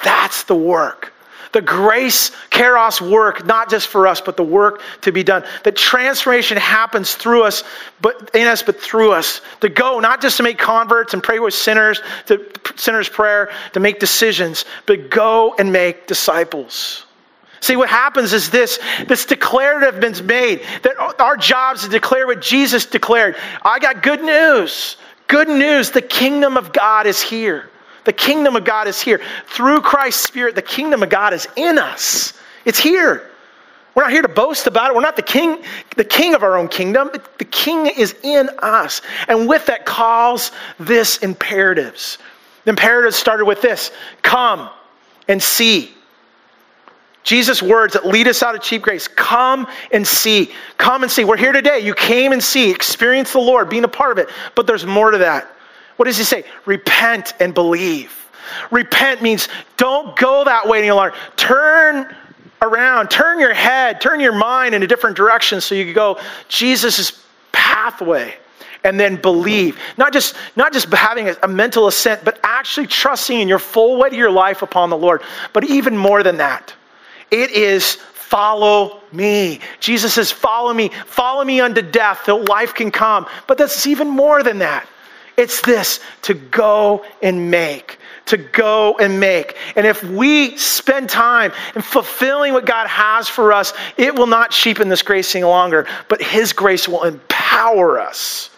That's 0.04 0.44
the 0.44 0.56
work. 0.56 1.14
The 1.52 1.62
grace, 1.62 2.32
charis 2.52 3.02
work, 3.02 3.46
not 3.46 3.72
just 3.72 3.88
for 3.88 4.06
us, 4.06 4.22
but 4.22 4.38
the 4.38 4.44
work 4.44 4.82
to 5.02 5.12
be 5.12 5.24
done. 5.24 5.44
That 5.64 5.76
transformation 5.76 6.58
happens 6.58 7.16
through 7.16 7.44
us, 7.44 7.64
but 8.02 8.32
in 8.36 8.46
us, 8.46 8.62
but 8.62 8.80
through 8.80 9.14
us. 9.14 9.42
To 9.62 9.70
go, 9.70 10.00
not 10.00 10.22
just 10.22 10.38
to 10.38 10.44
make 10.44 10.60
converts 10.60 11.16
and 11.16 11.24
pray 11.24 11.40
with 11.40 11.56
sinners, 11.56 12.02
to 12.28 12.46
sinners' 12.76 13.10
prayer, 13.10 13.52
to 13.74 13.80
make 13.80 14.00
decisions, 14.00 14.66
but 14.86 15.10
go 15.10 15.56
and 15.58 15.72
make 15.72 16.06
disciples. 16.06 17.06
See, 17.62 17.76
what 17.76 17.90
happens 17.90 18.32
is 18.32 18.50
this 18.50 18.80
this 19.08 19.26
declarative 19.26 20.02
has 20.02 20.22
been 20.22 20.28
made 20.28 20.62
that 20.84 20.98
our 21.20 21.36
job 21.36 21.78
is 21.78 21.84
to 21.84 21.90
declare 21.90 22.28
what 22.28 22.42
Jesus 22.42 22.86
declared. 22.86 23.36
I 23.64 23.80
got 23.80 24.04
good 24.04 24.22
news. 24.22 24.98
Good 25.28 25.50
news 25.50 25.92
the 25.92 26.02
kingdom 26.02 26.58
of 26.58 26.74
God 26.74 27.06
is 27.06 27.22
here. 27.22 27.70
The 28.06 28.14
kingdom 28.14 28.56
of 28.56 28.66
God 28.66 28.88
is 28.88 29.02
here. 29.02 29.22
Through 29.48 29.82
Christ's 29.82 30.24
Spirit, 30.24 30.56
the 30.56 30.62
kingdom 30.62 31.04
of 31.04 31.10
God 31.10 31.34
is 31.34 31.48
in 31.56 31.78
us. 31.78 32.34
It's 32.66 32.80
here. 32.80 33.30
We're 33.96 34.04
not 34.04 34.12
here 34.12 34.22
to 34.22 34.30
boast 34.30 34.68
about 34.68 34.92
it. 34.92 34.96
We're 34.96 35.02
not 35.02 35.16
the 35.16 35.22
king, 35.22 35.64
the 35.98 36.04
king 36.04 36.36
of 36.36 36.44
our 36.44 36.58
own 36.58 36.68
kingdom. 36.68 37.10
The 37.38 37.46
king 37.46 37.88
is 37.88 38.16
in 38.24 38.50
us. 38.60 39.02
And 39.28 39.48
with 39.48 39.66
that 39.66 39.86
calls 39.86 40.52
this 40.80 41.18
imperatives. 41.18 42.18
The 42.64 42.70
imperatives 42.70 43.16
started 43.16 43.46
with 43.46 43.62
this 43.62 43.92
come 44.22 44.70
and 45.28 45.42
see. 45.42 45.94
Jesus' 47.24 47.62
words 47.62 47.94
that 47.94 48.06
lead 48.06 48.28
us 48.28 48.42
out 48.42 48.56
of 48.56 48.62
cheap 48.62 48.82
grace 48.82 49.08
come 49.08 49.68
and 49.92 50.08
see. 50.08 50.52
Come 50.78 51.04
and 51.04 51.12
see. 51.12 51.26
We're 51.26 51.38
here 51.38 51.52
today. 51.52 51.80
You 51.80 51.94
came 51.94 52.32
and 52.32 52.42
see, 52.42 52.72
experience 52.72 53.34
the 53.34 53.40
Lord, 53.40 53.70
being 53.70 53.84
a 53.84 53.90
part 53.90 54.12
of 54.12 54.18
it. 54.18 54.34
But 54.56 54.66
there's 54.66 54.86
more 54.86 55.12
to 55.12 55.18
that. 55.18 55.52
What 56.00 56.06
does 56.06 56.18
he 56.18 56.24
say? 56.24 56.46
Repent 56.66 57.34
and 57.42 57.54
believe. 57.54 58.30
Repent 58.72 59.22
means 59.22 59.50
don't 59.76 60.16
go 60.16 60.46
that 60.46 60.66
way 60.66 60.80
any 60.80 60.92
longer. 60.92 61.14
Turn 61.36 62.16
around, 62.62 63.10
turn 63.10 63.38
your 63.38 63.54
head, 63.54 64.00
turn 64.00 64.22
your 64.22 64.32
mind 64.32 64.74
in 64.74 64.82
a 64.82 64.88
different 64.88 65.18
direction 65.18 65.60
so 65.60 65.76
you 65.76 65.84
can 65.84 65.94
go 65.94 66.18
Jesus' 66.48 67.26
pathway 67.52 68.34
and 68.86 68.98
then 68.98 69.18
believe. 69.18 69.78
Not 69.98 70.14
just, 70.14 70.38
not 70.56 70.72
just 70.72 70.88
having 70.88 71.36
a, 71.44 71.48
mental 71.50 71.88
assent, 71.88 72.24
but 72.24 72.40
actually 72.44 72.88
trusting 72.88 73.38
in 73.38 73.50
your 73.50 73.60
full 73.60 73.98
weight 73.98 74.14
of 74.14 74.18
your 74.18 74.32
life 74.32 74.62
upon 74.62 74.90
the 74.90 74.98
Lord. 74.98 75.22
But 75.52 75.66
even 75.66 75.98
more 75.98 76.24
than 76.24 76.38
that, 76.38 76.74
it 77.30 77.52
is 77.52 77.96
follow 77.96 79.02
me. 79.12 79.60
Jesus 79.82 80.14
says, 80.14 80.32
follow 80.32 80.74
me, 80.74 80.92
follow 81.08 81.44
me 81.44 81.60
unto 81.60 81.82
death 81.82 82.22
till 82.24 82.42
life 82.46 82.74
can 82.74 82.90
come. 82.90 83.26
But 83.48 83.58
that's 83.58 83.86
even 83.86 84.08
more 84.08 84.44
than 84.44 84.60
that. 84.60 84.88
It's 85.40 85.62
this 85.62 86.00
to 86.24 86.34
go 86.34 87.06
and 87.22 87.50
make 87.50 87.98
to 88.30 88.38
go 88.38 88.96
and 89.00 89.20
make. 89.20 89.58
And 89.76 89.88
if 89.88 90.04
we 90.04 90.56
spend 90.56 91.10
time 91.10 91.52
in 91.76 91.82
fulfilling 91.82 92.54
what 92.54 92.66
God 92.66 92.88
has 92.88 93.28
for 93.28 93.52
us, 93.52 93.74
it 93.98 94.14
will 94.14 94.28
not 94.28 94.52
cheapen 94.52 94.88
this 94.88 95.02
grace 95.02 95.34
any 95.36 95.46
longer, 95.46 95.88
but 96.08 96.22
His 96.22 96.54
grace 96.54 96.88
will 96.88 97.04
empower 97.06 98.00
us 98.00 98.52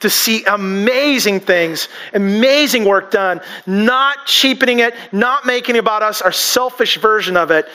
to 0.00 0.08
see 0.08 0.44
amazing 0.44 1.40
things, 1.40 1.88
amazing 2.14 2.86
work 2.86 3.10
done, 3.10 3.40
not 3.66 4.26
cheapening 4.26 4.78
it, 4.78 4.94
not 5.12 5.44
making 5.44 5.76
it 5.76 5.80
about 5.80 6.02
us, 6.02 6.22
our 6.22 6.32
selfish 6.32 6.96
version 6.96 7.36
of 7.36 7.50
it. 7.50 7.68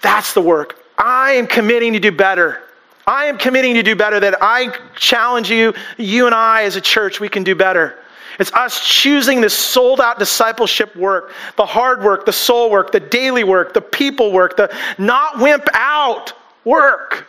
That's 0.00 0.32
the 0.32 0.40
work. 0.40 0.82
I 0.96 1.32
am 1.32 1.46
committing 1.46 1.92
to 1.92 2.00
do 2.00 2.12
better. 2.12 2.62
I 3.10 3.24
am 3.24 3.38
committing 3.38 3.74
to 3.74 3.82
do 3.82 3.96
better. 3.96 4.20
That 4.20 4.40
I 4.40 4.72
challenge 4.94 5.50
you, 5.50 5.74
you 5.98 6.26
and 6.26 6.34
I 6.34 6.62
as 6.62 6.76
a 6.76 6.80
church, 6.80 7.18
we 7.18 7.28
can 7.28 7.42
do 7.42 7.56
better. 7.56 7.98
It's 8.38 8.52
us 8.52 8.86
choosing 8.86 9.40
this 9.40 9.52
sold 9.52 10.00
out 10.00 10.20
discipleship 10.20 10.94
work, 10.94 11.32
the 11.56 11.66
hard 11.66 12.04
work, 12.04 12.24
the 12.24 12.32
soul 12.32 12.70
work, 12.70 12.92
the 12.92 13.00
daily 13.00 13.42
work, 13.42 13.74
the 13.74 13.80
people 13.80 14.30
work, 14.30 14.56
the 14.56 14.72
not 14.96 15.40
wimp 15.40 15.66
out 15.74 16.32
work. 16.64 17.26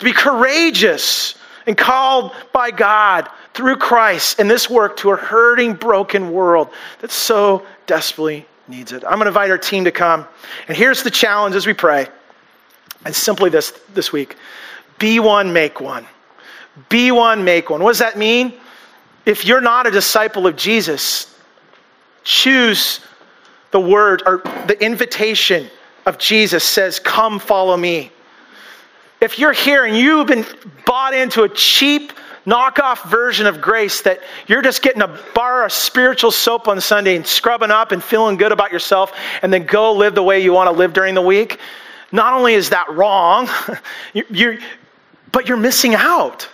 To 0.00 0.04
be 0.04 0.12
courageous 0.12 1.36
and 1.66 1.76
called 1.76 2.32
by 2.52 2.70
God 2.70 3.30
through 3.54 3.76
Christ 3.76 4.38
in 4.38 4.46
this 4.46 4.68
work 4.68 4.98
to 4.98 5.12
a 5.12 5.16
hurting, 5.16 5.72
broken 5.72 6.32
world 6.32 6.68
that 7.00 7.10
so 7.10 7.66
desperately 7.86 8.46
needs 8.68 8.92
it. 8.92 9.04
I'm 9.04 9.12
going 9.12 9.22
to 9.22 9.28
invite 9.28 9.50
our 9.50 9.56
team 9.56 9.84
to 9.84 9.90
come. 9.90 10.26
And 10.68 10.76
here's 10.76 11.02
the 11.02 11.10
challenge 11.10 11.56
as 11.56 11.66
we 11.66 11.72
pray. 11.72 12.08
And 13.06 13.16
simply 13.16 13.48
this 13.48 13.72
this 13.94 14.12
week 14.12 14.36
be 14.98 15.20
one, 15.20 15.52
make 15.52 15.80
one. 15.80 16.06
Be 16.88 17.10
one, 17.10 17.44
make 17.44 17.70
one. 17.70 17.82
What 17.82 17.90
does 17.90 17.98
that 17.98 18.18
mean? 18.18 18.52
If 19.26 19.44
you're 19.44 19.60
not 19.60 19.86
a 19.86 19.90
disciple 19.90 20.46
of 20.46 20.56
Jesus, 20.56 21.34
choose 22.24 23.00
the 23.70 23.80
word 23.80 24.22
or 24.26 24.38
the 24.66 24.76
invitation 24.80 25.68
of 26.06 26.18
Jesus 26.18 26.64
says, 26.64 26.98
Come 26.98 27.38
follow 27.38 27.76
me. 27.76 28.10
If 29.20 29.38
you're 29.38 29.52
here 29.52 29.84
and 29.84 29.96
you've 29.96 30.28
been 30.28 30.46
bought 30.86 31.12
into 31.12 31.42
a 31.42 31.48
cheap, 31.48 32.12
knockoff 32.46 33.08
version 33.10 33.46
of 33.46 33.60
grace 33.60 34.00
that 34.00 34.20
you're 34.46 34.62
just 34.62 34.80
getting 34.80 35.02
a 35.02 35.18
bar 35.34 35.66
of 35.66 35.72
spiritual 35.72 36.30
soap 36.30 36.66
on 36.66 36.80
Sunday 36.80 37.14
and 37.14 37.26
scrubbing 37.26 37.70
up 37.70 37.92
and 37.92 38.02
feeling 38.02 38.36
good 38.38 38.52
about 38.52 38.72
yourself 38.72 39.12
and 39.42 39.52
then 39.52 39.66
go 39.66 39.92
live 39.92 40.14
the 40.14 40.22
way 40.22 40.40
you 40.40 40.52
want 40.52 40.70
to 40.70 40.74
live 40.74 40.94
during 40.94 41.14
the 41.14 41.20
week, 41.20 41.58
not 42.10 42.32
only 42.32 42.54
is 42.54 42.70
that 42.70 42.90
wrong, 42.90 43.50
you're, 44.30 44.58
but 45.32 45.48
you're 45.48 45.56
missing 45.56 45.94
out. 45.94 46.48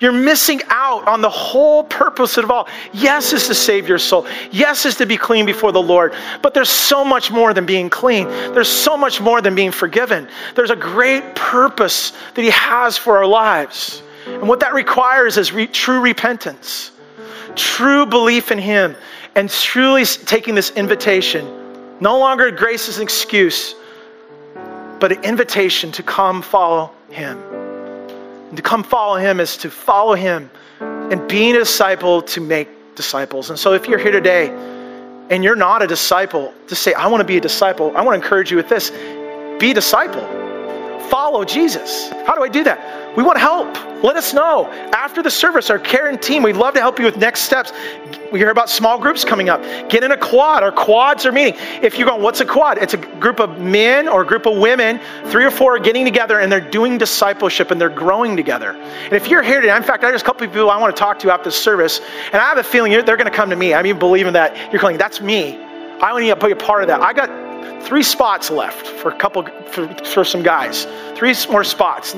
You're 0.00 0.12
missing 0.12 0.60
out 0.68 1.08
on 1.08 1.20
the 1.22 1.30
whole 1.30 1.82
purpose 1.82 2.36
of 2.36 2.50
all. 2.50 2.68
Yes, 2.92 3.32
is 3.32 3.48
to 3.48 3.54
save 3.54 3.88
your 3.88 3.98
soul. 3.98 4.26
Yes, 4.52 4.86
is 4.86 4.96
to 4.96 5.06
be 5.06 5.16
clean 5.16 5.44
before 5.44 5.72
the 5.72 5.82
Lord. 5.82 6.14
But 6.40 6.54
there's 6.54 6.68
so 6.68 7.04
much 7.04 7.32
more 7.32 7.52
than 7.52 7.66
being 7.66 7.90
clean. 7.90 8.28
There's 8.28 8.68
so 8.68 8.96
much 8.96 9.20
more 9.20 9.42
than 9.42 9.56
being 9.56 9.72
forgiven. 9.72 10.28
There's 10.54 10.70
a 10.70 10.76
great 10.76 11.34
purpose 11.34 12.12
that 12.34 12.42
He 12.42 12.50
has 12.50 12.96
for 12.96 13.16
our 13.16 13.26
lives. 13.26 14.02
And 14.26 14.48
what 14.48 14.60
that 14.60 14.72
requires 14.72 15.36
is 15.36 15.52
re- 15.52 15.66
true 15.66 16.00
repentance, 16.00 16.92
true 17.56 18.06
belief 18.06 18.52
in 18.52 18.58
Him, 18.58 18.94
and 19.34 19.50
truly 19.50 20.04
taking 20.04 20.54
this 20.54 20.70
invitation. 20.70 21.44
No 21.98 22.18
longer 22.20 22.52
grace 22.52 22.88
is 22.88 22.98
an 22.98 23.02
excuse, 23.02 23.74
but 25.00 25.10
an 25.10 25.24
invitation 25.24 25.90
to 25.92 26.04
come 26.04 26.40
follow 26.40 26.92
Him. 27.10 27.57
And 28.48 28.56
to 28.56 28.62
come 28.62 28.82
follow 28.82 29.16
him 29.16 29.40
is 29.40 29.56
to 29.58 29.70
follow 29.70 30.14
him 30.14 30.50
and 30.80 31.28
being 31.28 31.54
a 31.54 31.58
disciple 31.58 32.22
to 32.22 32.40
make 32.40 32.68
disciples. 32.94 33.50
And 33.50 33.58
so 33.58 33.74
if 33.74 33.86
you're 33.86 33.98
here 33.98 34.12
today 34.12 34.48
and 35.30 35.44
you're 35.44 35.56
not 35.56 35.82
a 35.82 35.86
disciple, 35.86 36.54
to 36.68 36.74
say, 36.74 36.94
I 36.94 37.06
want 37.06 37.20
to 37.20 37.26
be 37.26 37.36
a 37.36 37.40
disciple, 37.40 37.96
I 37.96 38.02
want 38.02 38.18
to 38.18 38.24
encourage 38.24 38.50
you 38.50 38.56
with 38.56 38.68
this 38.68 38.90
be 39.60 39.72
a 39.72 39.74
disciple. 39.74 40.22
Follow 41.08 41.44
Jesus. 41.44 42.10
How 42.26 42.34
do 42.34 42.42
I 42.42 42.48
do 42.48 42.64
that? 42.64 42.78
We 43.16 43.22
want 43.22 43.38
help. 43.38 43.74
Let 44.02 44.16
us 44.16 44.32
know. 44.32 44.66
After 44.92 45.22
the 45.22 45.30
service, 45.30 45.70
our 45.70 45.78
care 45.78 46.08
and 46.08 46.20
team, 46.22 46.42
we'd 46.42 46.56
love 46.56 46.74
to 46.74 46.80
help 46.80 46.98
you 46.98 47.04
with 47.04 47.16
next 47.16 47.40
steps. 47.42 47.72
We 48.30 48.38
hear 48.38 48.50
about 48.50 48.70
small 48.70 48.98
groups 48.98 49.24
coming 49.24 49.48
up. 49.48 49.60
Get 49.88 50.04
in 50.04 50.12
a 50.12 50.16
quad. 50.16 50.62
Our 50.62 50.70
quads 50.70 51.26
are 51.26 51.32
meeting. 51.32 51.58
If 51.82 51.98
you're 51.98 52.08
going, 52.08 52.22
what's 52.22 52.40
a 52.40 52.44
quad? 52.44 52.78
It's 52.78 52.94
a 52.94 52.98
group 52.98 53.40
of 53.40 53.58
men 53.58 54.06
or 54.06 54.22
a 54.22 54.26
group 54.26 54.46
of 54.46 54.58
women, 54.58 55.00
three 55.26 55.44
or 55.44 55.50
four 55.50 55.76
are 55.76 55.78
getting 55.80 56.04
together 56.04 56.38
and 56.38 56.52
they're 56.52 56.60
doing 56.60 56.98
discipleship 56.98 57.70
and 57.70 57.80
they're 57.80 57.88
growing 57.88 58.36
together. 58.36 58.72
And 58.72 59.14
if 59.14 59.28
you're 59.28 59.42
here 59.42 59.60
today, 59.60 59.74
in 59.74 59.82
fact, 59.82 60.02
there's 60.02 60.22
a 60.22 60.24
couple 60.24 60.46
of 60.46 60.52
people 60.52 60.70
I 60.70 60.78
want 60.78 60.94
to 60.94 61.00
talk 61.00 61.18
to 61.20 61.32
after 61.32 61.44
the 61.44 61.52
service, 61.52 62.00
and 62.26 62.36
I 62.36 62.48
have 62.48 62.58
a 62.58 62.62
feeling 62.62 62.92
they're 62.92 63.16
going 63.16 63.24
to 63.24 63.30
come 63.30 63.50
to 63.50 63.56
me. 63.56 63.74
I 63.74 63.82
mean, 63.82 63.98
believing 63.98 64.34
that 64.34 64.72
you're 64.72 64.80
going, 64.80 64.98
that's 64.98 65.20
me. 65.20 65.56
I 66.00 66.12
want 66.12 66.24
to 66.24 66.46
be 66.46 66.52
a 66.52 66.56
part 66.56 66.82
of 66.82 66.88
that. 66.88 67.00
I 67.00 67.12
got 67.12 67.82
three 67.82 68.02
spots 68.02 68.50
left 68.50 68.86
for 68.86 69.10
a 69.10 69.16
couple 69.16 69.44
for, 69.66 69.88
for 70.04 70.24
some 70.24 70.42
guys. 70.42 70.86
Three 71.16 71.34
more 71.50 71.64
spots. 71.64 72.14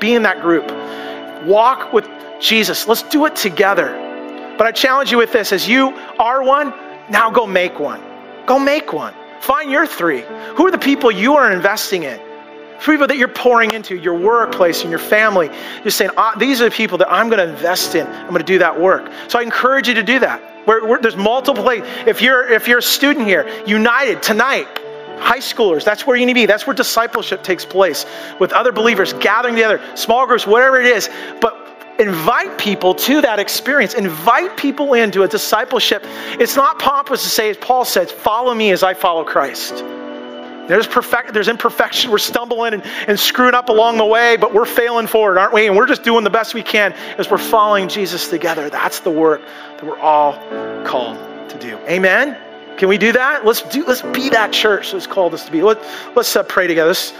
Be 0.00 0.14
in 0.14 0.22
that 0.22 0.40
group 0.40 0.70
walk 1.46 1.92
with 1.92 2.08
Jesus. 2.40 2.88
Let's 2.88 3.02
do 3.02 3.26
it 3.26 3.36
together. 3.36 4.00
But 4.58 4.66
I 4.66 4.72
challenge 4.72 5.10
you 5.10 5.18
with 5.18 5.32
this 5.32 5.52
as 5.52 5.68
you 5.68 5.90
are 6.18 6.42
one, 6.42 6.72
now 7.10 7.30
go 7.30 7.46
make 7.46 7.78
one. 7.78 8.02
Go 8.46 8.58
make 8.58 8.92
one. 8.92 9.14
Find 9.40 9.70
your 9.70 9.86
three. 9.86 10.22
Who 10.56 10.66
are 10.66 10.70
the 10.70 10.78
people 10.78 11.10
you 11.10 11.34
are 11.36 11.52
investing 11.52 12.04
in? 12.04 12.20
People 12.84 13.06
that 13.06 13.16
you're 13.16 13.28
pouring 13.28 13.72
into, 13.72 13.96
your 13.96 14.14
workplace 14.14 14.82
and 14.82 14.90
your 14.90 14.98
family. 14.98 15.48
You're 15.82 15.90
saying, 15.90 16.10
ah, 16.16 16.34
these 16.38 16.60
are 16.60 16.64
the 16.64 16.74
people 16.74 16.98
that 16.98 17.10
I'm 17.10 17.28
going 17.28 17.46
to 17.46 17.52
invest 17.52 17.94
in. 17.94 18.06
I'm 18.06 18.28
going 18.28 18.40
to 18.40 18.44
do 18.44 18.58
that 18.58 18.78
work. 18.78 19.10
So 19.28 19.38
I 19.38 19.42
encourage 19.42 19.88
you 19.88 19.94
to 19.94 20.02
do 20.02 20.18
that. 20.18 20.66
We're, 20.66 21.00
there's 21.00 21.16
multiple. 21.16 21.66
If 21.68 22.22
you're 22.22 22.50
if 22.50 22.66
you're 22.66 22.78
a 22.78 22.82
student 22.82 23.26
here, 23.26 23.46
united 23.66 24.22
tonight, 24.22 24.66
high 25.18 25.38
schoolers, 25.38 25.84
that's 25.84 26.06
where 26.06 26.16
you 26.16 26.26
need 26.26 26.32
to 26.32 26.40
be. 26.40 26.46
That's 26.46 26.66
where 26.66 26.74
discipleship 26.74 27.42
takes 27.42 27.64
place 27.64 28.06
with 28.38 28.52
other 28.52 28.72
believers 28.72 29.12
gathering 29.14 29.54
together, 29.54 29.80
small 29.94 30.26
groups, 30.26 30.46
whatever 30.46 30.80
it 30.80 30.86
is. 30.86 31.08
But 31.40 31.60
invite 31.98 32.58
people 32.58 32.94
to 32.94 33.20
that 33.20 33.38
experience. 33.38 33.94
Invite 33.94 34.56
people 34.56 34.94
into 34.94 35.22
a 35.22 35.28
discipleship. 35.28 36.02
It's 36.40 36.56
not 36.56 36.78
pompous 36.78 37.22
to 37.22 37.28
say, 37.28 37.50
as 37.50 37.56
Paul 37.56 37.84
says, 37.84 38.10
follow 38.10 38.54
me 38.54 38.72
as 38.72 38.82
I 38.82 38.94
follow 38.94 39.24
Christ. 39.24 39.84
There's 40.66 40.86
perfect, 40.86 41.34
there's 41.34 41.48
imperfection. 41.48 42.10
We're 42.10 42.18
stumbling 42.18 42.72
and, 42.74 42.82
and 43.06 43.20
screwing 43.20 43.54
up 43.54 43.68
along 43.68 43.98
the 43.98 44.06
way, 44.06 44.36
but 44.36 44.54
we're 44.54 44.64
failing 44.64 45.06
forward, 45.06 45.38
aren't 45.38 45.52
we? 45.52 45.66
And 45.66 45.76
we're 45.76 45.86
just 45.86 46.04
doing 46.04 46.24
the 46.24 46.30
best 46.30 46.54
we 46.54 46.62
can 46.62 46.92
as 47.18 47.30
we're 47.30 47.36
following 47.38 47.88
Jesus 47.88 48.28
together. 48.28 48.70
That's 48.70 49.00
the 49.00 49.10
work 49.10 49.42
that 49.42 49.84
we're 49.84 49.98
all 49.98 50.32
called 50.84 51.18
to 51.50 51.58
do. 51.58 51.76
Amen. 51.86 52.53
Can 52.76 52.88
we 52.88 52.98
do 52.98 53.12
that? 53.12 53.44
Let's 53.44 53.62
do. 53.62 53.84
Let's 53.86 54.02
be 54.02 54.28
that 54.30 54.52
church 54.52 54.92
that's 54.92 55.06
called 55.06 55.34
us 55.34 55.44
to 55.46 55.52
be. 55.52 55.62
Let, 55.62 55.78
let's 56.16 56.34
uh, 56.34 56.42
pray 56.42 56.66
together. 56.66 56.88
Let's, 56.88 57.12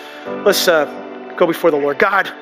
let's 0.45 0.69
uh, 0.69 1.35
go 1.37 1.47
before 1.47 1.71
the 1.71 1.77
Lord. 1.77 1.99
God. 1.99 2.33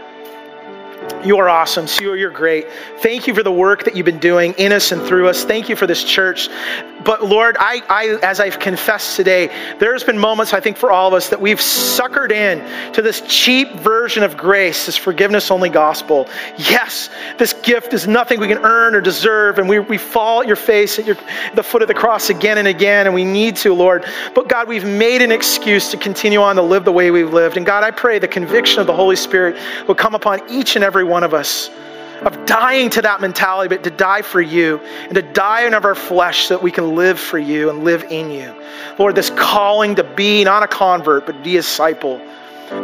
You 1.25 1.39
are 1.39 1.49
awesome. 1.49 1.87
So 1.87 2.15
you're 2.15 2.31
great. 2.31 2.67
Thank 2.99 3.29
you 3.29 3.35
for 3.35 3.45
the 3.45 3.53
work 3.53 3.85
that 3.85 3.95
you've 3.95 4.07
been 4.07 4.19
doing 4.19 4.55
in 4.59 4.73
us 4.73 4.91
and 4.91 5.01
through 5.03 5.29
us. 5.29 5.45
Thank 5.45 5.69
you 5.69 5.77
for 5.77 5.87
this 5.87 6.03
church. 6.03 6.49
But 7.05 7.25
Lord, 7.25 7.57
I, 7.59 7.83
I, 7.89 8.19
as 8.23 8.41
I've 8.41 8.59
confessed 8.59 9.17
today, 9.17 9.49
there's 9.79 10.05
been 10.05 10.19
moments 10.19 10.53
I 10.53 10.61
think 10.61 10.77
for 10.77 10.91
all 10.91 11.09
of 11.09 11.15
us 11.15 11.29
that 11.31 11.41
we've 11.41 11.59
suckered 11.59 12.33
in 12.33 12.93
to 12.93 13.03
this 13.03 13.23
cheap 13.27 13.73
version 13.75 14.23
of 14.23 14.37
grace, 14.37 14.87
this 14.87 14.97
forgiveness 14.97 15.51
only 15.51 15.69
gospel. 15.69 16.29
Yes, 16.57 17.09
this 17.39 17.53
gift 17.53 17.93
is 17.93 18.09
nothing 18.09 18.41
we 18.41 18.49
can 18.49 18.59
earn 18.59 18.95
or 18.95 19.01
deserve, 19.01 19.59
and 19.59 19.69
we, 19.69 19.79
we 19.79 19.99
fall 19.99 20.41
at 20.41 20.47
your 20.47 20.57
face 20.57 20.99
at 20.99 21.07
your, 21.07 21.17
the 21.55 21.63
foot 21.63 21.83
of 21.83 21.89
the 21.89 21.95
cross 21.95 22.31
again 22.31 22.59
and 22.59 22.69
again, 22.69 23.07
and 23.07 23.15
we 23.15 23.25
need 23.25 23.57
to, 23.57 23.75
Lord. 23.75 24.05
But 24.35 24.49
God, 24.49 24.69
we've 24.69 24.85
made 24.85 25.23
an 25.23 25.33
excuse 25.33 25.91
to 25.91 25.97
continue 25.97 26.41
on 26.41 26.57
to 26.57 26.63
live 26.63 26.85
the 26.85 26.93
way 26.93 27.11
we've 27.11 27.33
lived. 27.33 27.57
And 27.57 27.67
God, 27.67 27.85
I 27.85 27.91
pray 27.91 28.19
the 28.19 28.29
conviction 28.29 28.81
of 28.81 28.87
the 28.87 28.95
Holy 28.95 29.17
Spirit 29.17 29.57
will 29.87 29.95
come 29.95 30.15
upon 30.15 30.41
each 30.51 30.77
and 30.77 30.85
every 30.85 31.05
one 31.05 31.12
of 31.13 31.35
us 31.35 31.71
of 32.25 32.47
dying 32.47 32.91
to 32.91 33.03
that 33.03 33.21
mentality, 33.21 33.75
but 33.75 33.85
to 33.85 33.91
die 33.91 34.23
for 34.23 34.41
you 34.41 34.79
and 35.05 35.15
to 35.15 35.23
die 35.23 35.67
in 35.67 35.75
of 35.75 35.85
our 35.85 35.95
flesh 35.95 36.47
so 36.47 36.55
that 36.55 36.63
we 36.63 36.71
can 36.71 36.95
live 36.95 37.19
for 37.19 37.39
you 37.39 37.71
and 37.71 37.85
live 37.85 38.05
in 38.11 38.31
you. 38.31 38.55
Lord, 38.99 39.15
this 39.15 39.31
calling 39.31 39.95
to 39.97 40.05
be 40.05 40.45
not 40.45 40.63
a 40.63 40.69
convert, 40.69 41.27
but 41.27 41.43
be 41.43 41.57
a 41.57 41.61
disciple. 41.61 42.19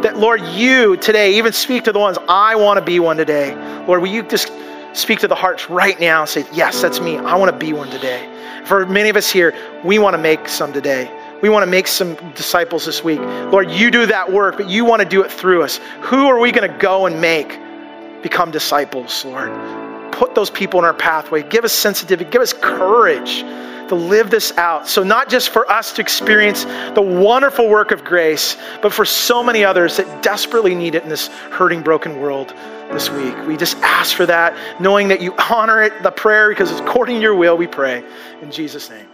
That, 0.01 0.17
Lord, 0.17 0.41
you 0.41 0.97
today 0.97 1.37
even 1.37 1.53
speak 1.53 1.83
to 1.85 1.91
the 1.91 1.99
ones 1.99 2.17
I 2.27 2.55
want 2.55 2.77
to 2.79 2.85
be 2.85 2.99
one 2.99 3.17
today. 3.17 3.55
Lord, 3.85 4.01
will 4.01 4.09
you 4.09 4.23
just 4.23 4.51
speak 4.93 5.19
to 5.19 5.27
the 5.27 5.35
hearts 5.35 5.69
right 5.69 5.99
now 5.99 6.21
and 6.21 6.29
say, 6.29 6.45
Yes, 6.53 6.81
that's 6.81 6.99
me. 6.99 7.17
I 7.17 7.35
want 7.35 7.51
to 7.51 7.57
be 7.57 7.73
one 7.73 7.89
today. 7.89 8.27
For 8.65 8.85
many 8.85 9.09
of 9.09 9.15
us 9.15 9.31
here, 9.31 9.55
we 9.83 9.97
want 9.97 10.13
to 10.15 10.21
make 10.21 10.47
some 10.47 10.73
today. 10.73 11.09
We 11.41 11.49
want 11.49 11.63
to 11.63 11.71
make 11.71 11.87
some 11.87 12.15
disciples 12.33 12.85
this 12.85 13.03
week. 13.03 13.19
Lord, 13.19 13.71
you 13.71 13.89
do 13.89 14.05
that 14.07 14.31
work, 14.31 14.57
but 14.57 14.69
you 14.69 14.83
want 14.83 15.01
to 15.01 15.07
do 15.07 15.23
it 15.23 15.31
through 15.31 15.63
us. 15.63 15.79
Who 16.01 16.27
are 16.27 16.37
we 16.37 16.51
going 16.51 16.69
to 16.69 16.77
go 16.77 17.05
and 17.05 17.19
make? 17.21 17.57
Become 18.21 18.51
disciples, 18.51 19.25
Lord. 19.25 19.51
Put 20.11 20.35
those 20.35 20.49
people 20.49 20.79
in 20.79 20.85
our 20.85 20.93
pathway. 20.93 21.43
Give 21.43 21.63
us 21.63 21.73
sensitivity. 21.73 22.29
Give 22.29 22.41
us 22.41 22.53
courage 22.53 23.43
to 23.89 23.95
live 23.95 24.29
this 24.29 24.55
out. 24.57 24.87
So, 24.87 25.03
not 25.03 25.29
just 25.29 25.49
for 25.49 25.69
us 25.69 25.93
to 25.93 26.01
experience 26.01 26.63
the 26.93 27.01
wonderful 27.01 27.67
work 27.67 27.91
of 27.91 28.03
grace, 28.03 28.55
but 28.81 28.93
for 28.93 29.03
so 29.03 29.43
many 29.43 29.63
others 29.63 29.97
that 29.97 30.23
desperately 30.23 30.75
need 30.75 30.95
it 30.95 31.03
in 31.03 31.09
this 31.09 31.27
hurting, 31.27 31.81
broken 31.81 32.19
world 32.19 32.53
this 32.91 33.09
week. 33.09 33.35
We 33.47 33.57
just 33.57 33.77
ask 33.77 34.15
for 34.15 34.25
that, 34.25 34.55
knowing 34.79 35.09
that 35.09 35.21
you 35.21 35.35
honor 35.49 35.81
it, 35.81 36.03
the 36.03 36.11
prayer, 36.11 36.49
because 36.49 36.71
it's 36.71 36.79
according 36.79 37.15
to 37.15 37.21
your 37.21 37.35
will, 37.35 37.57
we 37.57 37.67
pray. 37.67 38.03
In 38.41 38.51
Jesus' 38.51 38.89
name. 38.89 39.08